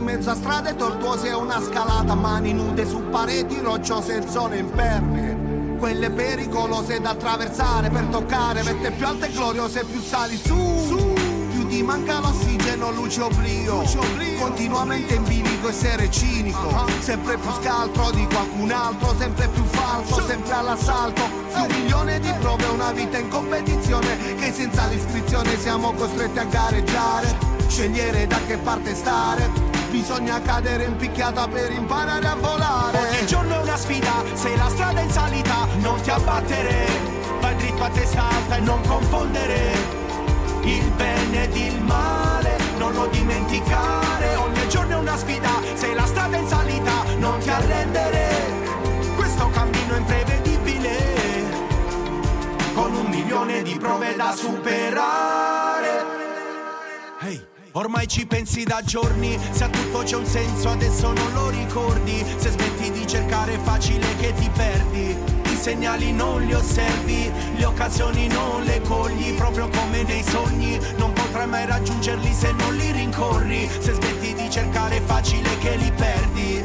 Mezzo 0.00 0.34
strade 0.34 0.76
tortuose 0.76 1.28
e 1.28 1.34
una 1.34 1.60
scalata, 1.60 2.14
mani 2.14 2.52
nude 2.52 2.86
su 2.86 3.02
pareti 3.10 3.58
rocciose 3.60 4.18
e 4.18 4.28
zone 4.28 4.58
impervie. 4.58 5.76
Quelle 5.78 6.10
pericolose 6.10 7.00
da 7.00 7.10
attraversare 7.10 7.90
per 7.90 8.04
toccare, 8.04 8.62
vette 8.62 8.90
più 8.92 9.06
alte 9.06 9.26
e 9.26 9.32
gloriose, 9.32 9.84
più 9.84 10.00
sali 10.00 10.36
su. 10.36 10.56
su. 10.86 11.12
Più 11.50 11.66
ti 11.68 11.82
manca 11.82 12.20
l'ossigeno, 12.20 12.90
luce 12.92 13.20
oblio. 13.20 13.80
Luce 13.80 13.98
oblio. 13.98 14.38
Continuamente 14.38 15.14
in 15.14 15.24
bilico, 15.24 15.68
essere 15.68 16.10
cinico. 16.10 16.66
Uh-huh. 16.66 17.00
Sempre 17.00 17.36
più 17.36 17.50
scaltro 17.60 18.10
di 18.12 18.26
qualcun 18.26 18.70
altro, 18.70 19.14
sempre 19.18 19.48
più 19.48 19.64
falso, 19.64 20.22
sempre 20.26 20.52
all'assalto. 20.52 21.22
Un 21.54 21.66
milione 21.68 22.20
di 22.20 22.32
prove, 22.40 22.64
una 22.66 22.92
vita 22.92 23.18
in 23.18 23.28
competizione, 23.28 24.34
che 24.36 24.52
senza 24.52 24.86
l'iscrizione 24.86 25.58
siamo 25.58 25.92
costretti 25.92 26.38
a 26.38 26.44
gareggiare. 26.44 27.52
Scegliere 27.66 28.26
da 28.26 28.38
che 28.46 28.56
parte 28.56 28.94
stare 28.94 29.73
Bisogna 29.94 30.42
cadere 30.42 30.86
in 30.86 30.96
picchiata 30.96 31.46
per 31.46 31.70
imparare 31.70 32.26
a 32.26 32.34
volare. 32.34 32.98
Ogni 32.98 33.26
giorno 33.26 33.54
è 33.54 33.62
una 33.62 33.76
sfida, 33.76 34.24
se 34.34 34.56
la 34.56 34.68
strada 34.68 35.00
in 35.00 35.08
salita 35.08 35.68
Non 35.82 36.00
ti 36.00 36.10
abbattere, 36.10 36.86
vai 37.40 37.54
dritto 37.54 37.84
a 37.84 37.90
testa 37.90 38.28
alta 38.28 38.56
e 38.56 38.60
non 38.60 38.80
confondere. 38.88 39.56
Il 40.62 40.90
bene 40.96 41.44
ed 41.44 41.56
il 41.56 41.80
male, 41.80 42.56
non 42.76 42.92
lo 42.92 43.06
dimenticare. 43.06 44.34
Ogni 44.34 44.68
giorno 44.68 44.94
è 44.94 44.98
una 44.98 45.16
sfida, 45.16 45.50
se 45.74 45.94
la 45.94 46.06
strada 46.06 46.38
in 46.38 46.48
salita 46.48 47.04
Non 47.18 47.38
ti 47.38 47.50
arrendere, 47.50 48.28
questo 49.14 49.48
cammino 49.50 49.94
è 49.94 49.98
imprevedibile. 49.98 50.98
Con 52.74 52.92
un 52.94 53.06
milione 53.06 53.62
di 53.62 53.78
prove 53.78 54.16
da 54.16 54.34
superare. 54.34 55.33
Ormai 57.76 58.06
ci 58.06 58.24
pensi 58.24 58.62
da 58.62 58.82
giorni, 58.84 59.36
se 59.50 59.64
a 59.64 59.68
tutto 59.68 60.04
c'è 60.04 60.14
un 60.14 60.24
senso 60.24 60.68
adesso 60.68 61.12
non 61.12 61.32
lo 61.32 61.48
ricordi, 61.48 62.24
se 62.36 62.50
smetti 62.50 62.92
di 62.92 63.04
cercare 63.04 63.54
è 63.54 63.58
facile 63.58 64.06
che 64.20 64.32
ti 64.32 64.48
perdi, 64.54 65.16
i 65.50 65.56
segnali 65.56 66.12
non 66.12 66.42
li 66.42 66.54
osservi, 66.54 67.32
le 67.56 67.64
occasioni 67.64 68.28
non 68.28 68.62
le 68.62 68.80
cogli, 68.82 69.34
proprio 69.34 69.68
come 69.70 70.04
nei 70.04 70.22
sogni, 70.22 70.78
non 70.98 71.12
potrai 71.14 71.48
mai 71.48 71.66
raggiungerli 71.66 72.32
se 72.32 72.52
non 72.52 72.76
li 72.76 72.92
rincorri, 72.92 73.68
se 73.80 73.94
smetti 73.94 74.34
di 74.34 74.48
cercare 74.48 74.98
è 74.98 75.02
facile 75.02 75.58
che 75.58 75.74
li 75.74 75.90
perdi. 75.96 76.64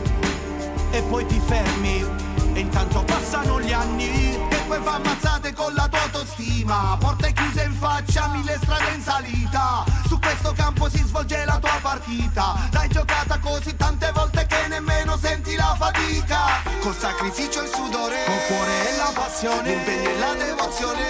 E 0.92 1.02
poi 1.10 1.26
ti 1.26 1.42
fermi 1.44 2.06
e 2.54 2.60
intanto 2.60 3.02
passano 3.04 3.60
gli 3.60 3.72
anni 3.72 4.49
e 4.70 4.78
poi 4.78 4.82
fa 4.84 4.96
ammazzate 4.96 5.54
con 5.54 5.74
la 5.74 5.88
tua 5.88 6.02
autostima. 6.02 6.96
Porte 7.00 7.34
chiuse 7.34 7.64
in 7.64 7.74
faccia 7.74 8.28
mille 8.28 8.58
strade 8.62 8.92
in 8.94 9.02
salita. 9.02 9.84
Su 10.08 10.20
questo 10.20 10.54
campo 10.54 10.90
si 10.90 11.04
svolge 11.04 11.44
la 11.46 11.58
tua 11.58 11.78
partita. 11.82 12.56
L'hai 12.72 12.88
giocata 12.90 13.40
così 13.40 13.76
tante 13.76 14.12
volte 14.14 14.46
che 14.46 14.68
nemmeno 14.68 15.18
senti 15.18 15.56
la 15.56 15.76
fatica. 15.78 16.62
Col 16.82 16.96
sacrificio 16.96 17.62
e 17.62 17.64
il 17.64 17.72
sudore 17.74 18.24
col 18.26 18.46
cuore 18.48 18.94
e 18.94 18.98
la 18.98 19.12
passione 19.14 19.70
l'impegno 19.70 20.10
e 20.10 20.20
la 20.20 20.34
devozione. 20.34 21.02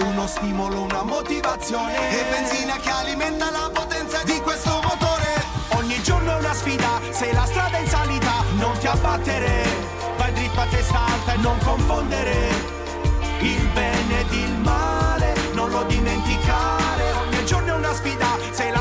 Uno 0.00 0.26
stimolo 0.26 0.82
una 0.82 1.02
motivazione. 1.02 2.10
E 2.10 2.24
benzina 2.30 2.76
che 2.76 2.90
alimenta 2.90 3.50
la 3.50 3.70
potenza 3.72 4.22
di 4.24 4.38
questo 4.40 4.80
motore. 4.82 5.42
Ogni 5.70 6.02
giorno 6.02 6.32
è 6.32 6.38
una 6.38 6.54
sfida 6.54 7.00
se 7.10 7.32
la 7.32 7.46
strada 7.46 7.78
è 7.78 7.80
in 7.80 7.88
salita 7.88 8.44
non 8.56 8.76
ti 8.78 8.86
abbattere. 8.86 9.96
Vai 10.16 10.32
dritto 10.32 10.60
a 10.60 10.66
testa 10.66 11.07
non 11.48 11.58
confondere 11.64 12.34
il 13.40 13.68
bene 13.72 14.20
ed 14.20 14.32
il 14.32 14.58
male, 14.58 15.32
non 15.54 15.70
lo 15.70 15.82
dimenticare. 15.84 17.04
Ogni 17.22 17.46
giorno 17.46 17.72
è 17.72 17.76
una 17.76 17.94
sfida, 17.94 18.36
se 18.50 18.70
la 18.70 18.77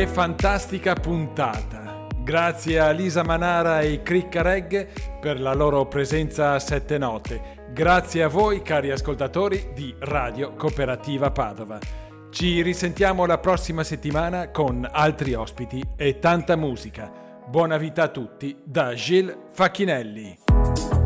Che 0.00 0.06
fantastica 0.06 0.94
puntata! 0.94 2.06
Grazie 2.16 2.78
a 2.78 2.90
Lisa 2.90 3.22
Manara 3.22 3.80
e 3.80 4.02
Cricca 4.02 4.40
Reg 4.40 5.18
per 5.20 5.38
la 5.38 5.52
loro 5.52 5.88
presenza 5.88 6.52
a 6.52 6.58
sette 6.58 6.96
note. 6.96 7.66
Grazie 7.74 8.22
a 8.22 8.28
voi, 8.28 8.62
cari 8.62 8.90
ascoltatori 8.90 9.72
di 9.74 9.94
Radio 9.98 10.54
Cooperativa 10.54 11.30
Padova. 11.30 11.78
Ci 12.30 12.62
risentiamo 12.62 13.26
la 13.26 13.36
prossima 13.36 13.84
settimana 13.84 14.50
con 14.50 14.88
altri 14.90 15.34
ospiti 15.34 15.84
e 15.96 16.18
tanta 16.18 16.56
musica. 16.56 17.12
Buona 17.46 17.76
vita 17.76 18.04
a 18.04 18.08
tutti 18.08 18.56
da 18.64 18.94
Gilles 18.94 19.36
Facchinelli. 19.52 20.99